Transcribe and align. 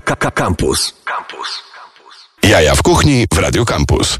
Campus. 0.00 0.94
Campus. 1.04 1.62
Jaja 2.42 2.74
w 2.74 2.82
kuchni 2.82 3.26
w 3.34 3.38
Radio 3.38 3.64
Campus. 3.64 4.18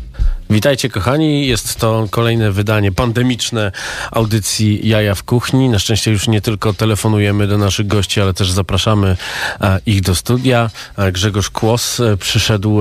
Witajcie 0.50 0.88
kochani, 0.88 1.46
jest 1.46 1.76
to 1.76 2.08
kolejne 2.10 2.52
wydanie 2.52 2.92
pandemiczne 2.92 3.72
audycji 4.10 4.88
Jaja 4.88 5.14
w 5.14 5.22
Kuchni. 5.22 5.68
Na 5.68 5.78
szczęście 5.78 6.10
już 6.10 6.28
nie 6.28 6.40
tylko 6.40 6.72
telefonujemy 6.72 7.46
do 7.46 7.58
naszych 7.58 7.86
gości, 7.86 8.20
ale 8.20 8.34
też 8.34 8.50
zapraszamy 8.50 9.16
e, 9.60 9.80
ich 9.86 10.00
do 10.00 10.14
studia. 10.14 10.70
E, 10.96 11.12
Grzegorz 11.12 11.50
Kłos 11.50 12.00
e, 12.00 12.16
przyszedł 12.16 12.80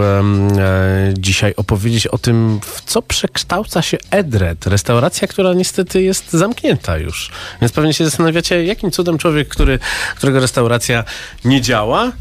dzisiaj 1.13 1.53
opowiedzieć 1.57 2.07
o 2.07 2.17
tym, 2.17 2.59
w 2.63 2.81
co 2.81 3.01
przekształca 3.01 3.81
się 3.81 3.97
Edred, 4.11 4.67
restauracja, 4.67 5.27
która 5.27 5.53
niestety 5.53 6.01
jest 6.01 6.33
zamknięta 6.33 6.97
już. 6.97 7.31
Więc 7.61 7.71
pewnie 7.71 7.93
się 7.93 8.05
zastanawiacie, 8.05 8.65
jakim 8.65 8.91
cudem 8.91 9.17
człowiek, 9.17 9.47
który, 9.47 9.79
którego 10.15 10.39
restauracja 10.39 11.03
nie 11.45 11.61
działa, 11.61 12.11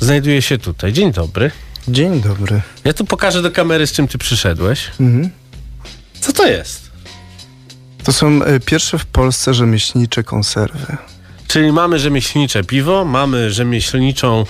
znajduje 0.00 0.42
się 0.42 0.58
tutaj. 0.58 0.92
Dzień 0.92 1.12
dobry. 1.12 1.50
Dzień 1.88 2.20
dobry. 2.20 2.60
Ja 2.84 2.92
tu 2.92 3.04
pokażę 3.04 3.42
do 3.42 3.50
kamery, 3.50 3.86
z 3.86 3.92
czym 3.92 4.08
ty 4.08 4.18
przyszedłeś. 4.18 4.90
Co 6.20 6.32
to 6.32 6.46
jest? 6.46 6.90
To 8.04 8.12
są 8.12 8.42
e, 8.44 8.60
pierwsze 8.60 8.98
w 8.98 9.06
Polsce 9.06 9.54
rzemieślnicze 9.54 10.24
konserwy. 10.24 10.96
Czyli 11.48 11.72
mamy 11.72 11.98
rzemieślnicze 11.98 12.64
piwo, 12.64 13.04
mamy 13.04 13.50
rzemieślniczą 13.50 14.44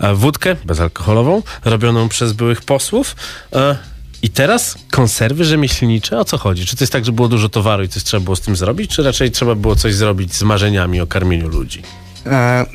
e, 0.00 0.14
wódkę 0.14 0.56
bezalkoholową, 0.64 1.42
robioną 1.64 2.08
przez 2.08 2.32
byłych 2.32 2.62
posłów. 2.62 3.16
E, 3.52 3.76
I 4.22 4.30
teraz 4.30 4.78
konserwy 4.90 5.44
rzemieślnicze? 5.44 6.18
O 6.18 6.24
co 6.24 6.38
chodzi? 6.38 6.66
Czy 6.66 6.76
to 6.76 6.84
jest 6.84 6.92
tak, 6.92 7.04
że 7.04 7.12
było 7.12 7.28
dużo 7.28 7.48
towaru 7.48 7.82
i 7.82 7.88
coś 7.88 8.02
trzeba 8.02 8.24
było 8.24 8.36
z 8.36 8.40
tym 8.40 8.56
zrobić, 8.56 8.90
czy 8.90 9.02
raczej 9.02 9.30
trzeba 9.30 9.54
było 9.54 9.76
coś 9.76 9.94
zrobić 9.94 10.34
z 10.34 10.42
marzeniami 10.42 11.00
o 11.00 11.06
karmieniu 11.06 11.48
ludzi? 11.48 11.82
E, 12.26 12.66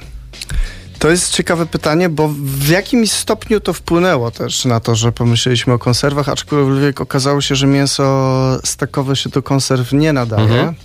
to 1.02 1.10
jest 1.10 1.30
ciekawe 1.30 1.66
pytanie, 1.66 2.10
bo 2.10 2.30
w 2.44 2.68
jakimś 2.68 3.12
stopniu 3.12 3.60
to 3.60 3.74
wpłynęło 3.74 4.32
też 4.32 4.66
na 4.66 4.80
to, 4.80 4.96
że 4.96 5.12
pomyśleliśmy 5.12 5.74
o 5.74 5.80
konserwach, 5.80 6.30
aczkolwiek 6.30 7.02
okazało 7.02 7.42
się, 7.42 7.56
że 7.56 7.68
mięso 7.68 8.60
stekowe 8.64 9.16
się 9.16 9.30
do 9.30 9.42
konserw 9.42 9.94
nie 9.94 10.14
nadaje. 10.14 10.44
Mhm. 10.44 10.76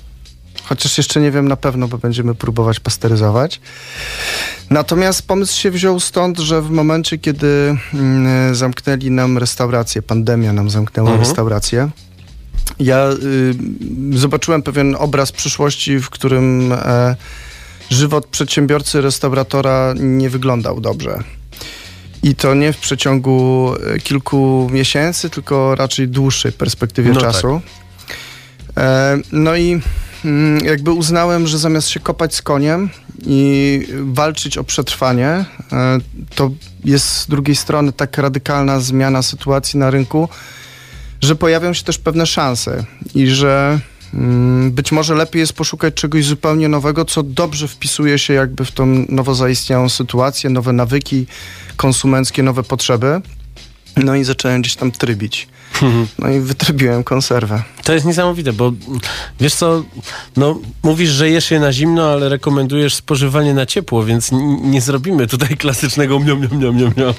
Chociaż 0.65 0.99
jeszcze 0.99 1.21
nie 1.21 1.31
wiem 1.31 1.49
na 1.49 1.57
pewno, 1.57 1.89
bo 1.89 1.99
będziemy 1.99 2.35
próbować 2.35 2.81
pasteryzować. 2.81 3.61
Natomiast 4.71 5.27
pomysł 5.27 5.61
się 5.61 5.71
wziął 5.71 6.01
stąd, 6.01 6.39
że 6.39 6.63
w 6.63 6.71
momencie, 6.71 7.19
kiedy 7.19 7.77
mm, 7.95 8.55
zamknęli 8.55 9.11
nam 9.11 9.39
restaurację, 9.39 10.03
pandemia 10.03 10.53
nam 10.53 10.71
zamknęła 10.71 11.11
Mhm. 11.11 11.29
restaurację, 11.29 11.91
ja 12.79 13.09
y, 14.13 14.19
zobaczyłem 14.19 14.63
pewien 14.63 14.97
obraz 14.99 15.33
przyszłości, 15.33 15.99
w 15.99 16.11
którym 16.11 16.73
e, 16.73 17.17
żywot 17.91 18.27
przedsiębiorcy, 18.27 19.01
restauratora 19.01 19.95
nie 19.97 20.31
wyglądał 20.31 20.81
dobrze. 20.81 21.19
I 22.23 22.35
to 22.35 22.55
nie 22.55 22.73
w 22.73 22.79
przeciągu 22.79 23.73
e, 23.95 23.99
kilku 23.99 24.69
miesięcy, 24.73 25.31
tylko 25.31 25.75
raczej 25.75 26.09
dłuższej 26.09 26.53
perspektywie 26.53 27.11
No 27.13 27.21
tak. 27.21 27.33
czasu. 27.33 27.61
E, 28.77 29.19
no 29.33 29.57
i 29.57 29.81
mm, 30.25 30.65
jakby 30.65 30.93
uznałem, 30.93 31.47
że 31.47 31.59
zamiast 31.59 31.89
się 31.89 32.01
kopać 32.01 32.35
z 32.35 32.43
koniem 32.43 32.91
i 33.27 33.81
walczyć 34.03 34.59
o 34.59 34.65
przetrwanie, 34.65 35.29
e, 35.29 35.45
to 36.35 36.51
jest 36.85 37.07
z 37.07 37.27
drugiej 37.27 37.57
strony 37.57 37.93
tak 37.93 38.19
radykalna 38.19 38.81
zmiana 38.81 39.23
sytuacji 39.23 39.79
na 39.79 39.91
rynku, 39.91 40.29
że 41.21 41.37
pojawią 41.37 41.73
się 41.73 41.85
też 41.85 41.99
pewne 41.99 42.27
szanse 42.27 42.85
i 43.15 43.27
że 43.27 43.81
być 44.71 44.93
może 44.93 45.15
lepiej 45.15 45.41
jest 45.41 45.53
poszukać 45.53 45.95
czegoś 45.95 46.25
zupełnie 46.25 46.69
nowego, 46.69 47.05
co 47.05 47.23
dobrze 47.23 47.69
wpisuje 47.69 48.19
się 48.19 48.35
jakby 48.35 48.65
w 48.65 48.73
tą 48.73 48.87
nowo 49.09 49.35
zaistniałą 49.35 49.89
sytuację, 49.89 50.51
nowe 50.51 50.73
nawyki 50.73 51.27
konsumenckie, 51.77 52.43
nowe 52.43 52.63
potrzeby. 52.63 53.21
No 53.97 54.15
i 54.15 54.25
zacząłem 54.25 54.63
gdzieś 54.63 54.77
tam 54.77 54.93
trybić. 54.93 55.49
No 56.19 56.29
i 56.29 56.41
wytrybiłem 56.41 57.05
konserwę. 57.05 57.63
To 57.85 57.93
jest 57.93 58.07
niesamowite, 58.07 58.53
bo 58.53 58.73
wiesz 59.41 59.55
co, 59.55 59.83
no 60.37 60.61
mówisz, 60.83 61.11
że 61.11 61.31
jesz 61.31 61.51
je 61.51 61.61
na 61.61 61.73
zimno, 61.73 62.13
ale 62.13 62.29
rekomendujesz 62.29 62.95
spożywanie 62.95 63.55
na 63.55 63.67
ciepło, 63.67 64.05
więc 64.05 64.31
nie 64.63 64.81
zrobimy 64.81 65.27
tutaj 65.27 65.57
klasycznego 65.63 66.21
miom, 66.21 66.41
miom, 66.41 66.59
miom, 66.59 66.77
miom, 66.77 66.93
miom. 66.97 67.15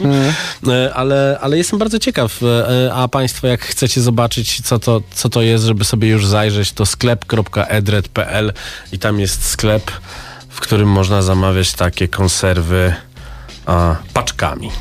E, 0.74 0.94
Ale, 0.94 1.38
ale 1.42 1.58
jestem 1.58 1.80
bardzo 1.80 2.00
ciekaw, 2.00 2.40
e, 2.44 2.94
a 2.94 3.08
państwo 3.08 3.48
jak 3.48 3.62
chcecie 3.62 4.02
zobaczyć, 4.02 4.62
co 4.62 4.80
to, 4.80 5.02
co 5.14 5.30
to 5.30 5.42
jest, 5.42 5.64
żeby 5.64 5.86
sobie 5.86 6.08
już 6.08 6.26
zajrzeć, 6.26 6.72
to 6.72 6.86
sklep.edred.pl 6.86 8.54
i 8.92 9.00
tam 9.00 9.20
jest 9.20 9.46
sklep, 9.46 9.92
w 10.50 10.60
którym 10.60 10.90
można 10.90 11.22
zamawiać 11.22 11.74
takie 11.74 12.08
konserwy 12.08 12.94
a, 13.66 13.96
paczkami. 14.14 14.72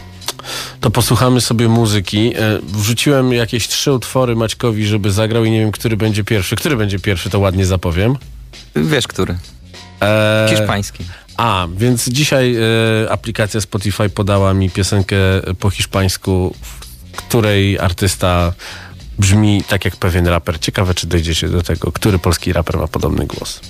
To 0.80 0.90
posłuchamy 0.90 1.40
sobie 1.40 1.68
muzyki. 1.68 2.32
E, 2.36 2.58
Wrzuciłem 2.62 3.32
jakieś 3.32 3.68
trzy 3.68 3.92
utwory 3.92 4.36
Maćkowi, 4.36 4.86
żeby 4.86 5.10
zagrał 5.10 5.44
i 5.44 5.50
nie 5.50 5.60
wiem, 5.60 5.72
który 5.72 5.96
będzie 5.96 6.24
pierwszy. 6.24 6.56
Który 6.56 6.76
będzie 6.76 6.98
pierwszy, 6.98 7.30
to 7.30 7.38
ładnie 7.38 7.66
zapowiem. 7.66 8.16
Wiesz, 8.76 9.06
który? 9.06 9.38
E, 10.02 10.46
Hiszpański. 10.50 11.04
A, 11.36 11.66
więc 11.76 12.08
dzisiaj 12.08 12.56
e, 12.56 13.10
aplikacja 13.10 13.60
Spotify 13.60 14.08
podała 14.08 14.54
mi 14.54 14.70
piosenkę 14.70 15.16
po 15.60 15.70
hiszpańsku, 15.70 16.54
w 16.62 17.16
której 17.16 17.78
artysta 17.78 18.52
brzmi 19.18 19.64
tak 19.68 19.84
jak 19.84 19.96
pewien 19.96 20.26
raper. 20.26 20.60
Ciekawe, 20.60 20.94
czy 20.94 21.06
dojdziecie 21.06 21.48
do 21.48 21.62
tego, 21.62 21.92
który 21.92 22.18
polski 22.18 22.52
raper 22.52 22.76
ma 22.76 22.86
podobny 22.86 23.26
głos. 23.26 23.60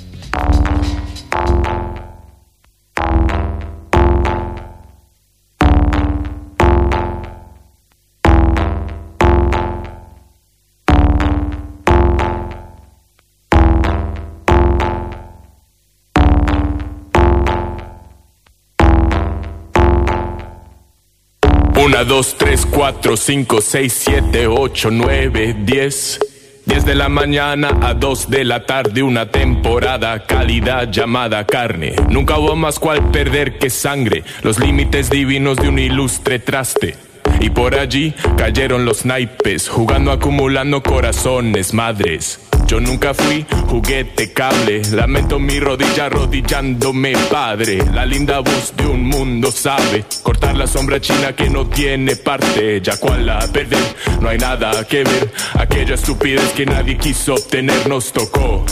Una, 21.97 22.05
dos, 22.05 22.37
tres, 22.37 22.67
cuatro, 22.67 23.17
cinco, 23.17 23.62
seis, 23.62 23.95
siete, 24.05 24.47
ocho, 24.47 24.91
nueve, 24.91 25.57
diez. 25.59 26.21
Diez 26.67 26.84
de 26.84 26.95
la 26.95 27.09
mañana 27.09 27.71
a 27.81 27.95
dos 27.95 28.29
de 28.29 28.45
la 28.45 28.67
tarde, 28.67 29.03
una 29.03 29.31
temporada 29.31 30.23
calidad 30.27 30.91
llamada 30.91 31.47
carne. 31.47 31.97
Nunca 32.11 32.37
hubo 32.37 32.55
más 32.55 32.79
cual 32.79 33.11
perder 33.11 33.57
que 33.57 33.71
sangre, 33.71 34.25
los 34.43 34.59
límites 34.59 35.09
divinos 35.09 35.57
de 35.57 35.71
un 35.71 35.79
ilustre 35.79 36.39
traste. 36.39 36.97
Y 37.41 37.49
por 37.49 37.75
allí 37.75 38.13
cayeron 38.37 38.84
los 38.84 39.07
naipes, 39.07 39.67
jugando 39.67 40.13
acumulando 40.13 40.83
corazones, 40.83 41.73
madres. 41.73 42.46
Yo 42.66 42.81
nunca 42.81 43.15
fui 43.15 43.47
juguete 43.69 44.32
cable, 44.32 44.82
lamento 44.91 45.38
mi 45.38 45.60
rodilla 45.60 46.06
arrodillándome 46.06 47.12
padre. 47.31 47.78
La 47.94 48.04
linda 48.04 48.41
voz 48.41 48.75
de 48.77 48.87
un 48.87 49.04
mundo 49.04 49.53
sabe 49.53 50.04
cortar 50.22 50.56
la 50.56 50.66
sombra 50.66 51.00
china 51.00 51.34
que 51.34 51.49
no 51.49 51.69
tiene 51.69 52.16
parte. 52.16 52.81
Ya 52.81 52.97
cual 52.97 53.25
la 53.25 53.38
perder, 53.53 53.78
no 54.21 54.28
hay 54.28 54.38
nada 54.38 54.84
que 54.84 55.04
ver. 55.04 55.31
Aquella 55.54 55.94
estupidez 55.94 56.53
que 56.54 56.66
nadie 56.66 56.99
quiso 56.99 57.34
obtener 57.34 57.88
nos 57.88 58.12
tocó. 58.12 58.65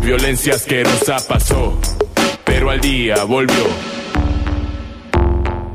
Violencia 0.00 0.54
asquerosa 0.54 1.16
pasó, 1.26 1.78
pero 2.44 2.70
al 2.70 2.80
día 2.80 3.24
volvió. 3.24 3.66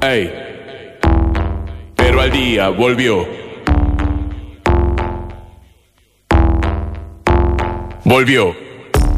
Ey, 0.02 0.32
pero 1.96 2.22
al 2.22 2.32
día 2.32 2.70
volvió. 2.70 3.53
Volvió. 8.14 8.56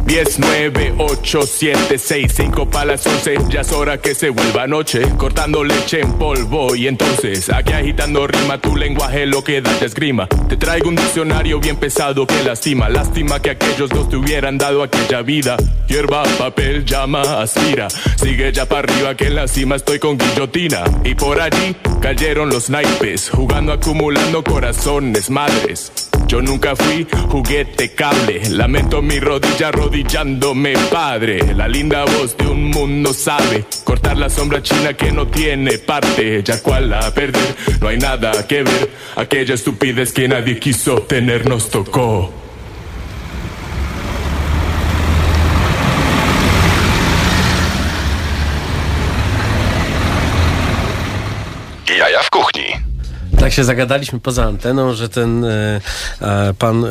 10, 0.05 0.39
9, 0.39 0.93
8, 0.99 1.41
7, 1.45 1.97
6, 1.97 2.33
5 2.33 2.69
para 2.69 2.85
las 2.85 3.05
11 3.05 3.35
Ya 3.49 3.59
es 3.59 3.71
hora 3.73 3.97
que 3.97 4.13
se 4.15 4.29
vuelva 4.29 4.67
noche 4.67 5.01
Cortando 5.17 5.65
leche 5.65 5.99
en 5.99 6.13
polvo. 6.13 6.73
Y 6.77 6.87
entonces, 6.87 7.49
aquí 7.49 7.73
agitando 7.73 8.25
rima 8.25 8.57
Tu 8.57 8.73
lenguaje 8.77 9.25
lo 9.25 9.43
que 9.43 9.59
da 9.59 9.77
te 9.79 9.87
esgrima. 9.87 10.29
Te 10.47 10.55
traigo 10.55 10.87
un 10.87 10.95
diccionario 10.95 11.59
bien 11.59 11.75
pesado 11.75 12.25
que 12.25 12.41
lastima. 12.45 12.87
Lástima 12.87 13.41
que 13.41 13.49
aquellos 13.49 13.89
dos 13.89 14.07
te 14.07 14.15
hubieran 14.15 14.57
dado 14.57 14.81
aquella 14.81 15.21
vida. 15.23 15.57
Hierba, 15.89 16.23
papel, 16.37 16.85
llama, 16.85 17.41
aspira. 17.41 17.89
Sigue 17.89 18.53
ya 18.53 18.65
para 18.65 18.87
arriba 18.87 19.15
que 19.15 19.27
en 19.27 19.35
la 19.35 19.49
cima 19.49 19.75
estoy 19.75 19.99
con 19.99 20.17
guillotina. 20.17 20.85
Y 21.03 21.15
por 21.15 21.41
allí 21.41 21.75
cayeron 21.99 22.47
los 22.47 22.69
naipes 22.69 23.29
Jugando, 23.29 23.73
acumulando 23.73 24.41
corazones, 24.41 25.29
madres 25.29 25.91
yo 26.27 26.41
nunca 26.41 26.75
fui 26.75 27.05
juguete 27.29 27.93
cable, 27.93 28.49
lamento 28.49 29.01
mi 29.01 29.19
rodilla 29.19 29.69
arrodillándome 29.69 30.73
padre. 30.91 31.53
La 31.53 31.67
linda 31.67 32.05
voz 32.05 32.35
de 32.37 32.47
un 32.47 32.65
mundo 32.65 33.13
sabe 33.13 33.65
cortar 33.83 34.17
la 34.17 34.29
sombra 34.29 34.61
china 34.61 34.93
que 34.93 35.11
no 35.11 35.27
tiene 35.27 35.77
parte, 35.77 36.41
ya 36.43 36.61
cual 36.61 36.89
la 36.89 37.13
perder, 37.13 37.55
no 37.79 37.87
hay 37.87 37.97
nada 37.97 38.47
que 38.47 38.63
ver. 38.63 38.89
Aquella 39.15 39.55
estupidez 39.55 40.11
que 40.13 40.27
nadie 40.27 40.59
quiso 40.59 41.01
tener 41.01 41.47
nos 41.47 41.69
tocó. 41.69 42.44
Tak 53.45 53.53
się 53.53 53.63
zagadaliśmy 53.63 54.19
poza 54.19 54.45
anteną, 54.45 54.93
że 54.93 55.09
ten 55.09 55.45
e, 55.45 55.81
e, 56.21 56.53
pan 56.53 56.85
e, 56.85 56.89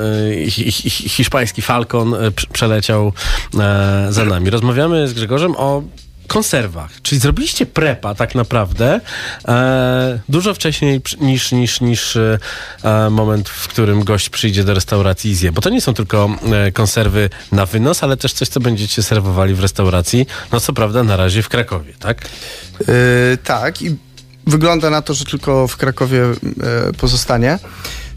hi, 0.51 0.73
hi, 0.73 0.91
hiszpański 0.91 1.63
Falcon 1.63 2.15
e, 2.15 2.19
prz- 2.31 2.47
przeleciał 2.53 3.13
e, 3.61 4.07
za 4.11 4.25
nami. 4.25 4.51
Rozmawiamy 4.51 5.09
z 5.09 5.13
Grzegorzem 5.13 5.55
o 5.57 5.83
konserwach. 6.27 6.91
Czyli 7.03 7.21
zrobiliście 7.21 7.67
prepa 7.67 8.15
tak 8.15 8.35
naprawdę 8.35 9.01
e, 9.49 10.19
dużo 10.29 10.55
wcześniej 10.55 11.01
niż, 11.21 11.53
niż, 11.53 11.81
niż 11.81 12.17
e, 12.17 12.39
e, 12.83 13.11
moment, 13.11 13.49
w 13.49 13.69
którym 13.69 14.05
gość 14.05 14.29
przyjdzie 14.29 14.65
do 14.65 14.75
restauracji 14.75 15.31
i 15.31 15.35
zje. 15.35 15.53
Bo 15.53 15.61
to 15.61 15.71
nie 15.71 15.81
są 15.81 15.95
tylko 15.95 16.31
e, 16.53 16.73
konserwy 16.73 17.31
na 17.53 17.67
wynos, 17.67 18.03
ale 18.03 18.17
też 18.17 18.33
coś, 18.33 18.49
co 18.49 18.61
będziecie 18.61 19.03
serwowali 19.03 19.55
w 19.55 19.61
restauracji. 19.61 20.27
No 20.53 20.61
co 20.61 20.73
prawda 20.73 21.03
na 21.03 21.17
razie 21.17 21.43
w 21.43 21.49
Krakowie, 21.49 21.93
tak? 21.99 22.29
Yy, 22.81 23.39
tak, 23.45 23.83
i 23.83 23.97
wygląda 24.47 24.91
na 24.91 25.03
to, 25.03 25.15
że 25.15 25.25
tylko 25.25 25.69
w 25.69 25.77
Krakowie 25.77 26.19
yy, 26.19 26.93
pozostanie. 26.99 27.59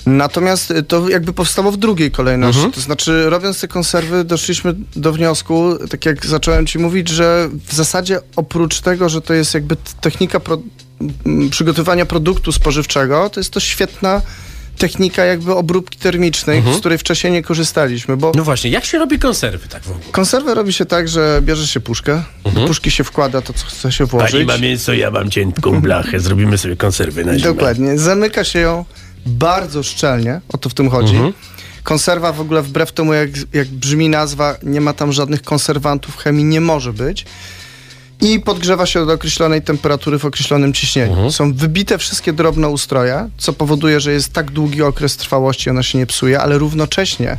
Natomiast 0.05 0.71
y, 0.71 0.83
to 0.83 1.09
jakby 1.09 1.33
powstało 1.33 1.71
w 1.71 1.77
drugiej 1.77 2.11
kolejności. 2.11 2.71
To 2.71 2.81
znaczy, 2.81 3.29
robiąc 3.29 3.61
te 3.61 3.67
konserwy, 3.67 4.23
doszliśmy 4.23 4.75
do 4.95 5.13
wniosku, 5.13 5.77
tak 5.89 6.05
jak 6.05 6.25
zacząłem 6.25 6.65
ci 6.65 6.79
mówić, 6.79 7.09
że 7.09 7.49
w 7.67 7.73
zasadzie 7.73 8.19
oprócz 8.35 8.81
tego, 8.81 9.09
że 9.09 9.21
to 9.21 9.33
jest 9.33 9.53
jakby 9.53 9.75
technika 10.01 10.39
pro, 10.39 10.57
przygotowania 11.51 12.05
produktu 12.05 12.51
spożywczego, 12.51 13.29
to 13.29 13.39
jest 13.39 13.49
to 13.49 13.59
świetna 13.59 14.21
technika 14.77 15.25
jakby 15.25 15.55
obróbki 15.55 15.99
termicznej, 15.99 16.63
z 16.75 16.79
której 16.79 16.97
wcześniej 16.97 17.33
nie 17.33 17.43
korzystaliśmy, 17.43 18.17
bo 18.17 18.31
No 18.35 18.43
właśnie, 18.43 18.69
jak 18.69 18.85
się 18.85 18.97
robi 18.97 19.19
konserwy 19.19 19.67
tak 19.67 19.83
w 19.83 19.91
ogóle? 19.91 20.05
konserwę 20.11 20.53
robi 20.55 20.73
się 20.73 20.85
tak, 20.85 21.07
że 21.07 21.39
bierze 21.43 21.67
się 21.67 21.79
puszkę, 21.79 22.23
do 22.53 22.67
puszki 22.67 22.91
się 22.91 23.03
wkłada 23.03 23.41
to, 23.41 23.53
co 23.53 23.65
chce 23.65 23.91
się 23.91 24.05
włożyć. 24.05 24.31
Pani 24.31 24.45
ma 24.45 24.57
mięso, 24.57 24.93
ja 24.93 25.11
mam 25.11 25.29
cienką 25.29 25.81
blachę. 25.81 26.19
Zrobimy 26.19 26.57
sobie 26.57 26.75
konserwy 26.75 27.25
na 27.25 27.37
zimę. 27.39 27.53
Dokładnie. 27.53 27.97
Zamyka 27.99 28.43
się 28.43 28.59
ją 28.59 28.85
bardzo 29.25 29.83
szczelnie, 29.83 30.41
o 30.49 30.57
to 30.57 30.69
w 30.69 30.73
tym 30.73 30.89
chodzi. 30.89 31.15
Mhm. 31.15 31.33
Konserwa 31.83 32.31
w 32.33 32.41
ogóle 32.41 32.61
wbrew 32.61 32.91
temu, 32.91 33.13
jak, 33.13 33.29
jak 33.53 33.67
brzmi 33.67 34.09
nazwa, 34.09 34.57
nie 34.63 34.81
ma 34.81 34.93
tam 34.93 35.13
żadnych 35.13 35.41
konserwantów, 35.41 36.17
chemii 36.17 36.43
nie 36.43 36.61
może 36.61 36.93
być. 36.93 37.25
I 38.21 38.39
podgrzewa 38.39 38.85
się 38.85 39.05
do 39.05 39.13
określonej 39.13 39.61
temperatury 39.61 40.19
w 40.19 40.25
określonym 40.25 40.73
ciśnieniu. 40.73 41.11
Mhm. 41.11 41.31
Są 41.31 41.53
wybite 41.53 41.97
wszystkie 41.97 42.33
drobne 42.33 42.69
ustroje, 42.69 43.29
co 43.37 43.53
powoduje, 43.53 43.99
że 43.99 44.11
jest 44.11 44.33
tak 44.33 44.51
długi 44.51 44.81
okres 44.81 45.17
trwałości, 45.17 45.69
ona 45.69 45.83
się 45.83 45.97
nie 45.97 46.05
psuje, 46.05 46.39
ale 46.39 46.57
równocześnie 46.57 47.37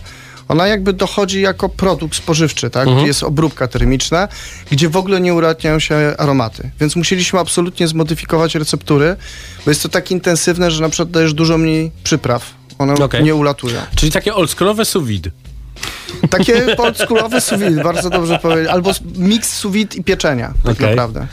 ona 0.48 0.66
jakby 0.66 0.92
dochodzi 0.92 1.40
jako 1.40 1.68
produkt 1.68 2.16
spożywczy, 2.16 2.70
tak? 2.70 2.88
Mhm. 2.88 3.06
Jest 3.06 3.22
obróbka 3.22 3.68
termiczna, 3.68 4.28
gdzie 4.70 4.88
w 4.88 4.96
ogóle 4.96 5.20
nie 5.20 5.34
uratniają 5.34 5.78
się 5.78 6.14
aromaty. 6.18 6.70
Więc 6.80 6.96
musieliśmy 6.96 7.38
absolutnie 7.38 7.88
zmodyfikować 7.88 8.54
receptury, 8.54 9.16
bo 9.64 9.70
jest 9.70 9.82
to 9.82 9.88
tak 9.88 10.10
intensywne, 10.10 10.70
że 10.70 10.82
na 10.82 10.88
przykład 10.88 11.10
dajesz 11.10 11.34
dużo 11.34 11.58
mniej 11.58 11.92
przypraw. 12.04 12.54
One 12.78 12.94
Okej. 12.94 13.24
nie 13.24 13.34
ulatują. 13.34 13.80
Czyli 13.96 14.12
takie 14.12 14.34
oldschoolowe 14.34 14.84
sous 14.84 15.04
vide. 15.06 15.30
Takie 16.30 16.76
oldschoolowe 16.76 17.40
vide, 17.58 17.82
bardzo 17.82 18.10
dobrze 18.10 18.38
powiedzieć. 18.38 18.68
Albo 18.72 18.92
miks 19.16 19.66
vide 19.66 19.96
i 19.96 20.04
pieczenia, 20.04 20.52
tak 20.64 20.74
Okej. 20.76 20.88
naprawdę. 20.90 21.26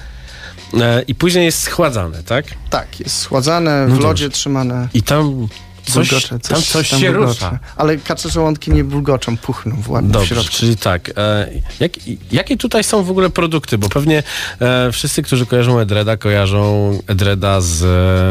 E, 0.82 1.02
I 1.02 1.16
później 1.16 1.46
jest 1.46 1.64
schładzane, 1.64 2.24
tak? 2.24 2.46
Tak, 2.70 3.00
jest 3.00 3.20
schładzane, 3.20 3.86
w 3.88 3.90
No 3.90 3.96
lodzie 3.96 4.26
dobrze. 4.26 4.30
trzymane. 4.30 4.88
I 4.94 5.04
tam 5.04 5.48
coś, 5.86 6.10
bulgocze, 6.10 6.40
tam 6.40 6.62
coś 6.62 6.90
tam 6.90 7.00
się 7.00 7.12
bulgocze. 7.12 7.28
rusza. 7.34 7.60
Ale 7.76 7.98
kacze 7.98 8.30
żołądki 8.30 8.72
nie 8.72 8.84
bulgoczą, 8.84 9.38
puchną 9.38 9.76
w 9.82 9.90
ładnie 9.90 10.10
w 10.10 10.14
Dobrze, 10.14 10.36
środku. 10.36 10.52
czyli 10.52 10.78
tak. 10.78 11.12
E, 11.18 11.48
jak, 11.80 11.92
jakie 12.32 12.58
tutaj 12.58 12.84
są 12.84 13.04
w 13.04 13.10
ogóle 13.12 13.30
produkty? 13.30 13.78
Bo 13.78 13.90
pewnie 13.90 14.24
e, 14.62 14.92
wszyscy, 14.92 15.24
którzy 15.24 15.46
kojarzą 15.46 15.80
Edreda, 15.80 16.18
kojarzą 16.18 17.00
Edreda 17.08 17.62
z, 17.62 17.84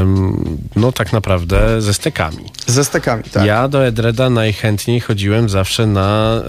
em, 0.02 0.58
no 0.76 0.92
tak 0.92 1.12
naprawdę, 1.12 1.82
ze 1.82 1.94
stekami. 1.94 2.44
Ze 2.66 2.84
stekami, 2.84 3.22
tak. 3.24 3.44
Ja 3.46 3.68
do 3.68 3.86
Edreda 3.86 4.30
najchętniej 4.30 5.00
chodziłem 5.00 5.48
zawsze 5.48 5.86
na, 5.86 6.40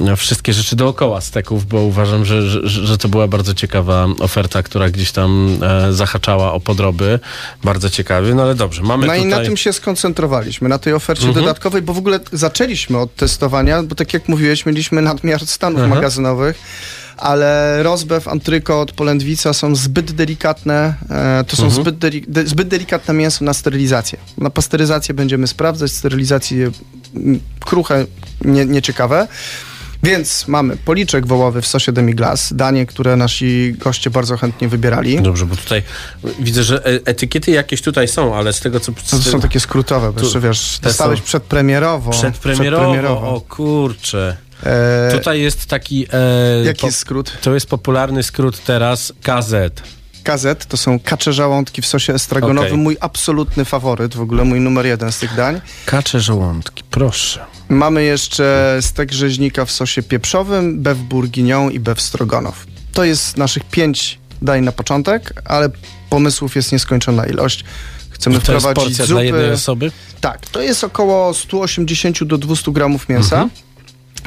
e, 0.00 0.04
na 0.04 0.16
wszystkie 0.16 0.52
rzeczy 0.52 0.76
dookoła 0.76 1.20
steków, 1.20 1.66
bo 1.66 1.80
uważam, 1.80 2.24
że, 2.24 2.42
że, 2.48 2.68
że 2.86 2.98
to 2.98 3.08
była 3.08 3.28
bardzo 3.28 3.54
ciekawa 3.54 4.06
oferta, 4.20 4.62
która 4.62 4.90
gdzieś 4.90 5.12
tam 5.12 5.58
e, 5.62 5.92
zahaczała 5.92 6.52
o 6.52 6.60
podroby. 6.60 7.20
Bardzo 7.64 7.90
ciekawy, 7.90 8.34
no 8.34 8.42
ale 8.42 8.54
dobrze, 8.54 8.82
mamy 8.82 9.06
No 9.06 9.12
tutaj... 9.12 9.26
i 9.26 9.30
na 9.30 9.40
tym 9.40 9.56
się 9.56 9.72
skoncentrowaliśmy, 9.82 10.68
na 10.68 10.78
tej 10.78 10.92
ofercie 10.92 11.26
Mhm. 11.26 11.44
dodatkowej, 11.44 11.82
bo 11.82 11.92
w 11.94 11.98
ogóle 11.98 12.20
zaczęliśmy 12.32 12.98
od 12.98 13.16
testowania, 13.16 13.82
bo 13.82 13.94
tak 13.94 14.14
jak 14.14 14.28
mówiłeś, 14.28 14.66
mieliśmy 14.66 15.02
nadmiar 15.02 15.46
stanów 15.46 15.80
Aha. 15.80 15.94
magazynowych, 15.94 16.58
ale 17.16 17.82
rozbew, 17.82 18.28
antrykot, 18.28 18.92
polędwica 18.92 19.52
są 19.52 19.74
zbyt 19.76 20.12
delikatne, 20.12 20.94
e, 21.10 21.44
to 21.48 21.56
są 21.56 21.64
Mhm. 21.64 21.82
zbyt, 21.82 21.98
deli- 21.98 22.24
de, 22.28 22.46
zbyt 22.46 22.68
delikatne 22.68 23.14
mięso 23.14 23.44
na 23.44 23.54
sterylizację. 23.54 24.18
Na 24.38 24.50
pasteryzację 24.50 25.14
będziemy 25.14 25.46
sprawdzać, 25.46 25.92
sterylizację 25.92 26.70
mm, 27.16 27.40
kruche, 27.60 28.06
nie, 28.44 28.66
nieciekawe. 28.66 29.28
Więc 30.02 30.48
mamy 30.48 30.76
policzek 30.76 31.26
wołowy 31.26 31.62
w 31.62 31.66
sosie 31.66 31.92
demi-glace, 31.92 32.54
danie, 32.54 32.86
które 32.86 33.16
nasi 33.16 33.74
goście 33.78 34.10
bardzo 34.10 34.36
chętnie 34.36 34.68
wybierali. 34.68 35.22
Dobrze, 35.22 35.46
bo 35.46 35.56
tutaj 35.56 35.82
widzę, 36.40 36.62
że 36.62 36.86
e- 36.86 37.00
etykiety 37.04 37.50
jakieś 37.50 37.82
tutaj 37.82 38.08
są, 38.08 38.34
ale 38.36 38.52
z 38.52 38.60
tego 38.60 38.80
co... 38.80 38.92
To 39.10 39.18
są 39.18 39.40
takie 39.40 39.60
skrótowe, 39.60 40.12
bo 40.12 40.18
Tu- 40.20 40.24
jeszcze 40.26 40.40
wiesz, 40.40 40.78
dostałeś 40.82 41.18
są- 41.18 41.24
przedpremierowo. 41.24 42.10
Przedpremierowo, 42.10 43.34
o 43.34 43.40
kurczę. 43.40 44.36
E, 44.62 45.12
Tutaj 45.12 45.40
jest 45.40 45.66
taki... 45.66 46.06
E, 46.12 46.64
jaki 46.64 46.86
jest 46.86 46.98
skrót? 46.98 47.32
To 47.42 47.54
jest 47.54 47.66
popularny 47.66 48.22
skrót 48.22 48.64
teraz 48.64 49.12
KZ. 49.22 49.54
KZ 50.22 50.66
to 50.68 50.76
są 50.76 50.98
kacze 51.00 51.32
żołądki 51.32 51.82
w 51.82 51.86
sosie 51.86 52.14
estragonowym. 52.14 52.70
Okej. 52.72 52.82
Mój 52.82 52.96
absolutny 53.00 53.64
faworyt, 53.64 54.14
w 54.16 54.20
ogóle 54.20 54.44
mój 54.44 54.60
numer 54.60 54.86
jeden 54.86 55.12
z 55.12 55.18
tych 55.18 55.34
dań. 55.34 55.60
Kacze 55.86 56.20
żołądki, 56.20 56.82
proszę. 56.90 57.44
Mamy 57.72 58.04
jeszcze 58.04 58.78
stek 58.80 59.12
rzeźnika 59.12 59.64
w 59.64 59.70
sosie 59.70 60.02
pieprzowym, 60.02 60.82
bew 60.82 60.98
bourguignon 60.98 61.72
i 61.72 61.80
bew 61.80 62.00
stroganow. 62.00 62.66
To 62.92 63.04
jest 63.04 63.36
naszych 63.36 63.64
pięć 63.64 64.18
dań 64.42 64.64
na 64.64 64.72
początek, 64.72 65.42
ale 65.44 65.70
pomysłów 66.10 66.56
jest 66.56 66.72
nieskończona 66.72 67.26
ilość. 67.26 67.64
Chcemy 68.10 68.40
To 68.40 68.52
jest 68.52 68.64
wprowadzić 68.66 68.84
porcja 68.84 69.04
zupy. 69.06 69.12
dla 69.14 69.22
jednej 69.22 69.50
osoby? 69.50 69.92
Tak, 70.20 70.46
to 70.46 70.62
jest 70.62 70.84
około 70.84 71.34
180 71.34 72.24
do 72.24 72.38
200 72.38 72.72
gramów 72.72 73.08
mięsa, 73.08 73.48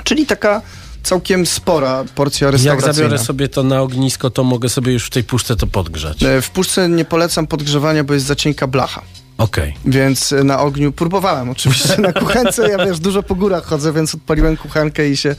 czyli 0.04 0.26
taka 0.26 0.62
całkiem 1.04 1.46
spora 1.46 2.04
porcja 2.16 2.46
Jak 2.46 2.54
restauracyjna. 2.54 2.94
zabiorę 2.94 3.20
sobie 3.20 3.50
to 3.50 3.64
na 3.64 3.82
ognisko, 3.82 4.30
to 4.30 4.44
mogę 4.44 4.70
sobie 4.70 4.94
już 4.94 5.06
w 5.06 5.10
tej 5.10 5.24
puszce 5.24 5.56
to 5.56 5.68
podgrzać. 5.68 6.18
W 6.42 6.50
puszce 6.50 6.90
nie 6.90 7.06
polecam 7.06 7.48
podgrzewania, 7.48 8.04
bo 8.04 8.14
jest 8.14 8.26
za 8.26 8.36
cienka 8.36 8.68
blacha. 8.68 9.02
Okej. 9.38 9.74
Więc 9.86 10.34
na 10.44 10.60
ogniu 10.60 10.92
próbowałem 10.92 11.50
oczywiście 11.50 11.98
na 12.02 12.14
kuchence. 12.14 12.70
Ja 12.70 12.86
wiesz, 12.86 13.00
dużo 13.00 13.24
po 13.24 13.36
górach 13.36 13.66
chodzę, 13.66 13.94
więc 13.94 14.16
odpaliłem 14.16 14.58
kuchenkę 14.58 15.10
i 15.10 15.18
się 15.18 15.36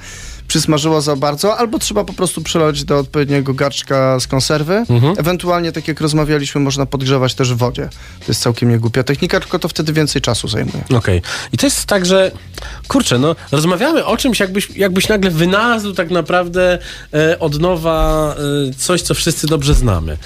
przysmażyło 0.49 1.01
za 1.01 1.17
bardzo. 1.17 1.59
Albo 1.59 1.79
trzeba 1.79 2.05
po 2.05 2.13
prostu 2.13 2.41
przelać 2.41 2.85
do 2.85 2.99
odpowiedniego 2.99 3.55
garczka 3.55 4.21
z 4.21 4.27
konserwy. 4.27 4.85
Mhm. 4.89 5.15
Ewentualnie, 5.19 5.73
tak 5.73 5.89
jak 5.89 6.01
rozmawialiśmy, 6.01 6.61
można 6.61 6.87
podgrzewać 6.87 7.35
też 7.35 7.55
w 7.55 7.57
wodzie. 7.57 7.89
To 8.19 8.25
jest 8.29 8.43
całkiem 8.43 8.71
niegłupia 8.71 9.03
technika, 9.03 9.41
tylko 9.41 9.59
to 9.59 9.69
wtedy 9.69 9.93
więcej 9.93 10.23
czasu 10.23 10.49
zajmuje. 10.49 10.85
Okej. 10.95 11.23
I 11.53 11.57
to 11.57 11.67
jest 11.67 11.85
tak, 11.85 12.07
że 12.07 12.31
kurczę, 12.89 13.19
no 13.19 13.37
rozmawiamy 13.53 14.05
o 14.05 14.17
czymś, 14.17 14.41
jakbyś, 14.41 14.71
jakbyś 14.71 15.09
nagle 15.09 15.31
wynalazł 15.31 15.93
tak 15.93 16.11
naprawdę 16.11 16.79
e, 17.15 17.39
od 17.39 17.61
nowa 17.61 18.35
e, 18.69 18.75
coś, 18.75 19.03
co 19.03 19.15
wszyscy 19.15 19.47
dobrze 19.47 19.75
znamy. 19.75 20.19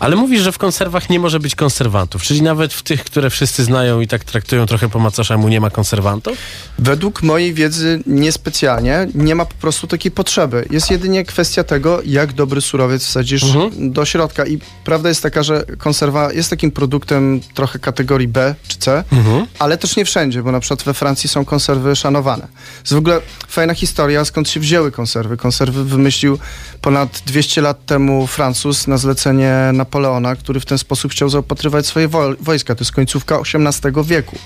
Ale 0.00 0.16
mówisz, 0.16 0.42
że 0.42 0.52
w 0.52 0.58
konserwach 0.58 1.10
nie 1.10 1.20
może 1.20 1.40
być 1.40 1.54
konserwantów, 1.54 2.22
czyli 2.22 2.42
nawet 2.42 2.74
w 2.74 2.82
tych, 2.82 3.04
które 3.04 3.30
wszyscy 3.30 3.64
znają 3.64 4.00
i 4.00 4.06
tak 4.06 4.24
traktują 4.24 4.66
trochę 4.66 4.88
po 4.88 4.98
macoszemu, 4.98 5.48
nie 5.48 5.60
ma 5.60 5.70
konserwantów? 5.70 6.38
Według 6.78 7.22
mojej 7.22 7.54
wiedzy 7.54 8.02
niespecjalnie 8.06 9.08
nie 9.14 9.34
ma 9.34 9.44
po 9.44 9.54
prostu 9.54 9.86
takiej 9.86 10.10
potrzeby. 10.10 10.66
Jest 10.70 10.90
jedynie 10.90 11.24
kwestia 11.24 11.64
tego, 11.64 12.00
jak 12.04 12.32
dobry 12.32 12.60
surowiec 12.60 13.04
wsadzisz 13.04 13.42
Mhm. 13.44 13.92
do 13.92 14.04
środka. 14.04 14.46
I 14.46 14.58
prawda 14.84 15.08
jest 15.08 15.22
taka, 15.22 15.42
że 15.42 15.64
konserwa 15.78 16.32
jest 16.32 16.50
takim 16.50 16.70
produktem 16.70 17.40
trochę 17.54 17.78
kategorii 17.78 18.28
B 18.28 18.54
czy 18.68 18.78
C, 18.78 19.04
Mhm. 19.12 19.46
ale 19.58 19.78
też 19.78 19.96
nie 19.96 20.04
wszędzie, 20.04 20.42
bo 20.42 20.52
na 20.52 20.60
przykład 20.60 20.82
we 20.82 20.94
Francji 20.94 21.28
są 21.28 21.44
konserwy 21.44 21.96
szanowane. 21.96 22.46
Jest 22.80 22.92
w 22.92 22.96
ogóle 22.96 23.20
fajna 23.48 23.74
historia, 23.74 24.24
skąd 24.24 24.48
się 24.48 24.60
wzięły 24.60 24.92
konserwy. 24.92 25.36
Konserwy 25.36 25.84
wymyślił 25.84 26.38
ponad 26.80 27.22
200 27.26 27.60
lat 27.60 27.86
temu 27.86 28.26
Francuz 28.26 28.86
na 28.86 28.98
zlecenie 28.98 29.52
Napoleona, 29.90 30.36
który 30.36 30.60
w 30.60 30.64
ten 30.66 30.78
sposób 30.78 31.12
chciał 31.12 31.28
zaopatrywać 31.28 31.86
swoje 31.86 32.08
wo- 32.08 32.34
wojska. 32.40 32.74
To 32.74 32.80
jest 32.84 32.92
końcówka 32.92 33.38
XVIII 33.54 33.92
wieku. 34.04 34.38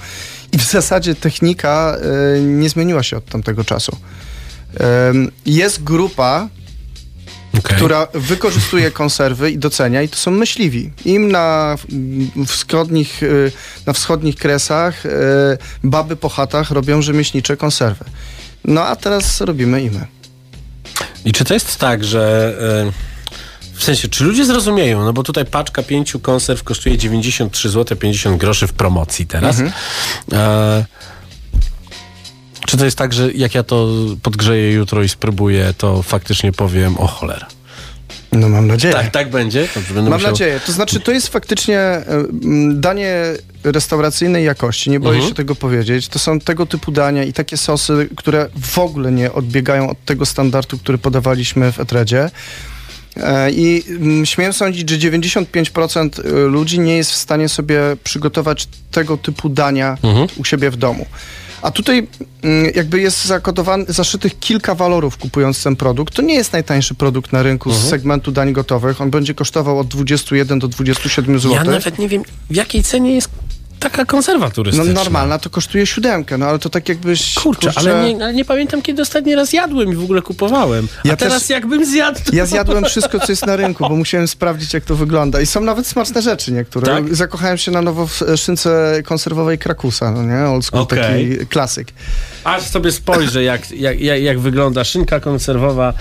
I 0.52 0.58
w 0.58 0.62
zasadzie 0.64 1.14
technika 1.14 1.96
y, 2.36 2.40
nie 2.42 2.68
zmieniła 2.68 3.02
się 3.02 3.16
od 3.16 3.24
tamtego 3.24 3.64
czasu. 3.64 3.96
Ym, 5.10 5.30
jest 5.46 5.82
grupa, 5.84 6.48
Okay. 7.58 7.76
która 7.76 8.06
wykorzystuje 8.14 8.90
konserwy 8.90 9.50
i 9.50 9.58
docenia 9.58 10.02
i 10.02 10.08
to 10.08 10.16
są 10.16 10.30
myśliwi. 10.30 10.92
Im 11.04 11.32
na 11.32 11.76
wschodnich, 12.46 13.22
y, 13.22 13.52
na 13.86 13.92
wschodnich 13.92 14.36
kresach 14.36 15.06
y, 15.06 15.10
baby 15.84 16.16
po 16.16 16.28
chatach 16.28 16.70
robią 16.70 17.02
rzemieślnicze 17.02 17.56
konserwy. 17.56 18.04
No 18.64 18.84
a 18.84 18.96
teraz 18.96 19.40
robimy 19.40 19.82
i 19.82 19.90
my. 19.90 20.06
I 21.24 21.32
czy 21.32 21.44
to 21.44 21.54
jest 21.54 21.76
tak, 21.76 22.04
że 22.04 22.54
e, 22.86 22.92
W 23.80 23.84
sensie, 23.84 24.08
czy 24.08 24.24
ludzie 24.24 24.44
zrozumieją? 24.44 25.04
No 25.04 25.12
bo 25.12 25.22
tutaj 25.22 25.44
paczka 25.44 25.82
pięciu 25.82 26.20
konserw 26.20 26.62
kosztuje 26.62 26.98
93 26.98 27.70
zł 27.70 27.96
50 27.98 28.36
groszy 28.40 28.66
w 28.66 28.72
promocji 28.72 29.26
teraz. 29.26 29.56
E, 30.32 30.84
czy 32.66 32.76
to 32.76 32.84
jest 32.84 32.98
tak, 32.98 33.12
że 33.12 33.32
jak 33.32 33.54
ja 33.54 33.62
to 33.62 33.88
podgrzeję 34.22 34.72
jutro 34.72 35.02
i 35.02 35.08
spróbuję, 35.08 35.74
to 35.78 36.02
faktycznie 36.02 36.52
powiem, 36.52 36.98
o 36.98 37.06
cholera. 37.06 37.46
No 38.32 38.48
mam 38.48 38.66
nadzieję. 38.66 38.94
Tak, 38.94 39.10
tak 39.10 39.30
będzie? 39.30 39.68
Dobrze, 39.74 39.94
Mam 39.94 40.04
musiał... 40.04 40.30
nadzieję. 40.30 40.60
To 40.66 40.72
znaczy, 40.72 41.00
to 41.00 41.12
jest 41.12 41.28
faktycznie 41.28 41.78
e, 41.78 42.04
danie 42.72 43.22
restauracyjnej 43.64 44.44
jakości, 44.44 44.90
nie 44.90 45.00
boję 45.00 45.14
Mhm. 45.14 45.28
się 45.30 45.34
tego 45.34 45.54
powiedzieć. 45.54 46.08
To 46.08 46.18
są 46.18 46.40
tego 46.40 46.66
typu 46.66 46.92
dania 46.92 47.24
i 47.24 47.32
takie 47.32 47.56
sosy, 47.56 48.08
które 48.16 48.48
w 48.62 48.78
ogóle 48.78 49.12
nie 49.12 49.32
odbiegają 49.32 49.90
od 49.90 50.04
tego 50.04 50.26
standardu, 50.26 50.78
który 50.78 50.98
podawaliśmy 50.98 51.72
w 51.72 51.80
Etredzie. 51.80 52.30
E, 53.16 53.50
I 53.50 53.84
mm, 53.88 54.26
śmiem 54.26 54.52
sądzić, 54.52 54.90
że 54.90 54.96
95% 55.10 56.10
ludzi 56.48 56.80
nie 56.80 56.96
jest 56.96 57.10
w 57.10 57.16
stanie 57.16 57.48
sobie 57.48 57.80
przygotować 58.04 58.68
tego 58.90 59.16
typu 59.16 59.48
dania 59.48 59.96
Mhm. 60.02 60.26
u 60.36 60.44
siebie 60.44 60.70
w 60.70 60.76
domu. 60.76 61.06
A 61.62 61.70
tutaj 61.70 62.08
mm, 62.42 62.72
jakby 62.74 63.00
jest 63.00 63.24
zakodowany, 63.24 63.84
zaszytych 63.88 64.38
kilka 64.38 64.74
walorów 64.74 65.16
kupując 65.16 65.62
ten 65.62 65.76
produkt. 65.76 66.14
To 66.14 66.22
nie 66.22 66.34
jest 66.34 66.52
najtańszy 66.52 66.94
produkt 66.94 67.32
na 67.32 67.42
rynku 67.42 67.68
Mhm. 67.70 67.86
z 67.86 67.90
segmentu 67.90 68.32
dań 68.32 68.52
gotowych. 68.52 69.00
On 69.00 69.10
będzie 69.10 69.34
kosztował 69.34 69.78
od 69.78 69.88
21 69.88 70.58
do 70.58 70.68
27 70.68 71.38
zł. 71.38 71.54
Ja 71.54 71.64
nawet 71.64 71.98
nie 71.98 72.08
wiem, 72.08 72.22
w 72.50 72.54
jakiej 72.54 72.82
cenie 72.82 73.14
jest 73.14 73.28
taka 73.80 74.04
konserwa 74.04 74.46
No 74.46 74.50
turystyczna. 74.52 74.92
normalna 74.92 75.38
to 75.38 75.50
kosztuje 75.50 75.86
siódemkę, 75.86 76.38
no 76.38 76.46
ale 76.46 76.58
to 76.58 76.70
tak 76.70 76.88
jakbyś... 76.88 77.34
Kurczę, 77.34 77.72
ale 77.76 78.14
nie, 78.14 78.24
ale 78.24 78.34
nie 78.34 78.44
pamiętam, 78.44 78.82
kiedy 78.82 79.02
ostatni 79.02 79.34
raz 79.34 79.52
jadłem 79.52 79.92
i 79.92 79.94
w 79.96 80.02
ogóle 80.04 80.22
kupowałem. 80.22 80.88
A 81.04 81.08
Ja 81.08 81.16
teraz 81.16 81.40
też- 81.42 81.50
jakbym 81.50 81.84
zjadł... 81.86 82.20
To... 82.24 82.36
Ja 82.36 82.46
zjadłem 82.46 82.84
wszystko, 82.84 83.20
co 83.20 83.32
jest 83.32 83.46
na 83.46 83.56
rynku, 83.56 83.88
bo 83.88 83.96
musiałem 83.96 84.28
sprawdzić, 84.28 84.74
jak 84.74 84.84
to 84.84 84.94
wygląda. 84.94 85.40
I 85.40 85.46
są 85.46 85.60
nawet 85.60 85.86
smaczne 85.86 86.22
rzeczy 86.22 86.52
niektóre. 86.52 86.86
Tak? 86.86 87.14
Zakochałem 87.14 87.58
się 87.58 87.70
na 87.70 87.82
nowo 87.82 88.06
w 88.06 88.22
e, 88.22 88.36
szynce 88.36 89.02
konserwowej 89.04 89.58
Krakusa, 89.58 90.10
no 90.10 90.22
nie? 90.22 90.48
Old 90.48 90.64
school, 90.64 90.82
Okej. 90.82 90.98
taki 91.36 91.46
klasyk. 91.46 91.88
Aż 92.44 92.62
sobie 92.62 92.92
spojrzę, 92.92 93.42
jak, 93.42 93.70
jak, 93.70 94.00
jak, 94.00 94.22
jak 94.22 94.40
wygląda 94.40 94.84
szynka 94.84 95.20
konserwowa 95.20 95.92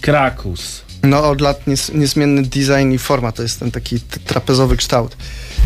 Krakus. 0.00 0.83
No 1.04 1.30
od 1.30 1.40
lat 1.40 1.66
nies, 1.66 1.90
niezmienny 1.94 2.42
design 2.42 2.92
i 2.92 2.98
forma, 2.98 3.32
to 3.32 3.42
jest 3.42 3.60
ten 3.60 3.70
taki 3.70 4.00
trapezowy 4.00 4.76
kształt. 4.76 5.16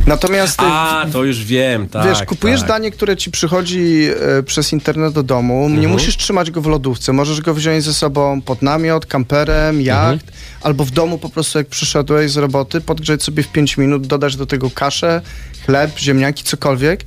Natomiast... 0.06 0.60
e, 0.60 0.64
A, 0.66 1.06
to 1.12 1.24
już 1.24 1.44
wiem, 1.44 1.88
tak. 1.88 2.06
Wiesz, 2.08 2.22
kupujesz 2.22 2.60
tak. 2.60 2.68
danie, 2.68 2.90
które 2.90 3.16
ci 3.16 3.30
przychodzi 3.30 4.08
e, 4.38 4.42
przez 4.42 4.72
internet 4.72 5.14
do 5.14 5.22
domu, 5.22 5.68
nie 5.68 5.74
Mhm. 5.74 5.92
musisz 5.92 6.16
trzymać 6.16 6.50
go 6.50 6.60
w 6.62 6.66
lodówce, 6.66 7.12
możesz 7.12 7.40
go 7.40 7.54
wziąć 7.54 7.84
ze 7.84 7.94
sobą 7.94 8.40
pod 8.40 8.62
namiot, 8.62 9.06
kamperem, 9.06 9.80
jacht, 9.82 10.12
Mhm. 10.12 10.32
albo 10.60 10.84
w 10.84 10.90
domu 10.90 11.18
po 11.18 11.28
prostu 11.28 11.58
jak 11.58 11.66
przyszedłeś 11.66 12.30
z 12.30 12.36
roboty, 12.36 12.80
podgrzeć 12.80 13.22
sobie 13.22 13.42
w 13.42 13.48
5 13.48 13.76
minut, 13.76 14.06
dodać 14.06 14.36
do 14.36 14.46
tego 14.46 14.70
kaszę, 14.70 15.20
chleb, 15.66 15.98
ziemniaki, 15.98 16.44
cokolwiek 16.44 17.04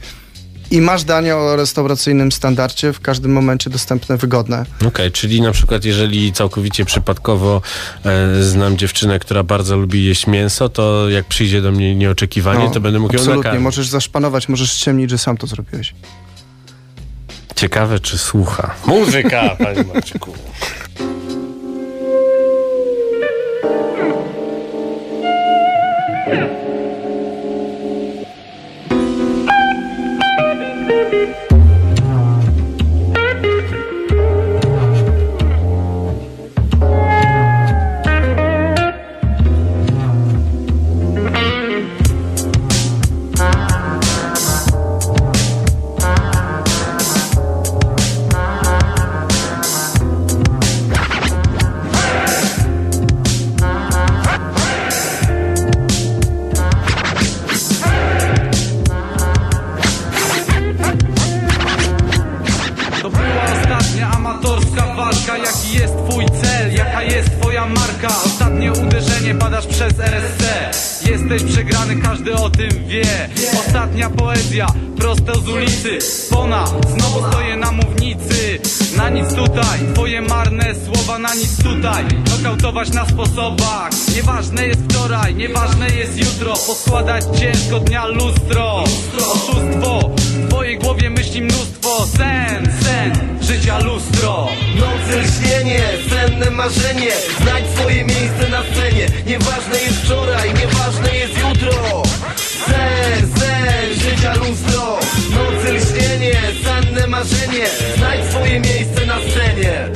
i 0.72 0.82
masz 0.82 1.04
danie 1.04 1.36
o 1.36 1.56
restauracyjnym 1.56 2.32
standardzie 2.32 2.94
w 2.94 3.00
każdym 3.00 3.34
momencie 3.34 3.70
dostępne, 3.70 4.18
wygodne. 4.18 4.66
Okej, 4.88 5.12
czyli 5.12 5.42
na 5.42 5.52
przykład 5.52 5.86
jeżeli 5.86 6.34
całkowicie 6.34 6.86
przypadkowo 6.86 7.62
e, 8.06 8.44
znam 8.44 8.78
dziewczynę, 8.78 9.20
która 9.20 9.44
bardzo 9.44 9.78
lubi 9.78 10.06
jeść 10.06 10.28
mięso, 10.28 10.70
to 10.70 11.10
jak 11.10 11.26
przyjdzie 11.26 11.62
do 11.62 11.72
mnie 11.72 11.96
nieoczekiwanie, 11.96 12.66
No, 12.66 12.72
to 12.72 12.80
będę 12.80 13.00
mógł 13.00 13.14
ją 13.14 13.20
Absolutnie, 13.20 13.44
nakarmić. 13.44 13.64
możesz 13.64 13.88
zaszpanować, 13.88 14.50
możesz 14.50 14.74
ściemnić, 14.74 15.10
że 15.10 15.18
sam 15.18 15.38
to 15.38 15.48
zrobiłeś. 15.48 15.94
Ciekawe, 17.56 18.00
czy 18.00 18.18
słucha. 18.18 18.76
Muzyka, 18.86 19.56
panie 19.60 19.84
Marczyku. 19.94 20.34
Marzenie 96.64 97.12
Znajdź 97.42 97.66
swoje 97.76 98.04
miejsce 98.06 98.50
na 98.50 98.62
scenie. 98.64 99.08
Nieważne 99.26 99.80
jest 99.82 99.98
wczoraj, 99.98 100.54
nieważne 100.54 101.16
jest 101.16 101.34
jutro. 101.38 102.04
Sen, 102.66 103.32
sen, 103.40 103.94
życia 103.94 104.34
lustro. 104.36 105.00
Noce 105.36 105.74
lśnienie, 105.74 106.42
senne 106.64 107.08
marzenie. 107.08 107.66
Znajdź 107.98 108.26
swoje 108.30 108.60
miejsce 108.60 109.06
na 109.06 109.16
scenie. 109.20 109.90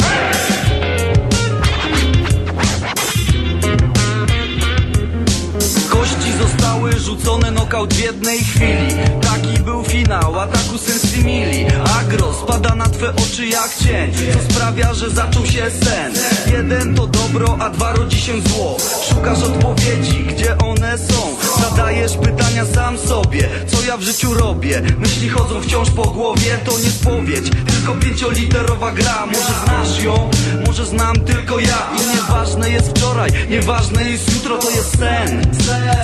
Kości 5.89 6.31
zostały 6.39 6.91
rzucone 6.99 7.51
nokaut 7.51 7.93
w 7.93 7.99
jednej 7.99 8.39
chwili. 8.39 8.87
Taki 9.21 9.63
był 9.63 9.83
finał 10.05 10.39
ataku 10.39 10.77
Sensimili 10.77 11.65
Agro 11.99 12.33
spada 12.33 12.75
na 12.75 12.85
twe 12.85 13.15
oczy 13.15 13.47
jak 13.47 13.75
cień. 13.75 14.11
Co 14.33 14.53
sprawia, 14.53 14.93
że 14.93 15.09
zaczął 15.09 15.45
się 15.45 15.71
sen. 15.83 16.13
Jeden 16.51 16.95
to 16.95 17.07
dobro, 17.07 17.57
a 17.59 17.69
dwa 17.69 17.93
rodzi 17.93 18.21
się 18.21 18.41
zło. 18.41 18.77
Szukasz 19.09 19.43
odpowiedzi, 19.43 20.23
gdzie 20.23 20.57
one 20.57 20.97
są? 20.97 21.35
Zadajesz 21.61 22.17
pytania 22.17 22.65
sam 22.65 22.97
sobie 22.97 23.49
Co 23.67 23.83
ja 23.87 23.97
w 23.97 24.01
życiu 24.01 24.33
robię? 24.33 24.81
Myśli 24.97 25.29
chodzą 25.29 25.61
wciąż 25.61 25.89
po 25.89 26.03
głowie 26.03 26.57
To 26.65 26.79
nie 26.79 26.89
spowiedź, 26.89 27.49
tylko 27.67 27.93
pięcioliterowa 27.95 28.91
gra 28.91 29.25
Może 29.25 29.53
znasz 29.65 30.03
ją, 30.03 30.29
może 30.67 30.85
znam 30.85 31.15
tylko 31.19 31.59
ja. 31.59 31.89
I 31.95 32.15
nieważne 32.15 32.69
jest 32.69 32.89
wczoraj, 32.89 33.31
nieważne 33.49 34.09
jest 34.09 34.35
jutro 34.35 34.57
To 34.57 34.69
jest 34.69 34.99
sen, 34.99 35.41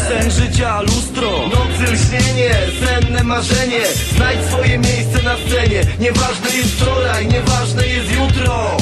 sen 0.09 0.31
życia, 0.31 0.81
lustro. 0.81 1.31
Nocy 1.47 1.91
lśnienie, 1.91 2.55
senne 2.79 3.23
marzenie 3.23 3.81
Znajdź 4.15 4.45
swoje 4.47 4.77
miejsce 4.77 5.23
na 5.23 5.35
scenie. 5.37 5.81
Nieważne 5.99 6.49
jest 6.55 6.69
wczoraj, 6.69 7.27
nieważne 7.27 7.87
jest 7.87 8.11
jutro. 8.11 8.77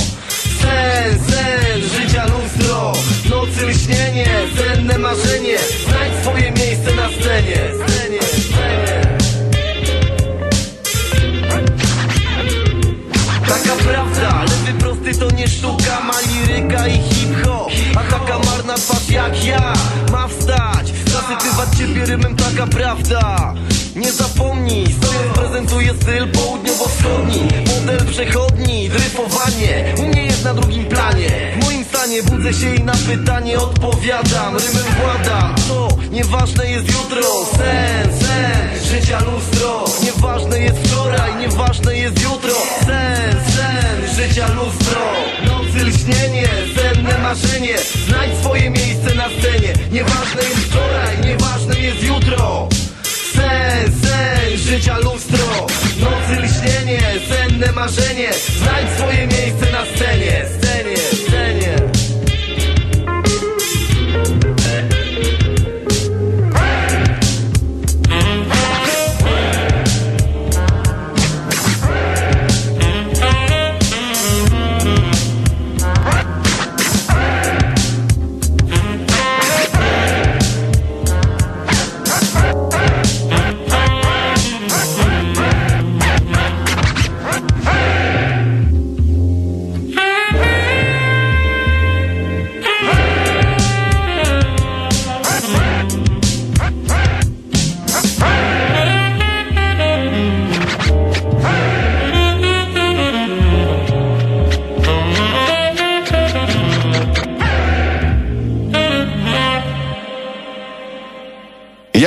Sen, 0.61 1.19
sen, 1.29 1.81
życia 1.81 2.25
lustro. 2.25 2.93
Nocy 3.29 3.65
lśnienie, 3.65 4.27
senne 4.57 4.97
marzenie. 4.97 5.57
Znajdź 5.87 6.13
swoje 6.21 6.51
miejsce 6.51 6.95
na 6.95 7.09
scenie. 7.09 7.59
Scenie, 7.87 8.19
Taka 13.47 13.75
prawda, 13.83 14.43
lewy 14.43 14.79
prosty 14.79 15.19
to 15.19 15.35
nie 15.35 15.47
sztuka 15.47 15.99
Ma 16.01 16.13
liryka 16.21 16.87
i 16.87 16.97
hip-hop. 16.97 17.71
A 17.95 18.03
taka 18.03 18.39
marna 18.39 18.73
twarz 18.75 19.09
jak 19.09 19.45
ja 19.45 19.73
Ma 20.11 20.27
wstać, 20.27 20.93
zasypywać 21.05 21.69
ciebie 21.77 22.05
rymem 22.05 22.35
Taka 22.35 22.67
prawda 22.67 23.48
zapomnij, 24.39 24.85
stojąc 24.85 25.37
prezentuję 25.37 25.93
styl 26.01 26.27
południowo-wschodni. 26.31 27.41
Model 27.67 28.05
przechodni, 28.05 28.89
dryfowanie 28.89 29.93
U 29.97 30.01
mnie 30.01 30.25
jest 30.25 30.43
na 30.43 30.53
drugim 30.53 30.85
planie. 30.85 31.29
W 31.59 31.65
moim 31.65 31.85
stanie 31.85 32.23
budzę 32.23 32.53
się 32.53 32.75
i 32.75 32.83
na 32.83 32.93
pytanie 32.93 33.59
odpowiadam 33.59 34.57
Rymem 34.57 34.85
władam, 35.01 35.55
to 35.67 35.87
nieważne 36.11 36.71
jest 36.71 36.87
jutro 36.87 37.21
Sen, 37.57 38.19
sen, 38.19 38.85
życia 38.85 39.19
lustro. 39.19 39.85
Nieważne 40.03 40.59
jest 40.59 40.77
wczoraj, 40.87 41.35
nieważne 41.35 41.97
jest 41.97 42.23
jutro. 42.23 42.55
Sen, 42.79 43.35
sen, 43.55 44.15
życia 44.15 44.47
lustro. 44.47 45.01
Nocy 45.45 45.85
lśnienie, 45.85 46.47
senne 46.75 47.17
marzenie. 47.17 47.75
Znajdź 48.07 48.37
swoje 48.39 48.69
miejsce 48.69 49.15
na 49.15 49.25
scenie. 49.29 49.73
Nieważne 49.91 50.41
jest 50.41 50.57
wczoraj, 50.57 51.17
nieważne 51.25 51.79
jest 51.79 52.03
jutro 52.03 52.69
Sen, 53.39 53.91
sen, 54.01 54.57
życia 54.57 54.97
lustro. 54.97 55.67
Nocy 55.99 56.41
lśnienie, 56.41 57.01
senne 57.29 57.71
marzenie. 57.71 58.29
Znajdź 58.57 58.89
swoje 58.97 59.27
miejsce 59.27 59.71
na 59.71 59.85
Scenie, 59.85 60.45
scenie 60.57 61.18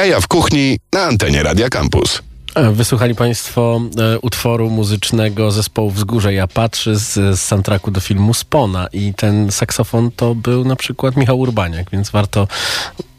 Jaja 0.02 0.20
w 0.20 0.28
kuchni 0.28 0.78
na 0.92 1.02
antenie 1.02 1.42
Radia 1.42 1.68
Campus. 1.68 2.22
E, 2.54 2.72
Wysłuchali 2.72 3.14
Państwo 3.14 3.80
e, 3.98 4.18
utworu 4.18 4.70
muzycznego 4.70 5.50
zespołu 5.50 5.90
Wzgórze 5.90 6.34
Ja 6.34 6.46
Patrzy 6.46 6.96
z, 6.96 7.14
z 7.14 7.40
soundtracku 7.40 7.90
do 7.90 8.00
filmu 8.00 8.34
Spona 8.34 8.86
i 8.92 9.14
ten 9.14 9.52
saksofon 9.52 10.10
to 10.16 10.34
był 10.34 10.64
na 10.64 10.76
przykład 10.76 11.16
Michał 11.16 11.40
Urbaniak, 11.40 11.90
więc 11.90 12.10
warto, 12.10 12.48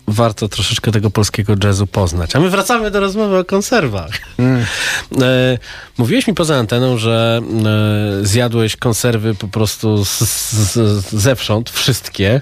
warto 0.07 0.49
troszeczkę 0.49 0.91
tego 0.91 1.09
polskiego 1.09 1.53
jazzu 1.63 1.87
poznać. 1.87 2.35
A 2.35 2.39
my 2.39 2.49
wracamy 2.49 2.91
do 2.91 2.99
rozmowy 2.99 3.37
o 3.37 3.45
konserwach. 3.45 4.11
E, 5.21 5.57
mówiłeś 5.97 6.27
mi 6.27 6.33
poza 6.33 6.55
anteną, 6.55 6.97
że 6.97 7.41
e, 8.21 8.25
zjadłeś 8.25 8.75
konserwy 8.75 9.35
po 9.35 9.47
prostu 9.47 10.05
z, 10.05 10.19
z, 10.19 10.77
zewsząd, 11.09 11.69
wszystkie. 11.69 12.41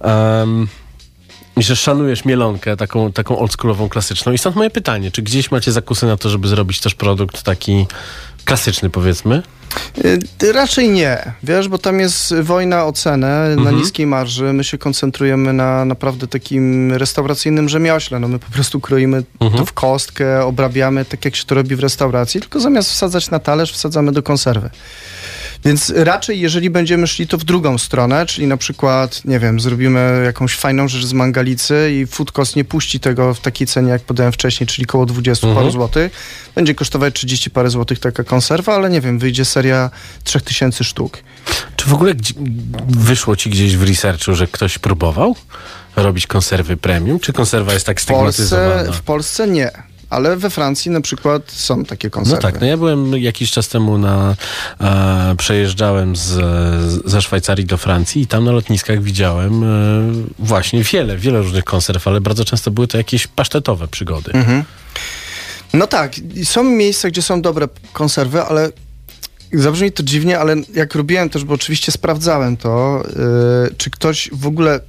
Em, 0.00 0.68
i 0.68 0.87
że 1.66 1.76
szanujesz 1.76 2.24
mielonkę, 2.24 2.76
taką, 2.76 3.12
taką 3.12 3.38
oldschoolową, 3.38 3.88
klasyczną. 3.88 4.32
I 4.32 4.38
stąd 4.38 4.56
moje 4.56 4.70
pytanie, 4.70 5.10
czy 5.10 5.22
gdzieś 5.22 5.50
macie 5.50 5.72
zakusy 5.72 6.06
na 6.06 6.16
to, 6.16 6.28
żeby 6.28 6.48
zrobić 6.48 6.80
też 6.80 6.94
produkt 6.94 7.42
taki 7.42 7.86
klasyczny, 8.44 8.90
powiedzmy? 8.90 9.42
Y, 10.42 10.52
Raczej 10.52 10.90
nie, 10.90 11.32
wiesz, 11.42 11.68
bo 11.68 11.78
tam 11.78 12.00
jest 12.00 12.34
wojna 12.34 12.84
o 12.84 12.92
cenę 12.92 13.56
na 13.56 13.70
niskiej 13.70 14.06
marży. 14.06 14.52
My 14.52 14.64
się 14.64 14.78
koncentrujemy 14.78 15.52
na 15.52 15.84
naprawdę 15.84 16.26
takim 16.26 16.92
restauracyjnym 16.92 17.68
rzemiośle. 17.68 18.20
No 18.20 18.28
my 18.28 18.38
po 18.38 18.50
prostu 18.50 18.80
kroimy 18.80 19.22
to 19.38 19.64
w 19.64 19.72
kostkę, 19.72 20.44
obrabiamy 20.44 21.04
tak, 21.04 21.24
jak 21.24 21.36
się 21.36 21.44
to 21.44 21.54
robi 21.54 21.76
w 21.76 21.80
restauracji, 21.80 22.40
tylko 22.40 22.60
zamiast 22.60 22.90
wsadzać 22.90 23.30
na 23.30 23.38
talerz, 23.38 23.72
wsadzamy 23.72 24.12
do 24.12 24.22
konserwy. 24.22 24.70
Więc 25.64 25.92
raczej, 25.96 26.40
jeżeli 26.40 26.70
będziemy 26.70 27.06
szli 27.06 27.26
to 27.26 27.38
w 27.38 27.44
drugą 27.44 27.78
stronę, 27.78 28.26
czyli 28.26 28.46
na 28.46 28.56
przykład, 28.56 29.24
nie 29.24 29.38
wiem, 29.38 29.60
zrobimy 29.60 30.22
jakąś 30.24 30.54
fajną 30.54 30.88
rzecz 30.88 31.04
z 31.04 31.12
mangalicy 31.12 31.90
i 31.92 32.06
food 32.06 32.32
cost 32.32 32.56
nie 32.56 32.64
puści 32.64 33.00
tego 33.00 33.34
w 33.34 33.40
takiej 33.40 33.66
cenie, 33.66 33.90
jak 33.90 34.02
podałem 34.02 34.32
wcześniej, 34.32 34.66
czyli 34.66 34.86
koło 34.86 35.06
20 35.06 35.54
paru 35.54 35.70
złotych, 35.70 36.12
będzie 36.54 36.74
kosztować 36.74 37.14
30 37.14 37.50
parę 37.50 37.70
złotych 37.70 37.98
taka 37.98 38.24
konserwa, 38.24 38.74
ale 38.74 38.90
nie 38.90 39.00
wiem, 39.00 39.18
wyjdzie 39.18 39.44
seria 39.44 39.90
3000 40.24 40.84
sztuk. 40.84 41.18
Czy 41.76 41.88
w 41.88 41.94
ogóle 41.94 42.14
wyszło 42.88 43.36
ci 43.36 43.50
gdzieś 43.50 43.76
w 43.76 43.82
researchu, 43.82 44.34
że 44.34 44.46
ktoś 44.46 44.78
próbował 44.78 45.36
robić 45.96 46.26
konserwy 46.26 46.76
premium? 46.76 47.20
Czy 47.20 47.32
konserwa 47.32 47.72
jest 47.72 47.86
tak 47.86 48.00
W 48.00 48.06
Polsce, 48.06 48.46
stygmatyzowana? 48.46 48.92
w 48.92 49.00
Polsce 49.00 49.48
nie. 49.48 49.87
Ale 50.10 50.36
we 50.36 50.50
Francji 50.50 50.90
na 50.90 51.00
przykład 51.00 51.42
są 51.52 51.84
takie 51.84 52.08
No 52.08 52.10
konserwy. 52.10 52.42
tak, 52.42 52.60
no 52.60 52.66
ja 52.66 52.76
byłem 52.76 53.16
jakiś 53.16 53.50
czas 53.50 53.68
temu 53.68 53.98
na, 53.98 54.34
e, 54.80 55.34
przejeżdżałem 55.38 56.16
z, 56.16 56.30
ze 57.10 57.22
Szwajcarii 57.22 57.64
do 57.64 57.76
Francji 57.76 58.22
i 58.22 58.26
tam 58.26 58.44
na 58.44 58.52
lotniskach 58.52 59.02
widziałem 59.02 59.64
e, 59.64 59.66
właśnie 60.38 60.82
wiele, 60.82 61.16
wiele 61.16 61.38
różnych 61.42 61.64
konserw, 61.64 62.08
ale 62.08 62.20
bardzo 62.20 62.44
często 62.44 62.70
były 62.70 62.86
to 62.86 62.98
jakieś 62.98 63.26
pasztetowe 63.26 63.88
przygody. 63.88 64.32
No 65.72 65.86
tak, 65.86 66.12
są 66.44 66.64
miejsca, 66.64 67.08
gdzie 67.08 67.22
są 67.22 67.42
dobre 67.42 67.68
konserwy, 67.92 68.42
ale 68.42 68.70
zabrzmi 69.52 69.92
to 69.92 70.02
dziwnie, 70.02 70.38
ale 70.38 70.56
jak 70.74 70.94
robiłem 70.94 71.30
też, 71.30 71.44
bo 71.44 71.54
oczywiście 71.54 71.92
sprawdzałem 71.92 72.56
to, 72.56 73.02
yy, 73.68 73.74
czy 73.78 73.90
ktoś 73.90 74.30
w 74.32 74.46
ogóle 74.46 74.80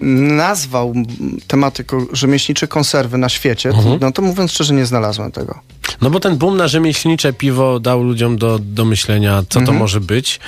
nazwał 0.00 0.92
m, 0.96 1.04
tematyką 1.46 2.06
rzemieślnicze 2.12 2.68
konserwy 2.68 3.18
na 3.18 3.28
świecie, 3.28 3.72
to, 3.72 3.98
no 4.00 4.12
to 4.12 4.22
mówiąc 4.22 4.52
szczerze 4.52 4.74
nie 4.74 4.86
znalazłem 4.86 5.32
tego. 5.32 5.60
No 6.00 6.10
bo 6.10 6.20
ten 6.20 6.36
boom 6.36 6.56
na 6.56 6.68
rzemieślnicze 6.68 7.32
piwo 7.32 7.80
dał 7.80 8.02
ludziom 8.02 8.38
do, 8.38 8.58
do 8.58 8.84
myślenia, 8.84 9.42
co 9.48 9.60
to 9.60 9.72
może 9.72 10.00
być, 10.00 10.40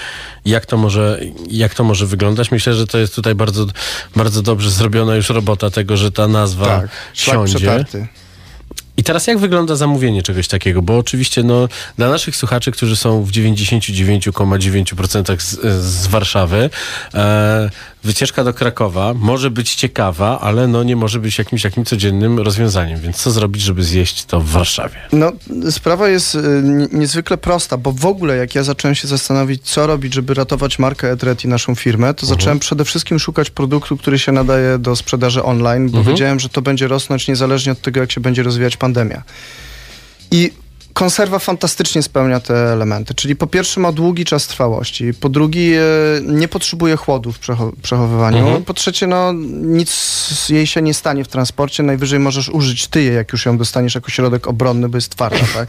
jak 0.44 0.66
to 0.66 0.76
może, 0.76 1.20
jak 1.50 1.74
to 1.74 1.84
może 1.84 2.06
wyglądać. 2.06 2.50
Myślę, 2.50 2.74
że 2.74 2.86
to 2.86 2.98
jest 2.98 3.14
tutaj 3.14 3.34
bardzo, 3.34 3.66
bardzo 4.16 4.42
dobrze 4.42 4.70
zrobiona 4.70 5.16
już 5.16 5.28
robota 5.30 5.70
tego, 5.70 5.96
że 5.96 6.12
ta 6.12 6.28
nazwa 6.28 6.66
Tak, 6.66 6.90
siądzie. 7.14 7.56
przetarty. 7.56 8.06
I 8.96 9.04
teraz 9.04 9.26
jak 9.26 9.38
wygląda 9.38 9.76
zamówienie 9.76 10.22
czegoś 10.22 10.48
takiego? 10.48 10.82
Bo 10.82 10.98
oczywiście 10.98 11.42
no, 11.42 11.68
dla 11.98 12.08
naszych 12.08 12.36
słuchaczy, 12.36 12.72
którzy 12.72 12.96
są 12.96 13.24
w 13.24 13.30
99,9% 13.30 15.40
z, 15.40 15.60
z 15.84 16.06
Warszawy, 16.06 16.70
e, 17.14 17.70
wycieczka 18.04 18.44
do 18.44 18.54
Krakowa 18.54 19.14
może 19.14 19.50
być 19.50 19.74
ciekawa, 19.74 20.40
ale 20.40 20.66
no, 20.68 20.82
nie 20.82 20.96
może 20.96 21.18
być 21.18 21.38
jakimś 21.38 21.62
takim 21.62 21.84
codziennym 21.84 22.38
rozwiązaniem. 22.38 23.00
Więc 23.00 23.16
co 23.16 23.30
zrobić, 23.30 23.62
żeby 23.62 23.82
zjeść 23.82 24.24
to 24.24 24.40
w 24.40 24.48
Warszawie? 24.48 24.96
No, 25.12 25.32
sprawa 25.70 26.08
jest 26.08 26.34
y, 26.34 26.38
ni- 26.62 26.88
niezwykle 26.92 27.36
prosta, 27.38 27.76
bo 27.76 27.92
w 27.92 28.06
ogóle 28.06 28.36
jak 28.36 28.54
ja 28.54 28.62
zacząłem 28.62 28.94
się 28.94 29.08
zastanowić, 29.08 29.62
co 29.62 29.86
robić, 29.86 30.14
żeby 30.14 30.34
ratować 30.34 30.78
markę 30.78 31.10
Edret 31.10 31.44
i 31.44 31.48
naszą 31.48 31.74
firmę, 31.74 32.14
to 32.14 32.26
zacząłem 32.26 32.58
przede 32.58 32.84
wszystkim 32.84 33.18
szukać 33.18 33.50
produktu, 33.50 33.96
który 33.96 34.18
się 34.18 34.32
nadaje 34.32 34.78
do 34.78 34.96
sprzedaży 34.96 35.42
online, 35.42 35.90
bo 35.90 36.04
wiedziałem, 36.04 36.40
że 36.40 36.48
to 36.48 36.62
będzie 36.62 36.88
rosnąć 36.88 37.28
niezależnie 37.28 37.72
od 37.72 37.80
tego, 37.80 38.00
jak 38.00 38.12
się 38.12 38.20
będzie 38.20 38.42
rozwijać 38.42 38.76
pandemia. 38.76 39.22
I 40.30 40.52
konserwa 41.00 41.38
fantastycznie 41.38 42.02
spełnia 42.02 42.40
te 42.40 42.54
elementy, 42.72 43.14
czyli 43.14 43.36
po 43.36 43.46
pierwsze 43.46 43.80
ma 43.80 43.92
długi 43.92 44.24
czas 44.24 44.46
trwałości, 44.46 45.14
po 45.14 45.28
drugie 45.28 45.82
e, 45.82 46.20
nie 46.22 46.48
potrzebuje 46.48 46.96
chłodu 46.96 47.32
w 47.32 47.40
przecho- 47.40 47.72
przechowywaniu, 47.82 48.62
po 48.66 48.74
trzecie 48.74 49.06
no 49.06 49.32
nic 49.62 49.90
jej 50.50 50.66
się 50.66 50.82
nie 50.82 50.94
stanie 50.94 51.24
w 51.24 51.28
transporcie, 51.28 51.82
najwyżej 51.82 52.18
możesz 52.18 52.48
użyć 52.48 52.86
ty 52.88 53.02
jak 53.02 53.32
już 53.32 53.46
ją 53.46 53.58
dostaniesz 53.58 53.94
jako 53.94 54.10
środek 54.10 54.48
obronny, 54.48 54.88
bo 54.88 54.96
jest 54.96 55.10
twarda, 55.10 55.46
tak? 55.54 55.68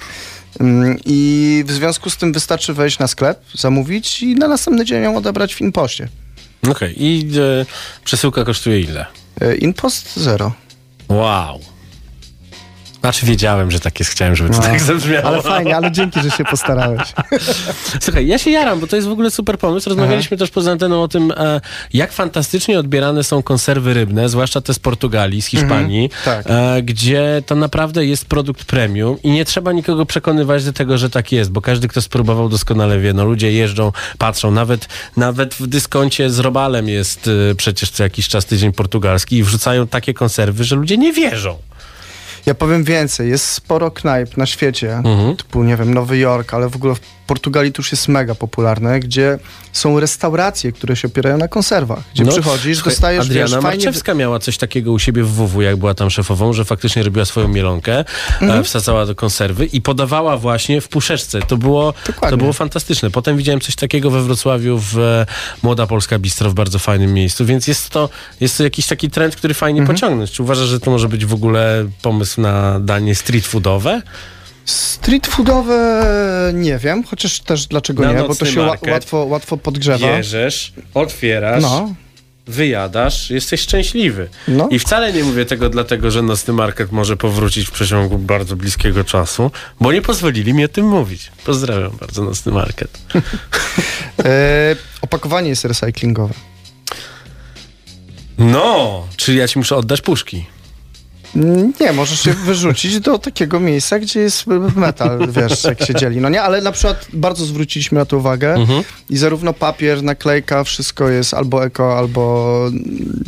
Mm, 0.60 0.98
I 1.06 1.64
w 1.68 1.72
związku 1.72 2.10
z 2.10 2.18
tym 2.18 2.34
wystarczy 2.34 2.74
wejść 2.74 3.00
na 3.00 3.08
sklep, 3.08 3.40
zamówić 3.56 4.24
i 4.24 4.36
na 4.36 4.48
następny 4.48 4.86
dzień 4.86 5.04
ją 5.04 5.18
odebrać 5.18 5.56
w 5.56 5.62
Inpoście. 5.62 6.08
Okej, 6.72 7.04
i 7.04 7.30
e, 7.62 7.66
przesyłka 8.04 8.44
kosztuje 8.44 8.80
ile? 8.82 9.06
E, 9.42 9.56
Inpost 9.56 10.18
zero. 10.20 10.52
Wow. 11.10 11.60
Znaczy 13.02 13.26
wiedziałem, 13.26 13.72
że 13.72 13.80
tak 13.80 14.00
jest, 14.00 14.12
chciałem, 14.12 14.36
żeby 14.36 14.50
to 14.50 14.62
tak 14.62 14.82
zabrzmiało. 14.82 15.28
Ale 15.28 15.42
fajnie, 15.42 15.76
ale 15.76 15.92
dzięki, 15.92 16.22
że 16.22 16.32
się 16.32 16.44
postarałeś. 16.44 17.02
Słuchaj, 18.02 18.28
ja 18.28 18.38
się 18.38 18.52
jaram, 18.52 18.80
bo 18.80 18.88
to 18.88 18.96
jest 18.96 19.08
w 19.08 19.12
ogóle 19.12 19.32
super 19.32 19.58
pomysł. 19.58 19.90
Rozmawialiśmy 19.90 20.38
też 20.38 20.50
poza 20.50 20.72
anteną 20.72 21.04
o 21.04 21.08
tym, 21.08 21.34
e, 21.38 21.62
jak 21.94 22.12
fantastycznie 22.12 22.80
odbierane 22.80 23.24
są 23.24 23.44
konserwy 23.44 23.94
rybne, 23.94 24.30
zwłaszcza 24.30 24.62
te 24.62 24.74
z 24.74 24.80
Portugalii, 24.80 25.42
z 25.42 25.46
Hiszpanii, 25.46 26.10
tak. 26.26 26.46
e, 26.50 26.82
gdzie 26.82 27.44
to 27.46 27.56
naprawdę 27.56 28.06
jest 28.06 28.26
produkt 28.26 28.66
premium 28.66 29.18
i 29.24 29.32
nie 29.32 29.46
trzeba 29.46 29.72
nikogo 29.72 30.06
przekonywać 30.06 30.66
do 30.66 30.74
tego, 30.74 30.98
że 30.98 31.10
tak 31.10 31.32
jest, 31.32 31.52
bo 31.52 31.62
każdy, 31.62 31.88
kto 31.88 32.02
spróbował 32.02 32.50
doskonale 32.50 33.00
wie, 33.00 33.14
no 33.14 33.26
ludzie 33.26 33.52
jeżdżą, 33.52 33.92
patrzą, 34.18 34.52
nawet, 34.52 34.88
nawet 35.18 35.54
w 35.54 35.68
dyskoncie 35.68 36.30
z 36.30 36.40
robalem 36.40 36.90
jest 36.90 37.30
e, 37.52 37.56
przecież 37.56 37.90
co 37.90 38.04
jakiś 38.04 38.28
czas 38.28 38.46
tydzień 38.46 38.72
portugalski 38.72 39.38
i 39.38 39.44
wrzucają 39.44 39.88
takie 39.88 40.14
konserwy, 40.14 40.64
że 40.64 40.76
ludzie 40.76 40.98
nie 40.98 41.14
wierzą. 41.14 41.58
Ja 42.46 42.54
powiem 42.54 42.84
więcej, 42.84 43.30
jest 43.30 43.46
sporo 43.46 43.92
knajp 43.92 44.38
na 44.38 44.46
świecie, 44.46 44.94
Mhm. 44.96 45.36
typu, 45.38 45.64
nie 45.64 45.78
wiem, 45.78 45.94
Nowy 45.94 46.18
Jork, 46.18 46.54
ale 46.54 46.70
w 46.70 46.76
ogóle 46.76 46.96
w 46.96 47.00
Portugalii 47.28 47.72
to 47.72 47.80
już 47.82 47.92
jest 47.92 48.08
mega 48.08 48.36
popularne, 48.36 49.00
gdzie 49.00 49.40
są 49.72 50.00
restauracje, 50.00 50.72
które 50.72 50.96
się 50.96 51.08
opierają 51.08 51.38
na 51.38 51.48
konserwach, 51.48 52.00
gdzie 52.14 52.24
No, 52.24 52.32
przychodzisz, 52.32 52.78
słuchaj, 52.78 52.92
dostajesz, 52.94 53.26
Adriana 53.26 53.48
wiesz, 53.56 53.64
fajnie... 53.64 53.86
Marczewska 53.86 54.14
miała 54.14 54.40
coś 54.40 54.58
takiego 54.58 54.92
u 54.92 55.00
siebie 55.00 55.24
w 55.24 55.30
WW, 55.32 55.62
jak 55.62 55.78
była 55.78 55.94
tam 55.94 56.10
szefową, 56.10 56.54
że 56.54 56.66
faktycznie 56.66 57.04
robiła 57.04 57.26
swoją 57.26 57.48
mielonkę, 57.48 58.06
Mhm. 58.42 58.60
e, 58.60 58.64
wsadzała 58.64 59.06
do 59.06 59.16
konserwy 59.16 59.66
i 59.66 59.82
podawała 59.82 60.38
właśnie 60.38 60.82
w 60.82 60.88
puszeczce. 60.88 61.40
To 61.42 61.58
było, 61.58 61.94
Dokładnie. 62.08 62.30
to 62.30 62.38
było 62.38 62.54
fantastyczne. 62.54 63.12
Potem 63.12 63.38
widziałem 63.38 63.62
coś 63.62 63.76
takiego 63.76 64.10
we 64.12 64.22
Wrocławiu 64.22 64.78
w 64.80 64.98
e, 65.00 65.26
Młoda 65.64 65.88
Polska 65.88 66.20
Bistro 66.20 66.50
w 66.50 66.54
bardzo 66.54 66.80
fajnym 66.80 67.14
miejscu, 67.14 67.46
więc 67.46 67.68
jest 67.68 67.90
to, 67.90 68.10
jest 68.40 68.58
to 68.58 68.64
jakiś 68.64 68.88
taki 68.88 69.10
trend, 69.10 69.36
który 69.36 69.54
fajnie 69.54 69.80
Mhm. 69.82 69.96
pociągnąć. 69.98 70.32
Czy 70.32 70.44
uważasz, 70.44 70.68
że 70.68 70.80
to 70.80 70.92
może 70.92 71.10
być 71.10 71.26
w 71.26 71.34
ogóle 71.34 71.86
pomysł 72.02 72.31
na 72.38 72.80
danie 72.80 73.16
street 73.16 73.48
foodowe? 73.48 74.02
Street 74.66 75.28
foodowe 75.28 76.02
nie 76.54 76.78
wiem, 76.78 77.04
chociaż 77.04 77.40
też 77.40 77.68
dlaczego 77.68 78.04
Na 78.04 78.14
nie, 78.14 78.28
bo 78.28 78.36
to 78.36 78.46
się 78.46 78.60
market. 78.60 78.94
łatwo, 78.94 79.18
łatwo 79.26 79.58
podgrzewa. 79.58 80.08
Bierzesz, 80.08 80.74
otwierasz, 80.94 81.62
No, 81.64 81.94
wyjadasz, 82.48 83.30
jesteś 83.30 83.62
szczęśliwy. 83.62 84.30
No. 84.48 84.68
I 84.72 84.80
wcale 84.80 85.14
nie 85.14 85.24
mówię 85.24 85.46
tego 85.46 85.70
dlatego, 85.70 86.12
że 86.12 86.22
nocny 86.22 86.54
market 86.54 86.92
może 86.92 87.18
powrócić 87.18 87.68
w 87.68 87.72
przeciągu 87.72 88.18
bardzo 88.18 88.56
bliskiego 88.56 89.04
czasu, 89.04 89.52
bo 89.82 89.92
nie 89.94 90.02
pozwolili 90.02 90.54
mi 90.54 90.66
o 90.66 90.68
tym 90.68 90.88
mówić. 90.88 91.32
Pozdrawiam 91.46 91.92
bardzo 92.00 92.24
nocny 92.24 92.52
market. 92.52 93.00
e, 94.26 94.76
opakowanie 95.02 95.50
jest 95.50 95.66
recyklingowe. 95.66 96.34
No, 98.38 99.08
czyli 99.18 99.38
ja 99.38 99.48
ci 99.48 99.60
muszę 99.60 99.76
oddać 99.76 100.02
puszki. 100.02 100.46
Nie, 101.80 101.94
możesz 101.94 102.26
je 102.26 102.34
wyrzucić 102.34 103.00
do 103.00 103.20
takiego 103.20 103.60
miejsca, 103.60 104.00
gdzie 104.00 104.20
jest 104.20 104.46
metal, 104.76 105.20
wiesz, 105.32 105.64
jak 105.64 105.84
się 105.84 105.96
dzieli. 105.96 106.22
No 106.22 106.30
nie, 106.30 106.42
ale 106.42 106.62
na 106.62 106.72
przykład 106.72 107.08
bardzo 107.14 107.46
zwróciliśmy 107.46 107.98
na 108.00 108.06
to 108.06 108.18
uwagę 108.18 108.54
Mhm. 108.54 108.84
i 109.10 109.18
zarówno 109.18 109.54
papier, 109.54 110.04
naklejka, 110.04 110.64
wszystko 110.64 111.10
jest 111.10 111.34
albo 111.34 111.66
eko, 111.66 111.98
albo, 111.98 112.58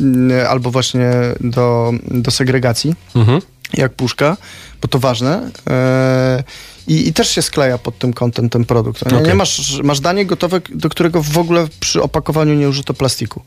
mm, 0.00 0.46
albo 0.48 0.70
właśnie 0.70 1.10
do, 1.40 1.92
do 2.10 2.30
segregacji, 2.30 2.94
Mhm. 3.14 3.40
jak 3.74 3.92
puszka, 3.94 4.36
bo 4.82 4.88
to 4.88 4.98
ważne. 4.98 5.50
E, 5.70 6.44
I, 6.86 7.08
I 7.08 7.12
też 7.12 7.28
się 7.30 7.42
skleja 7.42 7.78
pod 7.78 7.98
tym 7.98 8.12
kątem 8.12 8.50
ten 8.50 8.64
produkt. 8.64 9.06
Nie, 9.12 9.18
Okej. 9.18 9.28
nie 9.28 9.34
masz, 9.34 9.80
masz 9.82 10.00
danie 10.00 10.26
gotowe, 10.26 10.60
do 10.74 10.88
którego 10.88 11.22
w 11.22 11.38
ogóle 11.38 11.66
przy 11.80 12.02
opakowaniu 12.02 12.54
nie 12.54 12.68
użyto 12.68 12.94
plastiku. 12.94 13.42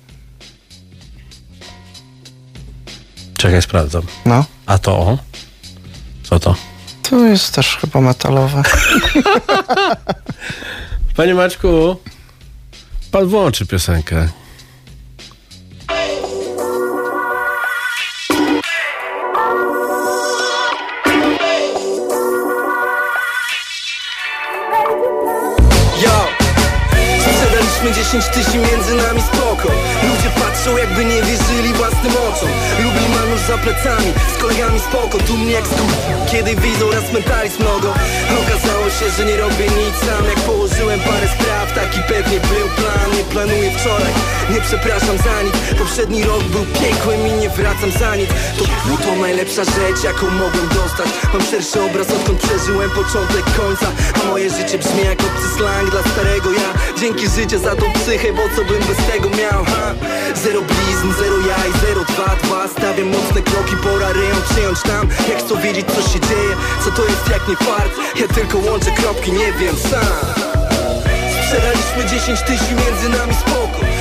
Czekaj, 3.47 3.61
sprawdzam. 3.61 4.03
No. 4.25 4.45
A 4.65 4.77
to 4.77 4.97
o? 4.97 5.17
Co 6.23 6.39
to? 6.39 6.55
To 7.09 7.25
jest 7.25 7.55
też 7.55 7.77
chyba 7.77 8.01
metalowe. 8.01 8.63
Panie 11.15 11.35
Maćku, 11.35 11.95
pan 13.11 13.27
włączy 13.27 13.65
piosenkę. 13.65 14.29
10 27.97 28.25
tysięcy 28.25 28.57
między 28.57 28.95
nami 28.95 29.21
spoko 29.21 29.69
Ludzie 30.03 30.29
patrzą 30.39 30.77
jakby 30.77 31.05
nie 31.05 31.21
wierzyli 31.23 31.73
własnym 31.73 32.13
oczom 32.13 32.49
Lubi 32.83 33.09
manusz 33.37 33.47
za 33.47 33.57
plecami, 33.57 34.13
z 34.35 34.41
kolegami 34.41 34.79
spoko 34.79 35.17
Tu 35.17 35.37
mnie 35.37 35.51
jak 35.51 35.67
stół, 35.67 35.87
kiedy 36.31 36.55
widzą 36.55 36.91
raz 36.91 37.13
mentalizm 37.13 37.61
mnogo 37.61 37.93
Okazało 38.43 38.89
się, 38.89 39.09
że 39.17 39.25
nie 39.25 39.37
robię 39.37 39.65
nic 39.65 39.95
sam. 40.05 40.25
Jak 40.25 40.39
położyłem 40.39 40.99
parę 40.99 41.27
spraw, 41.35 41.73
taki 41.75 41.99
pewnie 42.07 42.39
był 42.39 42.67
plan. 42.77 43.09
Nie 43.17 43.23
planuję 43.23 43.71
wczoraj, 43.71 44.13
nie 44.49 44.61
przepraszam 44.61 45.17
za 45.17 45.41
nic. 45.41 45.53
Poprzedni 45.79 46.23
rok 46.23 46.43
był 46.43 46.65
piekłem 46.65 47.27
i 47.27 47.31
nie 47.31 47.49
wracam 47.49 47.91
za 47.91 48.15
nic. 48.15 48.29
To, 48.57 48.63
to 49.03 49.15
najlepsza 49.21 49.63
rzecz, 49.63 50.03
jaką 50.03 50.29
mogłem 50.29 50.67
dostać. 50.67 51.07
Mam 51.33 51.41
szerszy 51.51 51.81
obraz, 51.81 52.07
odkąd 52.11 52.39
przeżyłem 52.39 52.89
początek 52.89 53.45
końca. 53.57 53.87
A 54.21 54.27
moje 54.27 54.49
życie 54.49 54.77
brzmi 54.77 55.03
jak 55.05 55.19
obcy 55.19 55.47
slang 55.57 55.89
dla 55.91 56.01
starego 56.11 56.51
ja. 56.51 56.69
Dzięki 56.99 57.27
życie 57.29 57.59
za 57.59 57.75
tą 57.75 57.85
psychę, 57.93 58.33
bo 58.33 58.43
co 58.55 58.61
bym 58.65 58.81
bez 58.87 58.99
tego 59.11 59.29
miał, 59.29 59.65
ha? 59.65 59.93
Zero 60.43 60.61
blizn, 60.61 61.07
zero 61.21 61.37
jaj, 61.51 61.71
zero 61.85 62.01
dwa, 62.03 62.35
dwa. 62.43 62.67
Stawiam 62.67 63.09
mocne 63.27 63.41
kroki, 63.41 63.75
pora 63.83 64.13
rejon 64.13 64.41
przyjąć 64.49 64.81
tam. 64.81 65.09
Jak 65.29 65.39
chcą 65.39 65.61
wiedzieć 65.61 65.85
co 65.87 66.01
się 66.01 66.19
dzieje, 66.19 66.55
co 66.83 66.91
to 66.91 67.03
jest 67.03 67.29
jak 67.31 67.47
nie 67.47 67.55
fart. 67.55 67.91
Ja 68.15 68.27
tylko 68.27 68.57
łączę 68.57 68.91
kropki, 68.91 69.31
nie 69.31 69.53
wiem 69.53 69.75
sam. 69.77 70.47
Sprzedaliśmy 71.43 72.19
10 72.19 72.41
tysięcy 72.41 72.73
między 72.73 73.09
nami 73.09 73.33
spoko 73.33 73.96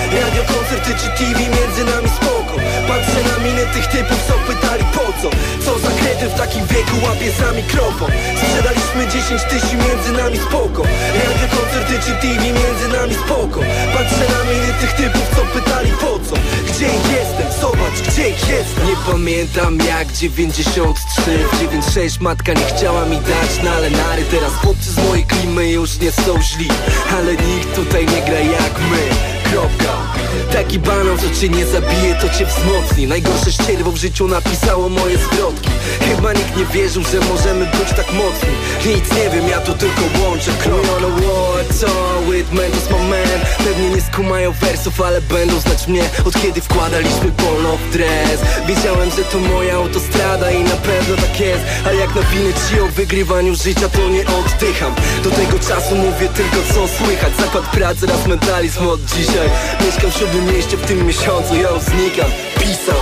w 6.37 6.38
takim 6.38 6.66
wieku 6.66 6.96
łapie 7.05 7.31
za 7.33 7.53
mikrofon. 7.53 8.11
Sprzedaliśmy 8.42 9.20
10 9.20 9.42
tysięcy 9.42 9.77
między 9.77 10.12
nami 10.12 10.38
spoko. 10.38 10.83
Radio, 11.14 11.46
koncerty 11.57 11.94
czy 12.05 12.12
TV 12.22 12.42
między 12.44 12.88
nami 12.99 13.14
spoko. 13.14 13.61
Patrzę 13.94 14.25
na 14.35 14.40
miny 14.51 14.72
tych 14.81 14.92
typów, 14.92 15.22
co 15.37 15.61
pytali 15.61 15.90
po 15.90 16.18
co. 16.27 16.37
Gdzie 16.68 16.87
jestem? 16.87 17.61
Zobacz, 17.61 18.01
gdzie 18.09 18.29
jestem. 18.29 18.87
Nie 18.88 18.96
pamiętam 19.12 19.79
jak 19.79 20.12
93 20.12 21.20
W 21.53 21.61
96 21.61 22.20
matka 22.20 22.53
nie 22.53 22.64
chciała 22.64 23.05
mi 23.05 23.16
dać 23.16 23.62
na 23.64 23.72
ale 23.72 23.90
nary 23.90 24.22
Teraz 24.31 24.53
chłopcy 24.53 24.90
z 24.92 24.96
mojej 25.09 25.25
klimy 25.25 25.70
już 25.70 25.99
nie 25.99 26.12
są 26.12 26.42
źli. 26.42 26.68
Ale 27.18 27.33
nikt 27.33 27.75
tutaj 27.77 28.07
nie 28.07 28.22
gra 28.22 28.40
jak 28.40 28.72
my. 28.90 29.03
Kropka 29.51 30.06
Taki 30.53 30.79
banan, 30.79 31.19
co 31.19 31.41
cię 31.41 31.49
nie 31.49 31.67
zabije, 31.67 32.15
to 32.21 32.29
cię 32.29 32.47
wzmocni. 32.47 33.07
Najgorsze 33.07 33.53
ścierwo 33.53 33.93
w 33.93 33.97
życiu 33.97 34.29
napisało 34.29 34.89
moje 34.89 35.19
zwrotki. 35.19 35.71
Chyba 36.01 36.33
nikt 36.33 36.57
nie 36.57 36.65
wierzył, 36.65 37.03
że 37.03 37.21
możemy 37.21 37.65
być 37.65 37.89
tak 37.97 38.12
mocni. 38.12 38.55
Nic 38.87 39.12
nie 39.12 39.31
wiem, 39.31 39.49
ja 39.49 39.61
to 39.61 39.75
tylko 39.75 40.03
łączę 40.23 40.51
krok 40.62 40.87
on 40.97 41.05
a 41.05 41.09
war, 41.09 41.47
Mentos 42.53 42.91
my 42.91 42.99
man 42.99 43.41
Pewnie 43.65 43.91
nie 43.91 44.03
skumają 44.03 44.53
wersów, 44.53 45.01
ale 45.01 45.21
będą 45.21 45.61
znać 45.61 45.89
mnie. 45.89 46.03
Od 46.25 46.43
kiedy 46.43 46.61
wkładaliśmy 46.61 47.33
polo 47.33 47.77
w 47.77 47.93
dres? 47.93 48.41
Wiedziałem, 48.67 49.11
że 49.11 49.25
to 49.25 49.39
moja 49.39 49.75
autostrada 49.75 50.51
i 50.51 50.65
na 50.65 50.77
pewno 50.77 51.17
tak 51.17 51.41
jest. 51.41 51.62
Ale 51.87 51.97
jak 51.97 52.15
nawinę 52.15 52.51
ci 52.53 52.81
o 52.81 52.87
wygrywaniu 52.87 53.55
życia, 53.55 53.89
to 53.89 54.09
nie 54.09 54.21
oddycham. 54.21 54.95
Do 55.25 55.31
tego 55.31 55.59
czasu 55.59 55.95
mówię 55.95 56.29
tylko 56.29 56.57
co 56.75 56.89
słychać. 57.05 57.37
Zakład 57.41 57.71
pracy, 57.71 58.07
raz 58.07 58.27
mentalizm 58.27 58.89
od 58.89 59.05
dzisiaj. 59.05 59.51
Mieszkam 59.85 60.11
w 60.11 60.19
siódmym 60.27 60.55
mieście 60.55 60.77
w 60.77 60.87
tym 60.87 61.07
miesiącu, 61.07 61.55
ja 61.55 61.69
znikam. 61.81 62.31
Pisał. 62.61 63.01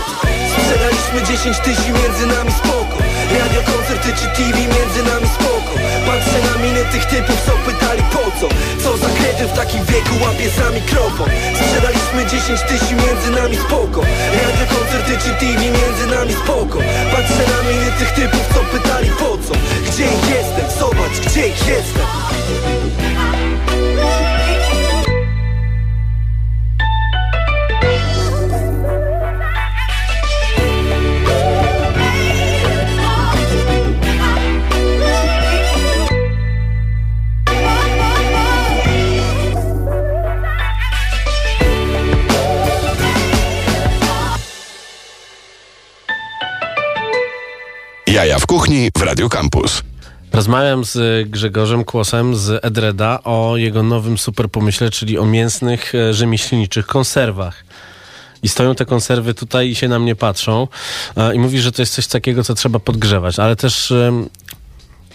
Sprzedaliśmy 0.53 1.37
10 1.37 1.59
tysięcy 1.59 1.93
między 2.03 2.27
nami 2.27 2.53
spoko. 2.53 2.97
Radio, 3.39 3.61
koncerty 3.73 4.09
czy 4.19 4.27
TV 4.37 4.59
między 4.59 5.03
nami 5.11 5.29
spoko. 5.37 5.73
Patrzę 6.07 6.39
na 6.49 6.65
miny 6.65 6.85
tych 6.93 7.05
typów, 7.05 7.37
co 7.47 7.53
pytali 7.71 8.03
po 8.13 8.25
co? 8.39 8.49
Co 8.83 8.97
za 8.97 9.09
kredy 9.19 9.45
w 9.53 9.53
takim 9.53 9.85
wieku 9.85 10.15
łapie 10.25 10.49
za 10.59 10.71
mikrofon? 10.71 11.29
Sprzedaliśmy 11.61 12.21
10 12.27 12.61
tysięcy 12.61 12.95
między 12.95 13.31
nami 13.41 13.57
spoko. 13.57 14.01
Radio, 14.43 14.65
koncerty 14.77 15.13
czy 15.23 15.31
TV 15.41 15.61
między 15.79 16.07
nami 16.17 16.33
spoko 16.33 16.79
Radio 49.25 49.41
Campus. 49.41 49.83
Rozmawiam 50.33 50.85
z 50.85 51.29
Grzegorzem 51.29 51.85
Kłosem 51.85 52.37
z 52.37 52.65
Edreda 52.65 53.21
o 53.25 53.57
jego 53.57 53.83
nowym 53.83 54.19
super 54.19 54.51
pomyśle, 54.51 54.91
czyli 54.91 55.19
o 55.19 55.25
mięsnych 55.25 55.95
e, 55.95 56.15
rzemieślniczych 56.15 56.87
konserwach. 56.87 57.65
I 58.43 58.49
stoją 58.49 58.75
te 58.75 58.85
konserwy 58.85 59.35
tutaj 59.35 59.69
i 59.69 59.75
się 59.75 59.89
na 59.89 59.99
mnie 59.99 60.17
patrzą 60.17 60.69
e, 61.17 61.35
i 61.35 61.39
mówi, 61.39 61.61
że 61.61 61.73
to 61.73 61.83
jest 61.83 61.95
coś 61.95 62.07
takiego, 62.07 62.45
co 62.45 62.55
trzeba 62.55 62.79
podgrzewać, 62.79 63.39
ale 63.39 63.57
też, 63.57 63.93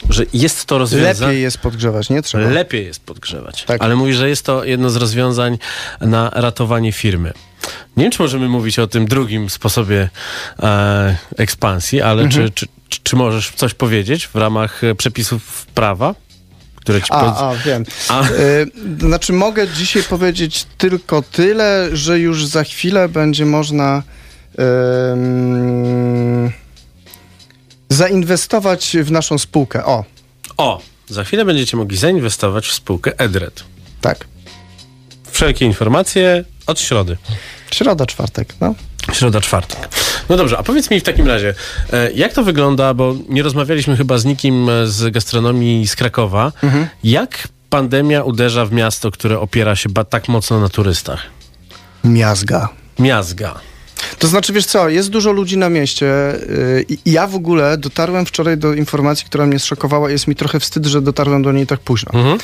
że 0.10 0.26
jest 0.34 0.66
to 0.66 0.78
rozwiązanie... 0.78 1.28
Lepiej 1.28 1.42
jest 1.42 1.58
podgrzewać, 1.58 2.10
nie 2.10 2.22
trzeba. 2.22 2.50
Lepiej 2.50 2.86
jest 2.86 3.06
podgrzewać. 3.06 3.64
Tak. 3.64 3.82
Ale 3.82 3.96
mówi, 3.96 4.14
że 4.14 4.30
jest 4.30 4.46
to 4.46 4.64
jedno 4.64 4.90
z 4.90 4.96
rozwiązań 4.96 5.58
na 6.02 6.30
ratowanie 6.30 6.92
firmy. 6.92 7.34
Nie 7.98 8.04
wiem, 8.04 8.12
czy 8.12 8.22
możemy 8.22 8.50
mówić 8.50 8.80
o 8.80 8.88
tym 8.88 9.08
drugim 9.08 9.50
sposobie 9.50 10.10
e, 10.64 11.16
ekspansji, 11.38 12.02
ale 12.02 12.24
Mhm. 12.24 12.52
czy, 12.52 12.68
czy, 12.90 13.00
czy, 13.04 13.16
możesz 13.16 13.52
coś 13.52 13.74
powiedzieć 13.74 14.28
w 14.28 14.36
ramach 14.36 14.84
e, 14.84 14.96
przepisów 14.96 15.66
prawa, 15.66 16.16
które 16.76 17.02
ci. 17.02 17.08
A, 17.12 17.50
a 17.50 17.56
wiem. 17.56 17.86
A. 18.10 18.30
Y, 18.30 18.72
znaczy, 19.00 19.34
mogę 19.34 19.68
dzisiaj 19.68 20.04
powiedzieć 20.04 20.66
tylko 20.78 21.22
tyle, 21.22 21.90
że 21.94 22.20
już 22.20 22.46
za 22.46 22.64
chwilę 22.64 23.10
będzie 23.10 23.46
można 23.46 24.04
zainwestować 27.90 28.98
w 29.04 29.12
naszą 29.12 29.38
spółkę. 29.38 29.86
O, 29.86 30.04
O, 30.58 30.82
za 31.10 31.24
chwilę 31.24 31.46
będziecie 31.46 31.78
mogli 31.78 31.98
zainwestować 31.98 32.68
w 32.68 32.74
spółkę 32.74 33.20
Edred. 33.20 33.64
tak. 34.02 34.28
Wszelkie 35.32 35.66
informacje 35.66 36.44
od 36.68 36.80
środy. 36.80 37.18
Środa, 37.72 38.06
czwartek, 38.06 38.54
no. 38.62 38.76
Środa, 39.14 39.42
czwartek. 39.42 39.90
No 40.30 40.38
dobrze, 40.38 40.58
a 40.58 40.64
powiedz 40.64 40.92
mi 40.92 41.00
w 41.00 41.04
takim 41.04 41.28
razie, 41.28 41.54
e, 41.94 42.12
jak 42.12 42.34
to 42.34 42.44
wygląda, 42.44 42.94
bo 42.94 43.16
nie 43.30 43.44
rozmawialiśmy 43.44 43.98
chyba 43.98 44.18
z 44.18 44.26
nikim 44.26 44.70
e, 44.70 44.88
z 44.88 45.14
gastronomii 45.14 45.88
z 45.88 45.96
Krakowa. 45.96 46.52
Jak 47.04 47.48
pandemia 47.70 48.24
uderza 48.24 48.66
w 48.66 48.72
miasto, 48.72 49.12
które 49.12 49.40
opiera 49.40 49.76
się 49.76 49.90
tak 50.10 50.28
mocno 50.28 50.60
na 50.60 50.70
turystach? 50.70 51.22
Miazga. 52.04 52.70
Miazga. 53.00 53.60
To 54.20 54.28
znaczy, 54.28 54.54
wiesz 54.54 54.66
co, 54.66 54.90
jest 54.90 55.10
dużo 55.10 55.32
ludzi 55.32 55.58
na 55.58 55.70
mieście 55.70 56.06
yy, 56.06 56.86
i 57.06 57.12
ja 57.12 57.28
w 57.28 57.36
ogóle 57.36 57.78
dotarłem 57.78 58.26
wczoraj 58.26 58.58
do 58.58 58.74
informacji, 58.74 59.26
która 59.26 59.46
mnie 59.46 59.60
zszokowała. 59.60 60.12
Jest 60.12 60.28
mi 60.28 60.36
trochę 60.36 60.60
wstyd, 60.60 60.86
że 60.86 61.02
dotarłem 61.02 61.44
do 61.44 61.52
niej 61.52 61.68
tak 61.68 61.80
późno. 61.80 62.12
Mhm. 62.14 62.38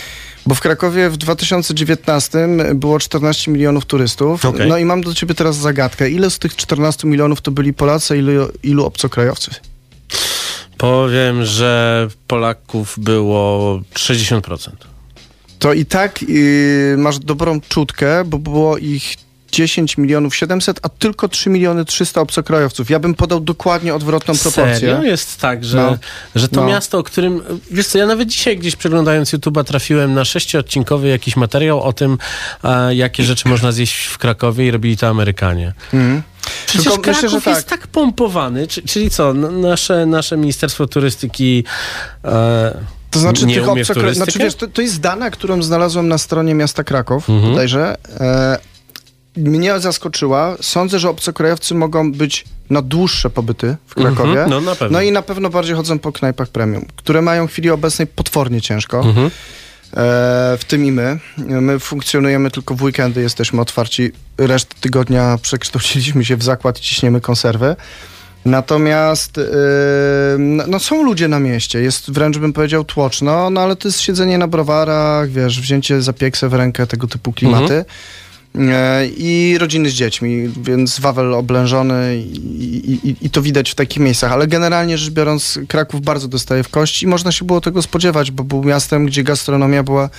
Bo 0.46 0.56
w 0.56 0.60
Krakowie 0.60 1.10
w 1.10 1.18
2019 1.18 2.48
było 2.76 3.00
14 3.00 3.52
milionów 3.52 3.86
turystów. 3.86 4.46
Okej. 4.46 4.70
No 4.70 4.78
i 4.78 4.86
mam 4.86 5.02
do 5.02 5.14
ciebie 5.14 5.36
teraz 5.36 5.56
zagadkę. 5.56 6.10
Ile 6.10 6.30
z 6.30 6.40
tych 6.40 6.56
14 6.56 7.08
milionów 7.08 7.42
to 7.42 7.52
byli 7.52 7.74
Polacy, 7.74 8.18
ilu, 8.18 8.48
ilu 8.64 8.86
obcokrajowcy? 8.86 9.52
Powiem, 10.78 11.46
że 11.46 12.08
Polaków 12.28 12.96
było 12.98 13.80
60%. 13.94 14.70
To 15.60 15.74
i 15.74 15.86
tak 15.86 16.22
yy, 16.22 16.96
masz 16.98 17.20
dobrą 17.20 17.62
czutkę, 17.62 18.26
bo 18.26 18.38
było 18.38 18.78
ich 18.78 19.25
10 19.56 19.98
milionów 19.98 20.36
700, 20.36 20.80
a 20.82 20.90
tylko 20.90 21.28
3 21.30 21.50
miliony 21.50 21.86
300 21.86 22.22
obcokrajowców. 22.22 22.90
Ja 22.90 23.00
bym 23.00 23.14
podał 23.16 23.40
dokładnie 23.40 23.96
odwrotną 23.96 24.34
proporcję. 24.38 24.76
Serio? 24.90 25.04
Jest 25.04 25.40
tak, 25.42 25.66
że, 25.66 25.78
No. 25.78 25.98
że 26.36 26.48
to 26.50 26.62
No. 26.62 26.68
miasto, 26.68 26.98
o 26.98 27.04
którym... 27.04 27.42
Wiesz 27.72 27.88
co, 27.88 27.98
ja 27.98 28.06
nawet 28.06 28.28
dzisiaj 28.30 28.58
gdzieś 28.58 28.76
przeglądając 28.76 29.34
YouTube'a 29.34 29.64
trafiłem 29.64 30.14
na 30.14 30.26
sześciodcinkowy 30.26 31.08
jakiś 31.08 31.36
materiał 31.36 31.82
o 31.84 31.94
tym, 31.94 32.18
jakie 32.90 33.24
rzeczy 33.24 33.50
można 33.50 33.72
zjeść 33.72 34.06
w 34.06 34.18
Krakowie 34.18 34.68
i 34.68 34.72
robili 34.72 34.98
to 34.98 35.08
Amerykanie. 35.08 35.74
Mhm. 35.94 36.22
Przecież 36.66 36.84
Tylko 36.84 37.02
Kraków 37.02 37.34
myślę, 37.34 37.52
jest 37.52 37.68
tak 37.68 37.88
pompowany, 37.88 38.68
czy, 38.68 38.82
czyli 38.82 39.10
co, 39.10 39.34
nasze, 39.34 40.06
nasze 40.06 40.38
Ministerstwo 40.38 40.88
Turystyki 40.88 41.64
e, 42.26 42.78
To 43.12 43.20
znaczy, 43.20 43.46
nie 43.46 43.56
tych 43.56 43.70
obcokra... 43.70 44.14
znaczy 44.14 44.40
wiesz, 44.40 44.56
to, 44.56 44.68
to 44.68 44.82
jest 44.82 45.00
dana, 45.02 45.30
którą 45.32 45.64
znalazłem 45.64 46.08
na 46.08 46.18
stronie 46.18 46.54
miasta 46.56 46.84
Kraków, 46.84 47.30
Mhm. 47.30 47.52
bodajże. 47.52 47.96
E, 48.20 48.58
mnie 49.38 49.80
zaskoczyła. 49.80 50.56
Sądzę, 50.62 51.00
że 51.00 51.10
obcokrajowcy 51.10 51.76
mogą 51.76 52.12
być 52.12 52.46
na 52.70 52.82
dłuższe 52.82 53.30
pobyty 53.30 53.78
w 53.88 53.96
Krakowie. 53.96 54.30
Mhm, 54.30 54.50
no 54.50 54.62
na 54.62 54.76
pewno. 54.76 54.98
No 54.98 55.02
i 55.02 55.12
na 55.12 55.22
pewno 55.22 55.50
bardziej 55.50 55.76
chodzą 55.76 56.00
po 56.00 56.12
knajpach 56.12 56.50
premium, 56.50 56.86
które 56.96 57.22
mają 57.22 57.48
w 57.48 57.52
chwili 57.52 57.70
obecnej 57.70 58.08
potwornie 58.08 58.62
ciężko. 58.62 59.00
Mhm. 59.00 59.28
E, 59.28 59.32
w 60.58 60.62
tym 60.68 60.86
i 60.86 60.92
my. 60.92 61.20
My 61.38 61.80
funkcjonujemy 61.80 62.52
tylko 62.52 62.76
w 62.76 62.84
weekendy, 62.84 63.22
jesteśmy 63.22 63.62
otwarci. 63.62 64.12
Resztę 64.38 64.76
tygodnia 64.82 65.38
przekształciliśmy 65.42 66.26
się 66.26 66.38
w 66.38 66.44
zakład 66.44 66.80
i 66.80 66.82
ciśniemy 66.82 67.22
konserwy. 67.22 67.76
Natomiast 68.46 69.38
yy, 69.38 69.44
no, 70.68 70.80
są 70.80 71.04
ludzie 71.04 71.28
na 71.28 71.40
mieście, 71.40 71.82
jest 71.82 72.12
wręcz 72.12 72.38
bym 72.38 72.54
powiedział 72.54 72.84
tłoczno, 72.84 73.50
no 73.50 73.62
ale 73.62 73.76
to 73.76 73.88
jest 73.88 74.02
siedzenie 74.02 74.38
na 74.38 74.48
browarach, 74.48 75.30
wiesz, 75.30 75.62
wzięcie 75.62 76.02
zapiekse 76.02 76.50
w 76.50 76.54
rękę, 76.54 76.88
tego 76.88 77.08
typu 77.08 77.34
klimaty. 77.34 77.74
E, 77.74 77.86
I 79.18 79.58
rodziny 79.60 79.90
z 79.90 79.94
dziećmi, 79.94 80.50
więc 80.64 81.00
Wawel 81.00 81.34
oblężony 81.34 82.18
i, 82.18 83.00
i, 83.04 83.16
i 83.26 83.30
to 83.30 83.42
widać 83.42 83.72
w 83.72 83.76
takich 83.76 84.00
miejscach. 84.00 84.32
Ale 84.32 84.48
generalnie 84.48 84.98
rzecz 84.98 85.14
biorąc, 85.14 85.60
Kraków 85.68 86.02
bardzo 86.02 86.28
dostaje 86.28 86.64
w 86.64 86.70
kości 86.70 87.06
i 87.06 87.08
można 87.08 87.32
się 87.32 87.46
było 87.46 87.62
tego 87.62 87.82
spodziewać, 87.82 88.32
bo 88.32 88.44
był 88.44 88.64
miastem, 88.64 89.06
gdzie 89.06 89.24
gastronomia 89.24 89.84
była 89.84 90.10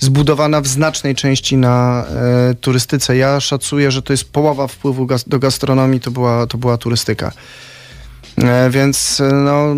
zbudowana 0.00 0.60
w 0.60 0.66
znacznej 0.66 1.14
części 1.14 1.56
na 1.56 2.04
e, 2.50 2.54
turystyce. 2.54 3.16
Ja 3.16 3.40
szacuję, 3.40 3.90
że 3.90 4.02
to 4.02 4.12
jest 4.12 4.24
połowa 4.24 4.66
wpływu 4.66 5.06
do 5.26 5.38
gastronomii, 5.38 6.00
to 6.00 6.10
była, 6.10 6.46
to 6.46 6.58
była 6.58 6.76
turystyka. 6.76 7.32
E, 8.38 8.70
więc 8.70 9.20
e, 9.20 9.32
no, 9.32 9.74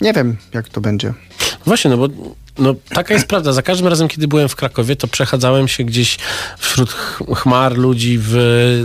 nie 0.00 0.12
wiem, 0.12 0.36
jak 0.54 0.68
to 0.68 0.80
będzie. 0.80 1.14
Właśnie, 1.66 1.90
no 1.90 1.96
bo 1.96 2.08
no, 2.58 2.74
taka 2.94 3.14
jest 3.14 3.26
prawda. 3.26 3.52
Za 3.52 3.62
każdym 3.62 3.86
razem, 3.88 4.08
kiedy 4.08 4.28
byłem 4.28 4.48
w 4.48 4.56
Krakowie, 4.56 4.96
to 4.96 5.06
przechadzałem 5.06 5.68
się 5.68 5.84
gdzieś 5.84 6.18
wśród 6.58 6.92
ch- 6.92 7.22
chmar 7.36 7.76
ludzi 7.78 8.18
w 8.22 8.36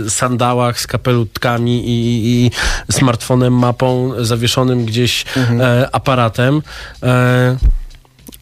sandałach 0.08 0.80
z 0.80 0.86
kapelutkami 0.86 1.88
i, 1.88 2.26
i 2.46 2.50
smartfonem, 2.92 3.52
mapą, 3.58 4.12
zawieszonym 4.24 4.84
gdzieś 4.84 5.24
e, 5.60 5.88
aparatem. 5.92 6.62
E, 7.02 7.56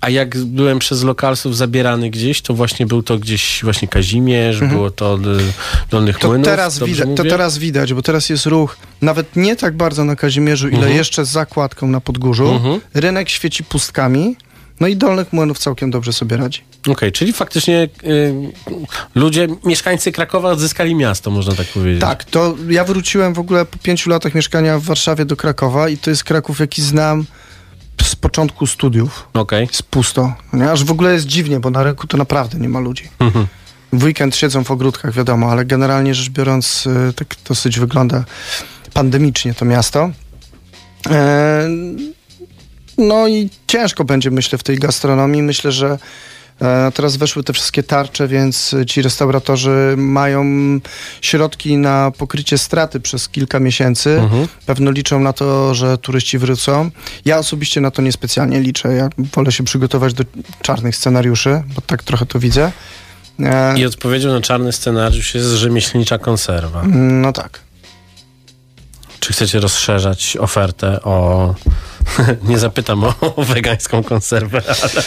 a 0.01 0.11
jak 0.11 0.37
byłem 0.39 0.79
przez 0.79 1.03
lokalsów 1.03 1.57
zabierany 1.57 2.11
gdzieś, 2.11 2.43
to 2.43 2.55
właśnie 2.55 2.87
był 2.87 3.03
to 3.03 3.19
gdzieś 3.19 3.61
właśnie 3.65 3.89
Kazimierz, 3.89 4.61
było 4.61 4.91
to 4.91 5.19
Dolnych 5.91 6.19
To 6.19 6.29
Młynów. 6.29 6.47
teraz, 6.47 6.79
widać, 6.79 7.09
to 7.17 7.25
teraz 7.25 7.59
widać, 7.59 7.95
bo 7.95 8.03
teraz 8.03 8.29
jest 8.29 8.47
ruch 8.47 8.77
nawet 9.03 9.37
nie 9.37 9.57
tak 9.57 9.77
bardzo 9.77 10.05
na 10.05 10.17
Kazimierzu, 10.17 10.69
ile 10.69 10.79
Mhm. 10.79 10.97
jeszcze 10.97 11.25
z 11.25 11.29
zakładką 11.29 11.87
na 11.89 12.01
Podgórzu. 12.01 12.49
Mhm. 12.49 12.81
Rynek 12.95 13.29
świeci 13.29 13.65
pustkami. 13.65 14.37
No 14.81 14.87
i 14.87 14.97
Dolnych 14.97 15.33
Młynów 15.33 15.59
całkiem 15.59 15.91
dobrze 15.91 16.13
sobie 16.13 16.37
radzi. 16.37 16.63
Okej, 16.89 17.13
czyli 17.13 17.33
faktycznie 17.33 17.89
y, 18.05 18.35
ludzie, 19.15 19.49
mieszkańcy 19.65 20.13
Krakowa 20.13 20.51
odzyskali 20.51 20.95
miasto, 20.95 21.31
można 21.31 21.55
tak 21.55 21.67
powiedzieć. 21.67 22.01
Tak, 22.01 22.25
to 22.25 22.55
ja 22.69 22.85
wróciłem 22.85 23.35
w 23.35 23.39
ogóle 23.39 23.65
po 23.65 23.79
pięciu 23.79 24.11
latach 24.11 24.35
mieszkania 24.35 24.79
w 24.79 24.83
Warszawie 24.83 25.25
do 25.25 25.37
Krakowa 25.37 25.89
i 25.89 25.99
to 25.99 26.11
jest 26.11 26.25
Kraków, 26.25 26.61
jaki 26.61 26.83
znam 26.83 27.25
z 28.03 28.17
początku 28.17 28.67
studiów. 28.67 29.29
Okej. 29.35 29.67
Jest 29.67 29.83
pusto. 29.83 30.33
Nie? 30.53 30.71
Aż 30.71 30.85
w 30.85 30.91
ogóle 30.91 31.13
jest 31.13 31.27
dziwnie, 31.27 31.61
bo 31.61 31.71
na 31.71 31.83
rynku 31.83 32.07
to 32.07 32.17
naprawdę 32.17 32.59
nie 32.59 32.69
ma 32.69 32.81
ludzi. 32.81 33.09
Mhm. 33.19 33.47
W 33.93 34.05
weekend 34.05 34.37
siedzą 34.37 34.65
w 34.65 34.71
ogródkach, 34.71 35.15
wiadomo, 35.15 35.51
ale 35.51 35.65
generalnie 35.65 36.15
rzecz 36.15 36.31
biorąc, 36.31 36.87
y, 36.87 37.13
tak 37.13 37.35
dosyć 37.49 37.79
wygląda 37.79 38.25
pandemicznie 38.95 39.55
to 39.55 39.65
miasto. 39.65 40.11
E, 41.11 41.69
No 42.99 43.29
i 43.29 43.51
ciężko 43.67 44.05
będzie, 44.05 44.31
myślę, 44.31 44.59
w 44.59 44.63
tej 44.63 44.79
gastronomii. 44.79 45.43
Myślę, 45.43 45.73
że 45.73 45.99
e, 46.63 46.93
teraz 46.95 47.17
weszły 47.17 47.45
te 47.45 47.53
wszystkie 47.53 47.83
tarcze, 47.83 48.29
więc 48.29 48.75
ci 48.87 49.03
restauratorzy 49.03 49.95
mają 49.97 50.45
środki 51.21 51.77
na 51.77 52.13
pokrycie 52.19 52.59
straty 52.59 53.01
przez 53.01 53.29
kilka 53.29 53.61
miesięcy. 53.61 54.11
Mhm. 54.21 54.49
Pewno 54.67 54.91
liczą 54.91 55.21
na 55.21 55.33
to, 55.33 55.75
że 55.75 55.99
turyści 55.99 56.39
wrócą. 56.39 56.91
Ja 57.25 57.39
osobiście 57.39 57.81
na 57.81 57.91
to 57.91 58.03
niespecjalnie 58.03 58.61
liczę. 58.61 58.93
Ja 58.93 59.09
wolę 59.19 59.53
się 59.53 59.65
przygotować 59.65 60.15
do 60.15 60.25
czarnych 60.63 60.97
scenariuszy, 60.97 61.63
bo 61.75 61.81
tak 61.81 62.03
trochę 62.03 62.27
to 62.27 62.39
widzę. 62.39 62.73
E, 63.41 63.79
I 63.79 63.87
odpowiedzią 63.87 64.33
na 64.33 64.41
czarny 64.41 64.73
scenariusz 64.73 65.35
jest 65.35 65.49
rzemieślnicza 65.49 66.19
konserwa. 66.19 66.83
no 66.95 67.33
tak. 67.33 67.66
Czy 69.27 69.33
chcecie 69.33 69.61
rozszerzać 69.61 70.37
ofertę 70.41 71.03
o... 71.03 71.55
Nie 72.49 72.59
zapytam 72.59 73.05
o, 73.05 73.15
o 73.37 73.45
wegańską 73.45 74.03
konserwę, 74.03 74.63
ale, 74.67 75.05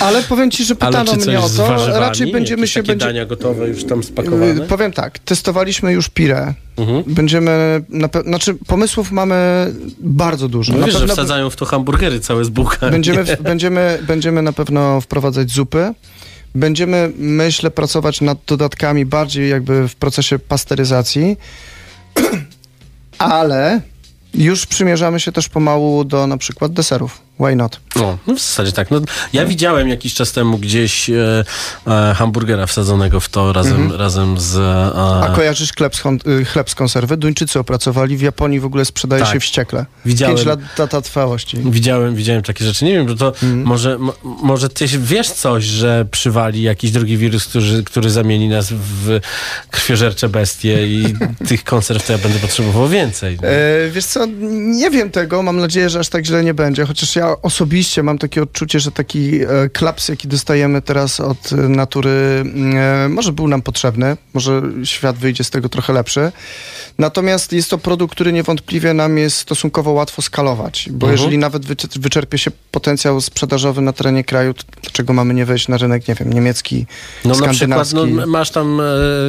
Ale 0.00 0.22
powiem 0.22 0.50
ci, 0.50 0.64
że 0.64 0.74
pytano 0.74 1.14
mnie 1.14 1.40
o 1.40 1.48
to. 1.48 1.86
Raczej 2.00 2.32
będziemy 2.32 2.60
Jakieś 2.60 2.74
się... 2.74 2.82
Będzie, 2.82 3.06
dania 3.06 3.26
gotowe 3.26 3.68
już 3.68 3.84
tam 3.84 4.02
spakowane? 4.02 4.46
Yy, 4.46 4.60
Powiem 4.60 4.92
tak, 4.92 5.18
testowaliśmy 5.18 5.92
już 5.92 6.08
pirę. 6.08 6.54
Mhm. 6.76 7.04
Będziemy, 7.06 7.84
na 7.88 8.08
pe- 8.08 8.22
znaczy 8.22 8.54
pomysłów 8.66 9.12
mamy 9.12 9.36
bardzo 9.98 10.48
dużo. 10.48 10.72
No 10.72 10.78
na 10.78 10.86
wiesz, 10.86 10.94
że 10.94 11.00
pewno 11.00 11.14
wsadzają 11.14 11.50
w 11.50 11.56
to 11.56 11.64
hamburgery 11.66 12.20
całe 12.20 12.44
z 12.44 12.48
bułkami. 12.48 12.92
będziemy, 12.96 13.24
będziemy, 13.40 13.98
będziemy 14.06 14.42
na 14.42 14.52
pewno 14.52 15.00
wprowadzać 15.00 15.50
zupy. 15.50 15.94
Będziemy, 16.54 17.12
myślę, 17.16 17.70
pracować 17.70 18.20
nad 18.20 18.38
dodatkami 18.46 19.06
bardziej 19.06 19.50
jakby 19.50 19.88
w 19.88 19.94
procesie 19.94 20.38
pasteryzacji. 20.38 21.36
Ale 23.22 23.80
już 24.34 24.66
przymierzamy 24.66 25.20
się 25.20 25.32
też 25.32 25.48
pomału 25.48 26.04
do 26.04 26.26
na 26.26 26.36
przykład 26.36 26.72
deserów. 26.72 27.20
Why 27.40 27.56
not? 27.56 27.80
No, 27.96 28.18
no 28.26 28.34
w 28.34 28.38
zasadzie 28.38 28.72
tak. 28.72 28.90
No, 28.90 29.00
ja 29.32 29.44
widziałem 29.46 29.88
jakiś 29.88 30.14
czas 30.14 30.32
temu 30.32 30.58
gdzieś 30.58 31.10
e, 31.10 31.44
e, 31.86 32.14
hamburgera 32.14 32.66
wsadzonego 32.66 33.20
w 33.20 33.28
to 33.28 33.52
razem, 33.52 33.92
razem 33.92 34.40
z... 34.40 34.56
E, 34.56 35.22
A 35.22 35.32
kojarzysz 35.36 35.72
chleb 35.72 35.96
z, 35.96 36.02
y, 36.26 36.44
chleb 36.44 36.70
z 36.70 36.74
konserwy? 36.74 37.16
Duńczycy 37.16 37.58
opracowali, 37.58 38.16
w 38.16 38.20
Japonii 38.20 38.60
w 38.60 38.64
ogóle 38.64 38.84
sprzedaje 38.84 39.22
Tak. 39.22 39.32
się 39.32 39.40
wściekle. 39.40 39.86
Widziałem. 40.04 40.36
5 40.36 40.46
lat 40.48 40.60
data 40.76 41.00
trwałości. 41.02 41.58
Widziałem, 41.64 42.14
widziałem 42.14 42.42
takie 42.42 42.64
rzeczy. 42.64 42.84
Nie 42.84 42.92
wiem, 42.92 43.08
że 43.08 43.16
to 43.16 43.26
Mhm. 43.28 43.62
może, 43.62 43.98
mo, 43.98 44.12
może 44.22 44.68
ty 44.68 44.86
wiesz 44.86 45.30
coś, 45.30 45.64
że 45.64 46.06
przywali 46.10 46.62
jakiś 46.62 46.90
drugi 46.90 47.16
wirus, 47.16 47.44
który, 47.46 47.82
który 47.84 48.10
zamieni 48.10 48.48
nas 48.48 48.68
w 48.72 49.20
krwiożercze 49.70 50.28
bestie 50.28 50.86
i 50.86 51.14
tych 51.48 51.64
konserw 51.64 52.06
to 52.06 52.12
ja 52.12 52.18
będę 52.18 52.38
potrzebował 52.38 52.88
więcej. 52.88 53.38
E, 53.42 53.90
wiesz 53.90 54.04
co, 54.04 54.26
nie 54.52 54.90
wiem 54.90 55.10
tego, 55.10 55.42
mam 55.42 55.56
nadzieję, 55.56 55.90
że 55.90 55.98
aż 55.98 56.08
tak 56.08 56.26
źle 56.26 56.44
nie 56.44 56.54
będzie, 56.54 56.84
chociaż 56.86 57.16
ja 57.16 57.21
osobiście 57.42 58.02
mam 58.02 58.18
takie 58.18 58.42
odczucie, 58.42 58.80
że 58.80 58.90
taki 58.92 59.42
e, 59.42 59.46
klaps, 59.72 60.08
jaki 60.08 60.28
dostajemy 60.28 60.82
teraz 60.82 61.20
od 61.20 61.52
e, 61.52 61.56
natury, 61.56 62.44
e, 62.74 63.08
może 63.08 63.32
był 63.32 63.48
nam 63.48 63.62
potrzebny, 63.62 64.16
może 64.34 64.62
świat 64.84 65.16
wyjdzie 65.18 65.44
z 65.44 65.50
tego 65.50 65.68
trochę 65.68 65.92
lepszy. 65.92 66.32
Natomiast 66.98 67.52
jest 67.52 67.70
to 67.70 67.78
produkt, 67.78 68.14
który 68.14 68.32
niewątpliwie 68.32 68.94
nam 68.94 69.18
jest 69.18 69.36
stosunkowo 69.36 69.92
łatwo 69.92 70.22
skalować, 70.22 70.88
bo 70.90 71.06
Mhm. 71.06 71.12
jeżeli 71.12 71.38
nawet 71.38 71.66
wyczerpie 72.00 72.38
się 72.38 72.50
potencjał 72.70 73.20
sprzedażowy 73.20 73.80
na 73.80 73.92
terenie 73.92 74.24
kraju, 74.24 74.54
to 74.54 74.62
dlaczego 74.82 75.12
mamy 75.12 75.34
nie 75.34 75.46
wejść 75.46 75.68
na 75.68 75.76
rynek, 75.78 76.08
nie 76.08 76.14
wiem, 76.14 76.32
niemiecki, 76.32 76.86
No 77.24 77.28
na 77.28 77.34
przykład 77.34 77.56
skandynawski? 77.56 77.96
no, 77.96 78.26
masz 78.26 78.50
tam 78.50 78.80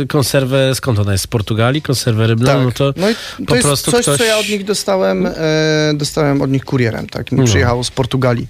konserwę, 0.09 0.75
skąd 0.75 0.99
ona 0.99 1.11
jest? 1.11 1.23
Z 1.23 1.27
Portugalii? 1.27 1.81
Konserwę 1.81 2.27
rybną? 2.27 2.45
Tak. 2.45 2.63
No 2.63 2.71
to 2.71 2.93
no 2.97 3.09
i 3.09 3.15
po 3.15 3.45
to 3.45 3.55
jest 3.55 3.67
prostu 3.67 3.91
coś, 3.91 4.01
ktoś... 4.01 4.17
co 4.17 4.23
ja 4.23 4.37
od 4.37 4.49
nich 4.49 4.63
dostałem, 4.63 5.27
dostałem 5.93 6.41
od 6.41 6.51
nich 6.51 6.65
kurierem, 6.65 7.07
tak, 7.09 7.31
mi 7.31 7.39
No. 7.39 7.45
przyjechało 7.45 7.82
z 7.83 7.91
Portugalii. 7.91 8.47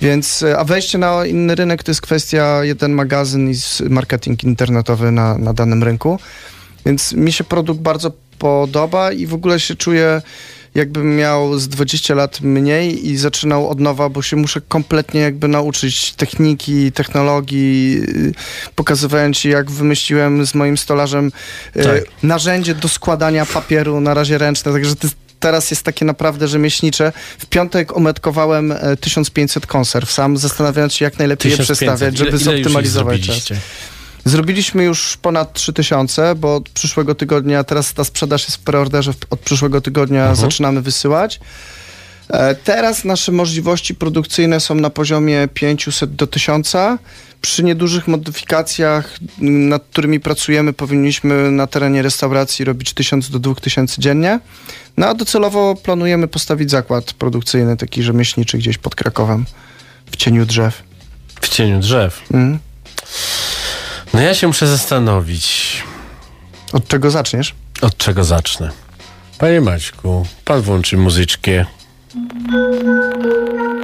Więc, 0.00 0.42
e, 0.42 0.58
a 0.58 0.64
wejście 0.64 0.98
na 0.98 1.26
inny 1.26 1.54
rynek 1.54 1.82
to 1.82 1.90
jest 1.90 2.00
kwestia 2.00 2.64
jeden 2.64 2.92
magazyn 2.92 3.50
i 3.50 3.54
marketing 3.88 4.44
internetowy 4.44 5.10
na, 5.10 5.38
na 5.38 5.52
danym 5.54 5.82
rynku. 5.82 6.18
Więc 6.86 7.12
mi 7.12 7.32
się 7.32 7.44
produkt 7.44 7.80
bardzo 7.80 8.12
podoba 8.38 9.12
i 9.12 9.26
w 9.26 9.34
ogóle 9.34 9.60
się 9.60 9.74
czuję 9.76 10.22
jakbym 10.74 11.16
miał 11.16 11.58
z 11.58 11.68
20 11.68 12.14
lat 12.14 12.40
mniej 12.40 13.08
i 13.08 13.16
zaczynał 13.16 13.68
od 13.68 13.80
nowa, 13.80 14.08
bo 14.08 14.22
się 14.22 14.36
muszę 14.36 14.60
kompletnie 14.68 15.20
jakby 15.20 15.48
nauczyć 15.48 16.12
techniki, 16.12 16.92
technologii. 16.92 18.02
y, 18.08 18.34
Pokazywałem 18.74 19.34
ci, 19.34 19.48
jak 19.48 19.70
wymyśliłem 19.70 20.46
z 20.46 20.54
moim 20.54 20.78
stolarzem 20.78 21.32
y, 21.76 21.82
Tak. 21.84 22.00
narzędzie 22.22 22.74
do 22.74 22.88
składania 22.88 23.46
papieru, 23.46 24.00
na 24.00 24.14
razie 24.14 24.38
ręczne, 24.38 24.72
także 24.72 24.96
to 24.96 25.06
jest, 25.06 25.16
teraz 25.40 25.70
jest 25.70 25.82
takie 25.82 26.04
naprawdę 26.04 26.48
rzemieślnicze. 26.48 27.12
W 27.38 27.46
piątek 27.46 27.96
ometkowałem 27.96 28.72
e, 28.72 28.96
1500 28.96 29.66
konserw 29.66 30.12
sam, 30.12 30.36
zastanawiając 30.36 30.94
się, 30.94 31.04
jak 31.04 31.18
najlepiej 31.18 31.50
je 31.50 31.56
1500. 31.58 31.88
przestawiać, 31.88 32.18
żeby 32.18 32.30
ile, 32.30 32.38
ile 32.38 32.44
zoptymalizować 32.56 33.20
czas. 33.20 33.48
Zrobiliśmy 34.24 34.84
już 34.84 35.16
ponad 35.16 35.52
3000, 35.52 36.34
bo 36.34 36.56
od 36.56 36.68
przyszłego 36.68 37.14
tygodnia, 37.14 37.64
teraz 37.64 37.94
ta 37.94 38.04
sprzedaż 38.04 38.44
jest 38.44 38.56
w 38.56 38.60
preorderze, 38.60 39.12
od 39.30 39.40
przyszłego 39.40 39.80
tygodnia 39.80 40.20
Mhm. 40.20 40.36
zaczynamy 40.36 40.82
wysyłać. 40.82 41.40
E, 42.30 42.54
Teraz 42.54 43.04
nasze 43.04 43.32
możliwości 43.32 43.94
produkcyjne 43.94 44.60
są 44.60 44.74
na 44.74 44.90
poziomie 44.90 45.48
500 45.54 46.14
do 46.14 46.26
1000. 46.26 46.72
Przy 47.40 47.62
niedużych 47.62 48.08
modyfikacjach, 48.08 49.16
nad 49.40 49.82
którymi 49.90 50.20
pracujemy, 50.20 50.72
powinniśmy 50.72 51.50
na 51.50 51.66
terenie 51.66 52.02
restauracji 52.02 52.64
robić 52.64 52.94
1000 52.94 53.30
do 53.30 53.38
2000 53.38 54.02
dziennie. 54.02 54.40
No 54.96 55.06
a 55.06 55.14
docelowo 55.14 55.74
planujemy 55.82 56.28
postawić 56.28 56.70
zakład 56.70 57.12
produkcyjny, 57.12 57.76
taki 57.76 58.02
rzemieślniczy 58.02 58.58
gdzieś 58.58 58.78
pod 58.78 58.94
Krakowem, 58.94 59.44
w 60.10 60.16
cieniu 60.16 60.46
drzew. 60.46 60.82
W 61.40 61.48
cieniu 61.48 61.80
drzew. 61.80 62.20
Mhm. 62.34 62.58
No 64.14 64.20
ja 64.20 64.34
się 64.34 64.46
muszę 64.46 64.66
zastanowić, 64.66 65.76
Od 66.72 66.88
czego 66.88 67.10
zaczniesz? 67.10 67.54
od 67.80 67.96
czego 67.96 68.24
zacznę. 68.24 68.70
Panie 69.38 69.60
Maćku, 69.60 70.26
pan 70.44 70.60
włączy 70.62 70.96
muzyczkę. 70.96 71.66
On 72.12 73.79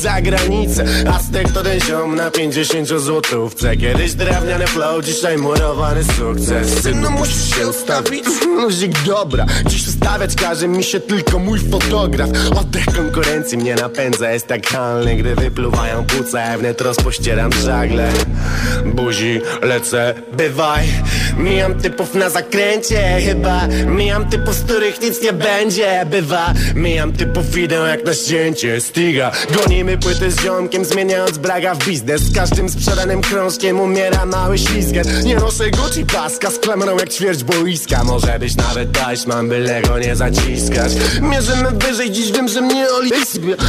za 0.00 0.20
granicę. 0.20 0.84
Aztek 1.14 1.52
to 1.52 1.62
ten 1.62 1.80
ziom 1.80 2.16
na 2.16 2.30
50 2.30 2.88
złotówce. 2.88 3.76
Kiedyś 3.76 4.14
drewniany 4.14 4.66
flow, 4.66 5.04
dzisiaj 5.04 5.38
murowany 5.38 6.04
sukces. 6.04 6.82
Synu 6.82 7.10
musisz 7.10 7.56
się 7.56 7.68
ustawić, 7.68 8.24
luzik 8.56 9.02
dobra 9.06 9.46
Dziś 9.66 9.88
ustawiać 9.88 10.34
każe 10.34 10.68
mi 10.68 10.84
się 10.84 11.00
tylko 11.00 11.38
mój 11.38 11.58
fotograf. 11.58 12.30
Oddech 12.60 12.84
konkurencji 12.84 13.58
mnie 13.58 13.74
napędza 13.74 14.30
Jest 14.30 14.46
tak 14.46 14.66
halny, 14.66 15.16
gdy 15.16 15.34
wypluwają 15.34 16.04
płuca 16.04 16.58
wnet 16.58 16.80
rozpościeram 16.80 17.52
żagle. 17.52 18.08
Buzi, 18.84 19.40
lecę, 19.62 20.14
bywaj. 20.32 20.88
Mijam 21.38 21.74
typów 21.74 22.14
na 22.14 22.30
zakręcie 22.30 23.20
Chyba 23.24 23.66
mijam 23.86 24.28
typów, 24.30 24.54
z 24.54 24.62
których 24.62 25.00
nic 25.00 25.22
nie 25.22 25.32
będzie 25.32 26.06
Bywa, 26.10 26.54
mijam 26.74 27.12
typów, 27.12 27.58
idę 27.58 27.76
jak 27.76 28.04
na 28.04 28.14
ścięcie 28.14 28.80
Stiga, 28.80 29.30
gonimy 29.54 29.89
płyty 29.98 30.30
z 30.30 30.40
ziomkiem 30.40 30.84
Zmieniając 30.84 31.38
braga 31.38 31.74
w 31.74 31.86
biznes. 31.86 32.22
Z 32.22 32.34
każdym 32.34 32.68
sprzedanym 32.68 33.20
krążkiem 33.20 33.80
umiera 33.80 34.26
mały 34.26 34.58
ślizget 34.58 35.24
Nie 35.24 35.36
noszę 35.36 35.70
Gucci 35.70 36.06
paska 36.06 36.50
z 36.50 36.58
klamrą 36.58 36.98
jak 36.98 37.08
ćwierć 37.08 37.44
boiska. 37.44 38.04
Może 38.04 38.38
być 38.38 38.56
nawet 38.56 38.92
taśmą, 38.92 39.48
byle 39.48 39.82
go 39.82 39.98
nie 39.98 40.16
zaciskać. 40.16 40.92
Mierzymy 41.20 41.70
wyżej, 41.70 42.10
dziś 42.10 42.32
wiem, 42.32 42.48
że 42.48 42.60
mnie 42.60 42.90
oli 42.90 43.10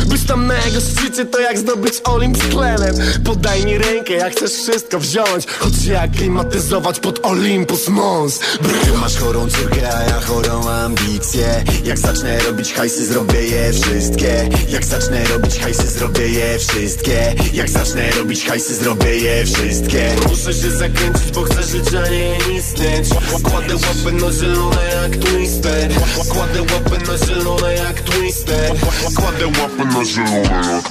Być 0.06 0.24
tam 0.28 0.48
na 0.48 0.54
jego 0.66 0.80
szczycie, 0.82 1.26
to 1.26 1.40
jak 1.40 1.60
zdobyć 1.60 1.94
Olimp 2.04 2.38
z 2.38 2.50
tlenem 2.50 2.96
Podaj 3.26 3.66
mi 3.66 3.78
rękę, 3.78 4.14
jak 4.14 4.34
chcesz 4.34 4.52
wszystko 4.52 5.00
wziąć. 5.00 5.48
Choć 5.60 5.74
się 5.86 6.00
aklimatyzować 6.00 7.00
pod 7.00 7.26
Olympus 7.26 7.88
Mons. 7.88 8.40
Ty 8.40 8.98
masz 8.98 9.18
chorą 9.18 9.50
córkę, 9.50 9.96
a 9.98 10.04
ja 10.04 10.22
chorą 10.22 10.70
ambicję. 10.70 11.64
Jak 11.86 11.98
zacznę 11.98 12.40
robić 12.40 12.74
hajsy, 12.74 13.06
zrobię 13.06 13.42
je 13.42 13.74
wszystkie. 13.74 14.50
Jak 14.70 14.86
zacznę 14.86 15.24
robić 15.26 15.60
hajsy, 15.60 15.88
zrobię 15.88 16.11
je 16.20 16.60
wszystkie. 16.60 17.36
Jak 17.54 17.70
zacznę 17.70 18.12
robić 18.12 18.46
hajsy, 18.46 18.76
zrobię 18.76 19.18
je 19.18 19.46
wszystkie. 19.46 20.16
Muszę 20.30 20.54
się 20.54 20.72
zakręcić, 20.72 21.32
bo 21.36 21.44
chcę 21.44 21.64
żyć, 21.64 21.94
a 22.06 22.10
nie 22.10 22.58
istnieć 22.58 23.10
Kładę 23.44 23.76
łapy 23.76 24.12
na 24.12 24.32
zielone 24.32 24.82
jak 25.04 25.16
Twister. 25.16 25.92
Kładę 26.30 26.62
łapy 26.62 27.08
na 27.08 27.28
zielone 27.28 27.74
jak 27.76 28.02
Twister. 28.02 28.76
Kładę 29.16 29.46
łapy 29.48 29.86
na 29.86 30.06
zielone. 30.06 30.82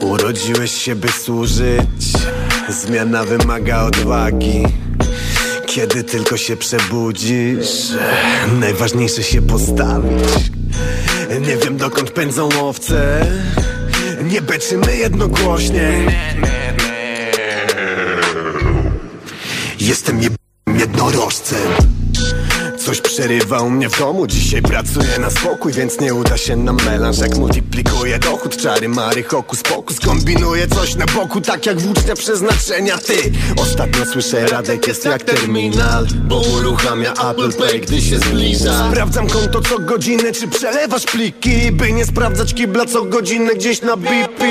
Urodziłeś 0.00 0.72
się, 0.72 0.94
by 0.94 1.08
służyć. 1.08 2.12
Zmiana 2.68 3.24
wymaga 3.24 3.82
odwagi. 3.82 4.62
Kiedy 5.66 6.04
tylko 6.04 6.36
się 6.36 6.56
przebudzisz 6.56 7.88
Najważniejsze 8.60 9.22
się 9.22 9.42
postawić 9.42 10.56
Nie 11.30 11.56
wiem 11.56 11.76
dokąd 11.76 12.10
pędzą 12.10 12.48
owce 12.60 13.26
Nie 14.24 14.42
beczymy 14.42 14.96
jednogłośnie. 14.96 15.92
Jestem 19.80 20.22
je... 20.22 20.28
jednorożcem 20.78 21.68
Coś 22.86 23.00
przerywa 23.00 23.60
u 23.60 23.70
mnie 23.70 23.88
w 23.88 23.98
domu 23.98 24.26
Dzisiaj 24.26 24.62
pracuję 24.62 25.18
na 25.18 25.30
spokój, 25.30 25.72
więc 25.72 26.00
nie 26.00 26.14
uda 26.14 26.36
się 26.36 26.56
nam 26.56 26.76
melanż. 26.86 27.18
Jak 27.18 27.36
multiplikuję 27.36 28.18
dochód, 28.18 28.56
czary, 28.56 28.88
mary, 28.88 29.22
hokus 29.22 29.62
pokus. 29.62 30.00
Kombinuję 30.00 30.68
coś 30.68 30.94
na 30.94 31.06
boku, 31.06 31.40
tak 31.40 31.66
jak 31.66 31.80
włócznia 31.80 32.14
przeznaczenia. 32.14 32.98
Ty, 32.98 33.32
ostatnio 33.56 34.06
słyszę 34.06 34.46
Radek 34.46 34.86
jest 34.86 35.04
jak 35.04 35.22
terminal 35.22 36.06
Bo 36.14 36.40
uruchamia 36.40 37.12
Apple 37.12 37.52
Pay, 37.52 37.80
gdy 37.80 38.00
się 38.00 38.18
zbliża. 38.18 38.88
Sprawdzam 38.90 39.26
konto 39.26 39.60
co 39.60 39.78
godzinę, 39.78 40.32
czy 40.32 40.48
przelewasz 40.48 41.04
pliki 41.04 41.72
By 41.72 41.92
nie 41.92 42.06
sprawdzać 42.06 42.54
kibla 42.54 42.86
co 42.86 43.04
godzinę 43.04 43.54
gdzieś 43.54 43.82
na 43.82 43.96
BP 43.96 44.44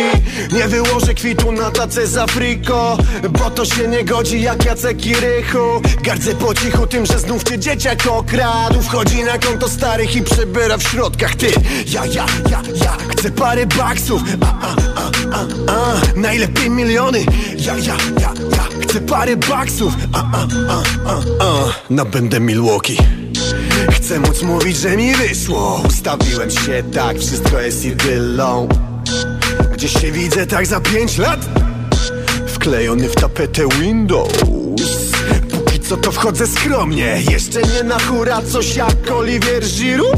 Nie 0.53 0.67
wyłożę 0.67 1.13
kwitu 1.13 1.51
na 1.51 1.71
tacę 1.71 2.07
z 2.07 2.17
Afriko 2.17 2.97
Bo 3.29 3.49
to 3.49 3.65
się 3.65 3.87
nie 3.87 4.05
godzi 4.05 4.41
jak 4.41 4.65
Jacek 4.65 5.05
i 5.05 5.15
Rychu. 5.15 5.81
Gardzę 6.03 6.35
po 6.35 6.53
cichu 6.53 6.87
tym, 6.87 7.05
że 7.05 7.19
znów 7.19 7.43
cię 7.43 7.59
dzieciak 7.59 8.07
okradł 8.25 8.65
śladów 8.65 8.87
Chodzi 8.87 9.23
na 9.23 9.37
konto 9.37 9.69
starych 9.69 10.15
i 10.15 10.21
przebiera 10.21 10.77
w 10.77 10.83
środkach. 10.83 11.35
Ty, 11.35 11.47
ja, 11.87 12.05
ja, 12.05 12.25
ja, 12.49 12.61
ja 12.83 12.97
Chcę 13.17 13.31
parę 13.31 13.65
baksów. 13.65 14.21
A, 14.41 14.67
a, 14.67 14.75
a, 14.95 15.11
a, 15.37 15.45
a. 15.71 16.19
Najlepiej 16.19 16.69
miliony. 16.69 17.25
Ja, 17.57 17.77
ja, 17.77 17.97
ja, 18.19 18.33
ja 18.51 18.63
Chcę 18.81 19.01
parę 19.01 19.37
baksów. 19.37 19.93
A, 20.13 20.17
a, 20.17 20.47
a, 20.69 20.81
a, 21.11 21.45
a. 21.45 21.73
Nabędę 21.89 22.39
Milwaukee. 22.39 22.97
Chcę 23.91 24.19
móc 24.19 24.41
mówić, 24.41 24.77
że 24.77 24.97
mi 24.97 25.15
wyszło. 25.15 25.81
Ustawiłem 25.87 26.51
się 26.51 26.83
tak, 26.93 27.17
wszystko 27.17 27.59
jest 27.59 27.85
idylą 27.85 28.69
Gdzieś 29.73 29.93
się 30.01 30.11
widzę 30.11 30.47
tak 30.47 30.65
za 30.65 30.79
pięć 30.79 31.17
lat. 31.17 31.39
Wklejony 32.47 33.09
w 33.09 33.15
tapetę 33.15 33.67
Windows 33.81 34.33
co 35.89 35.97
to 35.97 36.11
wchodzę 36.11 36.47
skromnie. 36.47 37.17
Jeszcze 37.31 37.61
nie 37.61 37.83
na 37.83 37.99
hura, 37.99 38.41
coś 38.41 38.75
jak 38.75 39.11
Olivier 39.11 39.63
Giroud? 39.63 40.17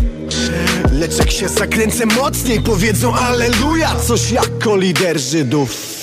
Lecz 0.91 1.18
jak 1.18 1.32
się 1.32 1.47
zakręcę 1.49 2.05
mocniej 2.05 2.61
Powiedzą 2.61 3.15
aleluja, 3.15 3.95
coś 3.95 4.32
jak 4.32 4.59
kolider 4.59 5.20
Żydów 5.20 5.96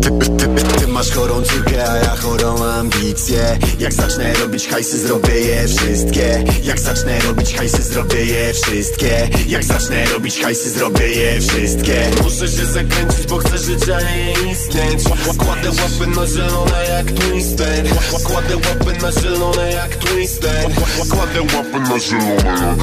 ty, 0.00 0.10
ty, 0.36 0.78
ty, 0.78 0.86
masz 0.86 1.10
chorą 1.10 1.42
córkę, 1.42 1.90
a 1.90 1.96
ja 1.96 2.16
chorą 2.16 2.64
ambicję. 2.64 3.58
Jak 3.78 3.92
zacznę 3.92 4.34
robić 4.34 4.68
hajsy, 4.68 4.98
zrobię 4.98 5.34
je 5.34 5.68
wszystkie. 5.68 6.44
Jak 6.64 6.80
zacznę 6.80 7.20
robić 7.20 7.54
hajsy, 7.54 7.82
zrobię 7.82 8.24
je 8.24 8.52
wszystkie. 8.52 9.28
Jak 9.48 9.64
zacznę 9.64 10.04
robić 10.04 10.40
hajsy, 10.40 10.70
zrobię 10.70 11.08
je 11.08 11.40
wszystkie. 11.40 12.10
Muszę 12.22 12.48
się 12.48 12.66
zakręcić, 12.66 13.26
bo 13.26 13.38
chcę 13.38 13.58
żyć, 13.58 13.88
a 13.88 14.00
nie 14.00 14.52
istnieć. 14.52 15.04
Kładę 15.38 15.68
łapy 15.68 16.06
na 16.16 16.26
zielone 16.26 16.84
jak 16.88 17.06
Twister. 17.06 17.84
Kładę 18.24 18.56
łapy 18.56 19.02
na 19.02 19.12
zielone 19.12 19.72
jak 19.72 19.96
Twister. 19.96 20.70
Kładę 21.10 21.40
łapy 21.40 21.80
na 21.80 21.98
zielone. 21.98 22.76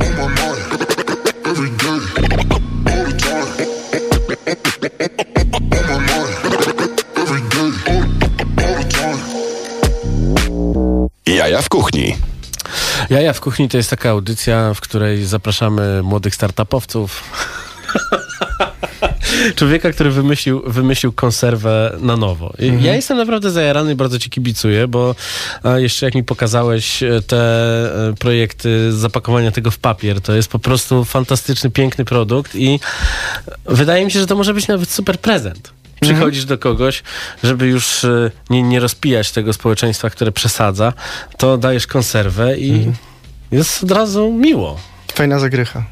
jak 0.00 0.18
On 0.24 0.73
Jaja 11.44 11.62
w 11.62 11.68
kuchni. 11.68 12.16
Jaja 13.10 13.32
w 13.32 13.40
kuchni 13.40 13.68
to 13.68 13.76
jest 13.76 13.90
taka 13.90 14.10
audycja, 14.10 14.74
w 14.74 14.80
której 14.80 15.24
zapraszamy 15.24 16.02
młodych 16.02 16.34
startupowców. 16.34 17.24
Człowieka, 19.56 19.92
który 19.92 20.10
wymyślił, 20.10 20.62
wymyślił 20.66 21.12
konserwę 21.12 21.96
na 22.00 22.16
nowo. 22.16 22.52
I 22.58 22.64
Mhm. 22.64 22.84
Ja 22.84 22.94
jestem 22.94 23.16
naprawdę 23.16 23.50
zajarany 23.50 23.92
i 23.92 23.94
bardzo 23.94 24.18
ci 24.18 24.30
kibicuję, 24.30 24.88
bo 24.88 25.14
a, 25.62 25.78
jeszcze 25.78 26.06
jak 26.06 26.14
mi 26.14 26.24
pokazałeś 26.24 27.02
e, 27.02 27.22
te 27.22 27.36
e, 28.08 28.14
projekty 28.18 28.92
zapakowania 28.92 29.50
tego 29.50 29.70
w 29.70 29.78
papier, 29.78 30.20
to 30.20 30.34
jest 30.34 30.48
po 30.48 30.58
prostu 30.58 31.04
fantastyczny, 31.04 31.70
piękny 31.70 32.04
produkt 32.04 32.54
i 32.54 32.80
wydaje 33.66 34.04
mi 34.04 34.10
się, 34.10 34.20
że 34.20 34.26
to 34.26 34.36
może 34.36 34.54
być 34.54 34.68
nawet 34.68 34.90
super 34.90 35.20
prezent. 35.20 35.72
Przychodzisz 36.00 36.44
do 36.44 36.58
kogoś, 36.58 37.02
żeby 37.44 37.66
już 37.66 38.04
e, 38.04 38.30
nie, 38.50 38.62
nie 38.62 38.80
rozpijać 38.80 39.32
tego 39.32 39.52
społeczeństwa, 39.52 40.10
które 40.10 40.32
przesadza, 40.32 40.92
to 41.38 41.58
dajesz 41.58 41.86
konserwę 41.86 42.58
i 42.58 42.70
Mhm. 42.70 42.94
jest 43.52 43.84
od 43.84 43.90
razu 43.90 44.32
miło. 44.32 44.80
Fajna 45.14 45.38
zagrycha. 45.38 45.84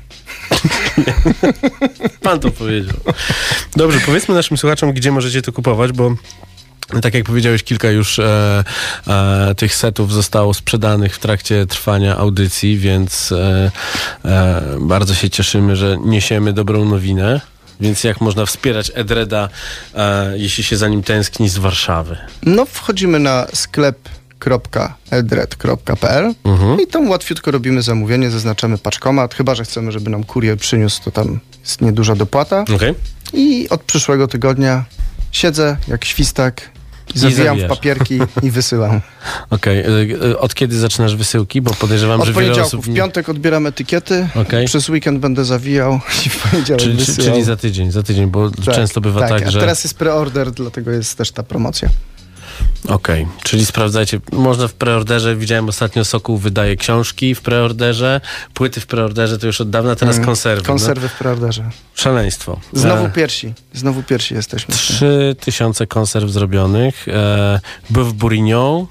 Pan 2.23 2.41
to 2.41 2.51
powiedział. 2.51 2.97
Dobrze, 3.77 4.01
powiedzmy 4.07 4.35
naszym 4.35 4.57
słuchaczom, 4.57 4.93
gdzie 4.93 5.13
możecie 5.13 5.43
to 5.43 5.53
kupować, 5.53 5.93
bo 5.93 6.15
tak 7.03 7.15
jak 7.15 7.25
powiedziałeś, 7.25 7.63
kilka 7.63 7.91
już 7.91 8.19
e, 8.19 8.65
e, 9.07 9.55
tych 9.57 9.75
setów 9.75 10.13
zostało 10.13 10.55
sprzedanych 10.55 11.15
w 11.15 11.19
trakcie 11.19 11.67
trwania 11.67 12.17
audycji, 12.17 12.79
więc 12.79 13.33
e, 13.33 13.71
e, 14.25 14.63
bardzo 14.81 15.15
się 15.15 15.31
cieszymy, 15.31 15.77
że 15.77 15.97
niesiemy 16.05 16.53
dobrą 16.53 16.85
nowinę. 16.85 17.41
Więc 17.83 18.05
jak 18.05 18.20
można 18.20 18.47
wspierać 18.47 18.93
Edreda, 18.95 19.49
e, 19.95 20.39
jeśli 20.39 20.64
się 20.64 20.76
za 20.76 20.89
nim 20.89 21.03
tęskni 21.03 21.49
z 21.49 21.59
Warszawy? 21.59 22.16
No, 22.43 22.66
wchodzimy 22.66 23.18
na 23.18 23.47
sklep.edred.pl 23.55 26.35
Mhm. 26.45 26.80
i 26.80 26.87
tam 26.87 27.11
łatwiutko 27.11 27.51
robimy 27.51 27.83
zamówienie, 27.83 28.30
zaznaczamy 28.30 28.78
paczkomat, 28.78 29.35
chyba 29.35 29.55
że 29.55 29.64
chcemy, 29.64 29.93
żeby 29.93 30.11
nam 30.11 30.24
kurier 30.24 30.59
przyniósł, 30.59 31.03
to 31.05 31.11
tam 31.11 31.41
jest 31.61 31.80
nieduża 31.80 32.14
dopłata. 32.14 32.64
Okej. 32.74 32.95
I 33.33 33.68
od 33.68 33.83
przyszłego 33.83 34.28
tygodnia 34.28 34.85
siedzę 35.33 35.76
jak 35.89 36.05
świstak, 36.05 36.70
zawijam 37.15 37.59
w 37.59 37.67
papierki 37.67 38.19
i 38.43 38.51
wysyłam. 38.51 39.01
Okej. 39.51 39.79
E, 39.79 39.87
e, 40.31 40.39
Od 40.39 40.55
kiedy 40.55 40.79
zaczynasz 40.79 41.17
wysyłki? 41.17 41.63
Bo 41.63 41.75
podejrzewam, 41.75 42.21
Od 42.21 42.27
że 42.27 42.33
wiele 42.33 42.63
osób... 42.63 42.87
w 42.87 42.95
piątek 42.95 43.29
odbieram 43.29 43.67
etykiety, 43.67 44.29
Okej. 44.35 44.67
przez 44.67 44.89
weekend 44.89 45.19
będę 45.21 45.45
zawijał 45.45 46.01
i 46.27 46.29
w 46.29 46.51
poniedziałek 46.51 46.83
Czyli, 46.83 46.97
wysyłał. 46.97 47.31
czyli 47.31 47.45
za 47.45 47.57
tydzień, 47.57 47.91
za 47.91 48.03
tydzień, 48.03 48.27
bo 48.27 48.51
często 48.51 49.01
bywa 49.01 49.29
tak, 49.29 49.43
a 49.43 49.51
że... 49.51 49.61
teraz 49.61 49.85
jest 49.85 49.99
preorder, 49.99 50.51
dlatego 50.51 50.91
jest 50.91 51.19
też 51.19 51.33
ta 51.33 51.43
promocja. 51.43 51.89
Okej, 52.89 53.27
czyli 53.43 53.67
sprawdzajcie, 53.67 54.21
można 54.33 54.69
w 54.69 54.73
preorderze, 54.73 55.37
widziałem 55.37 55.69
ostatnio 55.69 56.05
Sokół 56.05 56.37
wydaje 56.37 56.77
książki 56.77 57.35
w 57.35 57.41
preorderze, 57.41 58.21
płyty 58.55 58.81
w 58.81 58.87
preorderze 58.87 59.39
to 59.39 59.47
już 59.47 59.61
od 59.61 59.71
dawna, 59.71 59.97
teraz 59.97 60.17
Mm, 60.17 60.27
konserwy. 60.27 60.63
Konserwy 60.67 61.09
w 61.09 61.19
preorderze. 61.19 61.63
No. 61.63 61.71
Szaleństwo. 61.95 62.61
Znowu 62.73 63.05
E, 63.05 63.11
piersi, 63.11 63.55
znowu 63.75 64.03
piersi 64.03 64.35
jesteśmy. 64.35 64.75
Trzy 64.75 65.37
tysiące 65.41 65.87
konserw 65.87 66.31
zrobionych. 66.31 67.09
E, 67.09 67.61
był 67.91 68.05
w 68.05 68.13
Bourignon, 68.15 68.87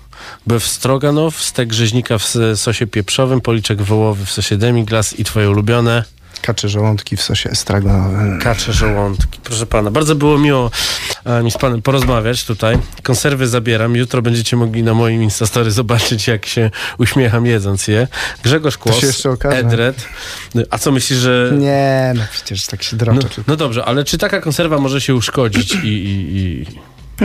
był 0.47 0.59
w 0.59 0.67
Stroganow, 0.67 1.41
stek 1.41 1.74
rzeźnika 1.74 2.17
w 2.17 2.34
sosie 2.55 2.88
pieprzowym, 2.88 3.41
policzek 3.41 3.82
wołowy 3.82 4.26
w 4.26 4.32
sosie 4.32 4.57
demiglas 4.57 5.19
i 5.19 5.24
twoje 5.24 5.49
ulubione 5.49 6.03
Kacze 6.41 6.69
żołądki 6.69 7.17
w 7.17 7.21
sosie 7.21 7.49
estragonowym. 7.49 8.39
kacze 8.39 8.73
żołądki. 8.73 9.39
Proszę 9.43 9.65
pana, 9.65 9.91
bardzo 9.91 10.15
było 10.15 10.38
miło 10.38 10.71
e, 11.25 11.43
mi 11.43 11.51
z 11.51 11.57
panem 11.57 11.82
porozmawiać 11.82 12.45
tutaj. 12.45 12.77
Konserwy 13.03 13.47
zabieram. 13.47 13.95
Jutro 13.95 14.21
będziecie 14.21 14.57
mogli 14.57 14.84
na 14.84 14.93
moim 14.93 15.23
Instastory 15.23 15.71
zobaczyć, 15.71 16.27
jak 16.27 16.45
się 16.45 16.69
uśmiecham 16.97 17.45
jedząc 17.45 17.88
je. 17.88 18.07
Grzegorz 18.43 18.77
Kłos, 18.77 18.99
się 18.99 19.07
jeszcze 19.07 19.29
okaże. 19.29 19.57
Edred. 19.57 20.05
A 20.69 20.77
co 20.77 20.91
myślisz, 20.91 21.19
że... 21.19 21.51
Nie, 21.57 22.13
no 22.15 22.23
przecież 22.32 22.65
tak 22.65 22.84
się 22.84 22.95
No, 22.95 23.05
droczę. 23.05 23.29
tylko. 23.29 23.43
no 23.47 23.55
dobrze, 23.57 23.86
ale 23.86 24.03
czy 24.03 24.17
taka 24.17 24.41
konserwa 24.41 24.77
może 24.77 25.01
się 25.01 25.15
uszkodzić 25.15 25.73
i... 25.75 25.88
i, 25.88 26.38
i... 26.38 26.65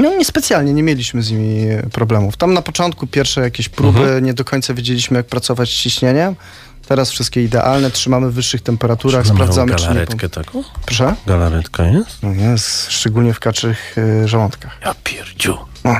No 0.00 0.16
niespecjalnie, 0.16 0.72
nie 0.72 0.82
mieliśmy 0.82 1.22
z 1.22 1.30
nimi 1.30 1.66
problemów. 1.92 2.36
Tam 2.36 2.54
na 2.54 2.62
początku 2.62 3.06
pierwsze 3.06 3.40
jakieś 3.40 3.68
próby, 3.68 3.98
Mhm. 3.98 4.24
nie 4.24 4.34
do 4.34 4.44
końca 4.44 4.74
wiedzieliśmy, 4.74 5.16
jak 5.16 5.26
pracować 5.26 5.68
z 5.68 5.72
ciśnieniem. 5.72 6.34
Teraz 6.88 7.10
wszystkie 7.10 7.44
idealne, 7.44 7.90
trzymamy 7.90 8.30
w 8.30 8.34
wyższych 8.34 8.60
temperaturach, 8.62 9.22
Czy 9.26 9.28
sprawdzamy, 9.32 9.74
czy. 9.74 9.82
Galaretkę 9.82 10.28
taką? 10.28 10.64
Proszę? 10.86 11.14
Galaretka 11.26 11.84
jest? 11.84 12.22
No 12.22 12.30
jest, 12.32 12.90
szczególnie 12.92 13.34
w 13.34 13.40
kaczych 13.40 13.98
y, 13.98 14.28
żołądkach. 14.28 14.78
Ja 14.84 14.94
pierdziu. 15.04 15.58
No. 15.84 15.96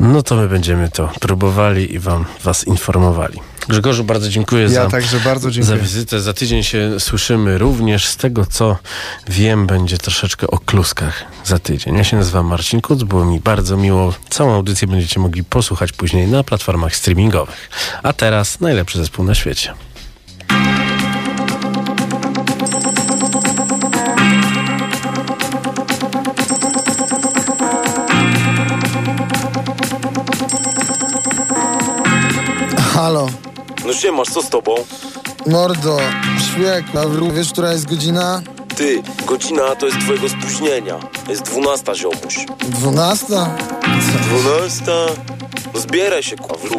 No 0.00 0.22
to 0.22 0.36
my 0.36 0.48
będziemy 0.48 0.88
to 0.88 1.10
próbowali 1.20 1.94
i 1.94 1.98
wam 1.98 2.24
was 2.44 2.66
informowali. 2.66 3.40
Grzegorzu, 3.70 4.04
bardzo 4.04 4.28
dziękuję 4.28 4.62
Ja 4.62 4.68
za... 4.68 4.90
także 4.90 5.20
bardzo 5.20 5.48
za 5.48 5.50
dziękuję. 5.54 5.78
wizytę. 5.78 6.20
Za 6.20 6.32
tydzień 6.32 6.62
się 6.62 7.00
słyszymy 7.00 7.58
również. 7.58 8.06
Z 8.06 8.16
tego, 8.16 8.46
co 8.46 8.76
wiem, 9.28 9.66
będzie 9.66 9.98
troszeczkę 9.98 10.46
o 10.46 10.58
kluskach 10.58 11.24
za 11.44 11.58
tydzień. 11.58 11.96
Ja 11.96 12.04
się 12.04 12.16
nazywam 12.16 12.46
Marcin 12.46 12.80
Kuc, 12.80 13.02
było 13.02 13.24
mi 13.24 13.40
bardzo 13.40 13.76
miło. 13.76 14.14
Całą 14.30 14.54
audycję 14.54 14.88
będziecie 14.88 15.20
mogli 15.20 15.44
posłuchać 15.44 15.92
później 15.92 16.26
na 16.28 16.44
platformach 16.44 16.96
streamingowych. 16.96 17.70
A 18.02 18.12
teraz 18.12 18.60
najlepszy 18.60 18.98
zespół 18.98 19.24
na 19.24 19.34
świecie. 19.34 19.74
Halo, 32.94 33.28
No 33.90 33.96
siemasz, 33.96 34.28
co 34.28 34.42
z 34.42 34.48
tobą? 34.48 34.74
mordo, 35.46 35.98
świek, 36.38 36.84
Pawlu, 36.92 37.32
wiesz, 37.32 37.52
która 37.52 37.72
jest 37.72 37.88
godzina? 37.88 38.42
Ty, 38.76 39.02
godzina 39.26 39.76
to 39.76 39.86
jest 39.86 39.98
twojego 40.00 40.28
spóźnienia. 40.28 40.98
Jest 41.28 41.42
dwunasta, 41.42 41.94
ziomuś. 41.94 42.46
Dwunasta? 42.68 43.56
Dwunasta? 44.22 44.92
No 45.74 45.80
zbieraj 45.80 46.22
się, 46.22 46.36
Pawlu. 46.36 46.76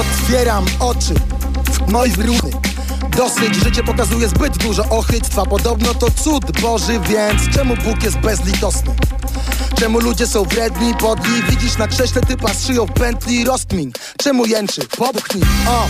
Otwieram 0.00 0.64
oczy 0.80 1.14
w 1.70 1.92
moj 1.92 2.10
wróny, 2.10 2.50
Dosyć, 3.16 3.54
życie 3.54 3.82
pokazuje 3.82 4.28
zbyt 4.28 4.58
dużo 4.58 4.84
ochytstwa 4.88 5.46
Podobno 5.46 5.94
to 5.94 6.06
cud 6.10 6.60
Boży, 6.60 7.00
więc 7.08 7.54
czemu 7.54 7.76
Bóg 7.76 8.02
jest 8.02 8.18
bezlitosny? 8.18 8.94
Czemu 9.82 10.00
ludzie 10.00 10.26
są 10.26 10.42
wredni, 10.42 10.94
podli? 10.94 11.42
Widzisz 11.50 11.78
na 11.78 11.88
krześle 11.88 12.20
typa 12.20 12.54
z 12.54 12.66
szyją 12.66 12.86
w 12.86 12.92
pętli. 12.92 13.44
Rozkmin 13.44 13.92
Czemu 14.16 14.46
jęczy? 14.46 14.80
Popchnij, 14.98 15.42
o! 15.68 15.86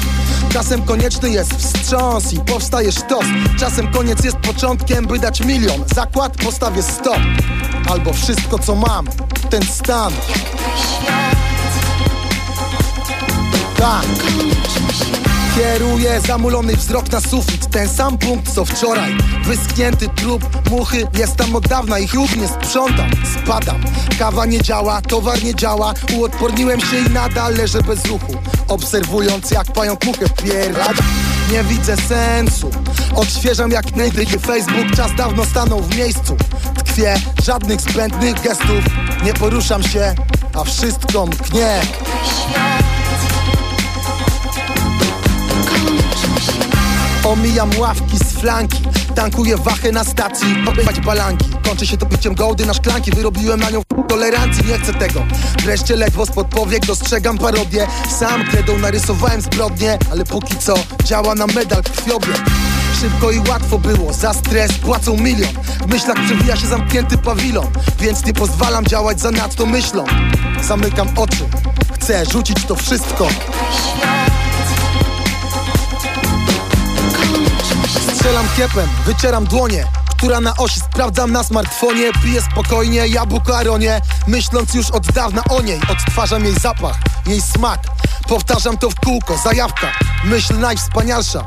Czasem 0.53 0.83
konieczny 0.83 1.31
jest 1.31 1.53
wstrząs 1.53 2.33
i 2.33 2.41
powstaje 2.41 2.93
sztos. 2.93 3.25
Czasem 3.59 3.93
koniec 3.93 4.25
jest 4.25 4.37
początkiem, 4.37 5.07
by 5.07 5.19
dać 5.19 5.41
milion. 5.41 5.85
Zakład 5.95 6.37
postawię 6.37 6.83
stop. 6.83 7.19
Albo 7.91 8.13
wszystko 8.13 8.59
co 8.59 8.75
mam, 8.75 9.07
ten 9.51 9.63
stan. 9.63 10.13
Tak 13.77 14.07
Kieruję 15.57 16.21
zamulony 16.21 16.77
wzrok 16.77 17.13
na 17.13 17.21
sufit. 17.21 17.71
Ten 17.71 17.89
sam 17.89 18.19
punkt 18.19 18.55
co 18.55 18.65
wczoraj. 18.65 19.17
Wyschnięty 19.45 20.09
trup, 20.09 20.71
muchy 20.71 21.07
Jest 21.19 21.37
tam 21.37 21.57
od 21.57 21.69
dawna 21.69 21.99
i 21.99 22.09
już 22.15 22.37
nie 22.37 22.49
sprzątam 22.49 23.11
Spadam, 23.35 23.81
kawa 24.19 24.47
nie 24.47 24.63
działa, 24.63 25.01
towar 25.03 25.45
nie 25.45 25.55
działa. 25.55 25.95
Uodporniłem 26.17 26.81
się 26.81 26.99
i 26.99 27.11
nadal 27.11 27.55
leżę 27.55 27.83
bez 27.83 28.07
ruchu. 28.07 28.35
Obserwując 28.69 29.51
jak 29.51 29.73
pająk 29.73 30.05
muchę 30.05 30.27
wpierada 30.29 31.03
Nie 31.53 31.65
widzę 31.65 31.97
sensu. 31.97 32.71
Odświeżam 33.15 33.71
jak 33.71 33.97
najdygy 33.97 34.39
Facebook. 34.39 34.97
Czas 34.97 35.15
dawno 35.17 35.45
stanął 35.45 35.83
w 35.83 35.97
miejscu. 35.97 36.37
Tkwię, 36.79 37.15
żadnych 37.43 37.81
zbędnych 37.81 38.43
gestów. 38.43 38.85
Nie 39.25 39.35
poruszam 39.35 39.83
się, 39.83 40.15
a 40.55 40.65
wszystko 40.65 41.27
mknie 41.27 41.81
Omijam 47.25 47.71
ławki 47.79 48.19
z 48.19 48.41
flanki. 48.41 48.83
Tankuję 49.15 49.57
wachę 49.57 49.93
na 49.93 50.05
stacji 50.05 50.57
Popywać 50.65 51.01
balanki. 51.01 51.45
Kończy 51.69 51.87
się 51.87 51.97
to 51.97 52.07
piciem 52.07 52.35
gołdy 52.35 52.67
na 52.67 52.75
szklanki. 52.75 53.11
Wyrobiłem 53.11 53.61
na 53.61 53.71
nią 53.71 53.83
tolerancji 54.09 54.65
Nie 54.67 54.79
chcę 54.79 54.95
tego. 54.95 55.25
Wreszcie 55.63 55.97
ledwo 55.97 56.27
spod 56.27 56.47
powiek 56.47 56.87
Dostrzegam 56.87 57.39
parodię. 57.39 57.87
Sam 58.19 58.45
kredą 58.45 58.79
narysowałem 58.79 59.41
zbrodnie 59.41 59.99
Ale 60.13 60.25
póki 60.25 60.57
co 60.57 60.75
działa 61.05 61.35
na 61.35 61.47
medal 61.47 61.83
krwiobieg. 61.83 62.43
Szybko 63.01 63.31
i 63.31 63.39
łatwo 63.49 63.79
było, 63.79 64.13
za 64.13 64.35
stres 64.35 64.73
płacą 64.73 65.17
milion. 65.17 65.55
W 65.87 65.93
myślach 65.93 66.25
przewija 66.25 66.57
się 66.57 66.67
zamknięty 66.67 67.19
pawilon 67.19 67.67
Więc 68.01 68.27
nie 68.27 68.33
pozwalam 68.33 68.85
działać 68.85 69.21
za 69.21 69.31
nadto 69.31 69.67
myślą. 69.67 70.05
Zamykam 70.63 71.09
oczy 71.17 71.49
Chcę 71.95 72.25
rzucić 72.27 72.67
to 72.67 72.75
wszystko 72.75 73.29
Strzelam 78.23 78.49
kiepem, 78.57 78.89
wycieram 79.07 79.45
dłonie 79.45 79.87
która 80.17 80.41
na 80.41 80.57
osi 80.57 80.81
sprawdzam 80.81 81.33
na 81.33 81.45
smartfonie. 81.45 82.11
Piję 82.25 82.43
spokojnie, 82.43 83.09
jabłko 83.09 83.59
aronie 83.59 84.01
Myśląc 84.27 84.75
już 84.75 84.91
od 84.91 85.13
dawna 85.13 85.43
o 85.51 85.63
niej. 85.63 85.81
Odtwarzam 85.89 86.45
jej 86.45 86.55
zapach, 86.55 86.97
jej 87.27 87.43
smak. 87.43 87.81
Powtarzam 88.29 88.79
to 88.79 88.91
w 88.91 88.95
kółko, 88.95 89.37
zajawka. 89.45 89.87
Myśl 90.25 90.59
najwspanialsza. 90.59 91.45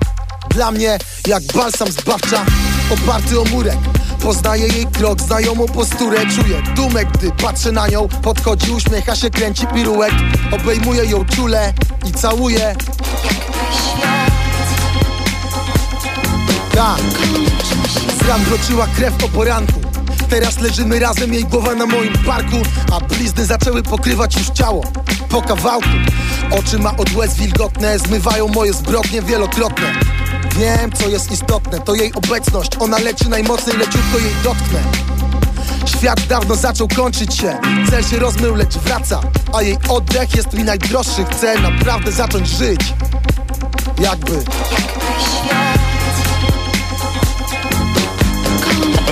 Dla 0.50 0.72
mnie 0.72 0.98
jak 1.28 1.44
balsam 1.44 1.92
zbawcza. 1.92 2.46
Oparty 2.94 3.40
o 3.40 3.44
murek 3.46 3.78
Poznaję 4.22 4.68
jej 4.68 4.86
krok, 4.86 5.22
znajomą 5.22 5.66
posturę. 5.66 6.20
Czuję 6.36 6.62
dumę, 6.76 7.06
gdy 7.06 7.32
patrzę 7.32 7.72
na 7.72 7.88
nią. 7.88 8.08
Podchodzi, 8.08 8.72
uśmiecha 8.72 9.16
się, 9.16 9.30
kręci 9.30 9.68
pirułek. 9.68 10.14
Obejmuję 10.52 11.06
ją 11.06 11.26
czule 11.26 11.74
i 12.06 12.12
całuję 12.12 12.76
Tak. 16.76 17.00
Z 18.20 18.28
ran 18.28 18.44
wroczyła 18.44 18.88
krew 18.88 19.24
o 19.24 19.28
poranku. 19.28 19.74
Teraz 20.30 20.60
leżymy 20.60 21.00
razem, 21.00 21.34
jej 21.34 21.46
głowa 21.46 21.76
na 21.76 21.86
moim 21.86 22.14
barku 22.26 22.56
A 22.92 23.00
blizny 23.00 23.46
zaczęły 23.46 23.84
pokrywać 23.84 24.36
już 24.38 24.50
ciało. 24.50 24.84
Po 25.30 25.42
kawałku. 25.42 25.90
Oczy 26.52 26.80
ma 26.80 26.98
od 26.98 27.16
łez 27.16 27.36
wilgotne 27.36 28.00
Zmywają 28.00 28.48
moje 28.48 28.74
zbrodnie 28.74 29.22
wielokrotne. 29.22 29.94
Wiem, 30.58 30.92
co 30.92 31.10
jest 31.10 31.32
istotne 31.32 31.80
To 31.80 31.96
jej 31.96 32.14
obecność. 32.14 32.72
Ona 32.80 32.98
leci 32.98 33.30
najmocniej, 33.30 33.78
leciutko 33.78 34.18
jej 34.18 34.36
dotknę. 34.44 34.80
Świat 35.86 36.28
dawno 36.28 36.56
zaczął 36.56 36.88
kończyć 36.88 37.36
się. 37.36 37.58
Cel 37.90 38.04
się 38.04 38.20
rozmył, 38.20 38.56
lecz 38.56 38.78
wraca. 38.78 39.22
A 39.54 39.62
jej 39.62 39.78
oddech 39.90 40.36
jest 40.36 40.54
mi 40.54 40.64
najdroższy. 40.64 41.26
Chcę 41.32 41.60
naprawdę 41.60 42.12
zacząć 42.12 42.48
żyć. 42.48 42.94
Jakby 44.00 44.44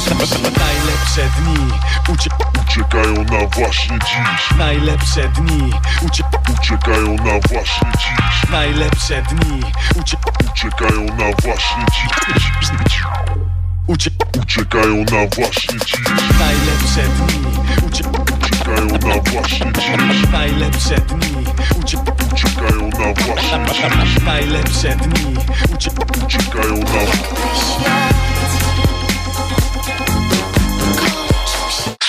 Najlepsze 0.04 1.30
dni 1.38 1.72
ucie 2.14 2.30
uciekają 2.64 3.14
na 3.24 3.48
właśnie 3.48 4.00
dziś. 4.00 4.58
Najlepsze 4.58 5.30
dni 5.30 5.72
ucie 6.02 6.24
uciekają 6.54 7.16
na 7.16 7.48
właśnie 7.50 7.92
dziś. 7.98 8.50
Najlepsze 8.52 9.22
dni 9.22 9.62
ucie 10.02 10.18
uciekają 10.52 11.06
na 11.06 11.36
właśnie 11.44 11.86
dziś. 11.92 13.04
Ucie 13.88 14.10
uciekają 14.42 14.98
na 14.98 15.28
właśnie 15.36 15.80
dziś. 15.86 15.96
Najlepsze 16.40 17.04
dni 17.04 17.44
ucie 17.88 18.04
uciekają 18.36 18.88
na 18.88 19.32
właśnie 19.32 19.72
dziś. 19.72 20.32
Najlepsze 20.32 20.96
dni 20.96 21.46
ucie 21.82 21.98
uciekają 22.34 22.90
na 22.90 23.14
właśnie 23.24 23.66
dziś. 23.66 24.24
Najlepsze 24.24 24.96
dni 24.96 25.36
ucie 25.74 25.90
uciekają 26.26 26.80
na 26.80 27.04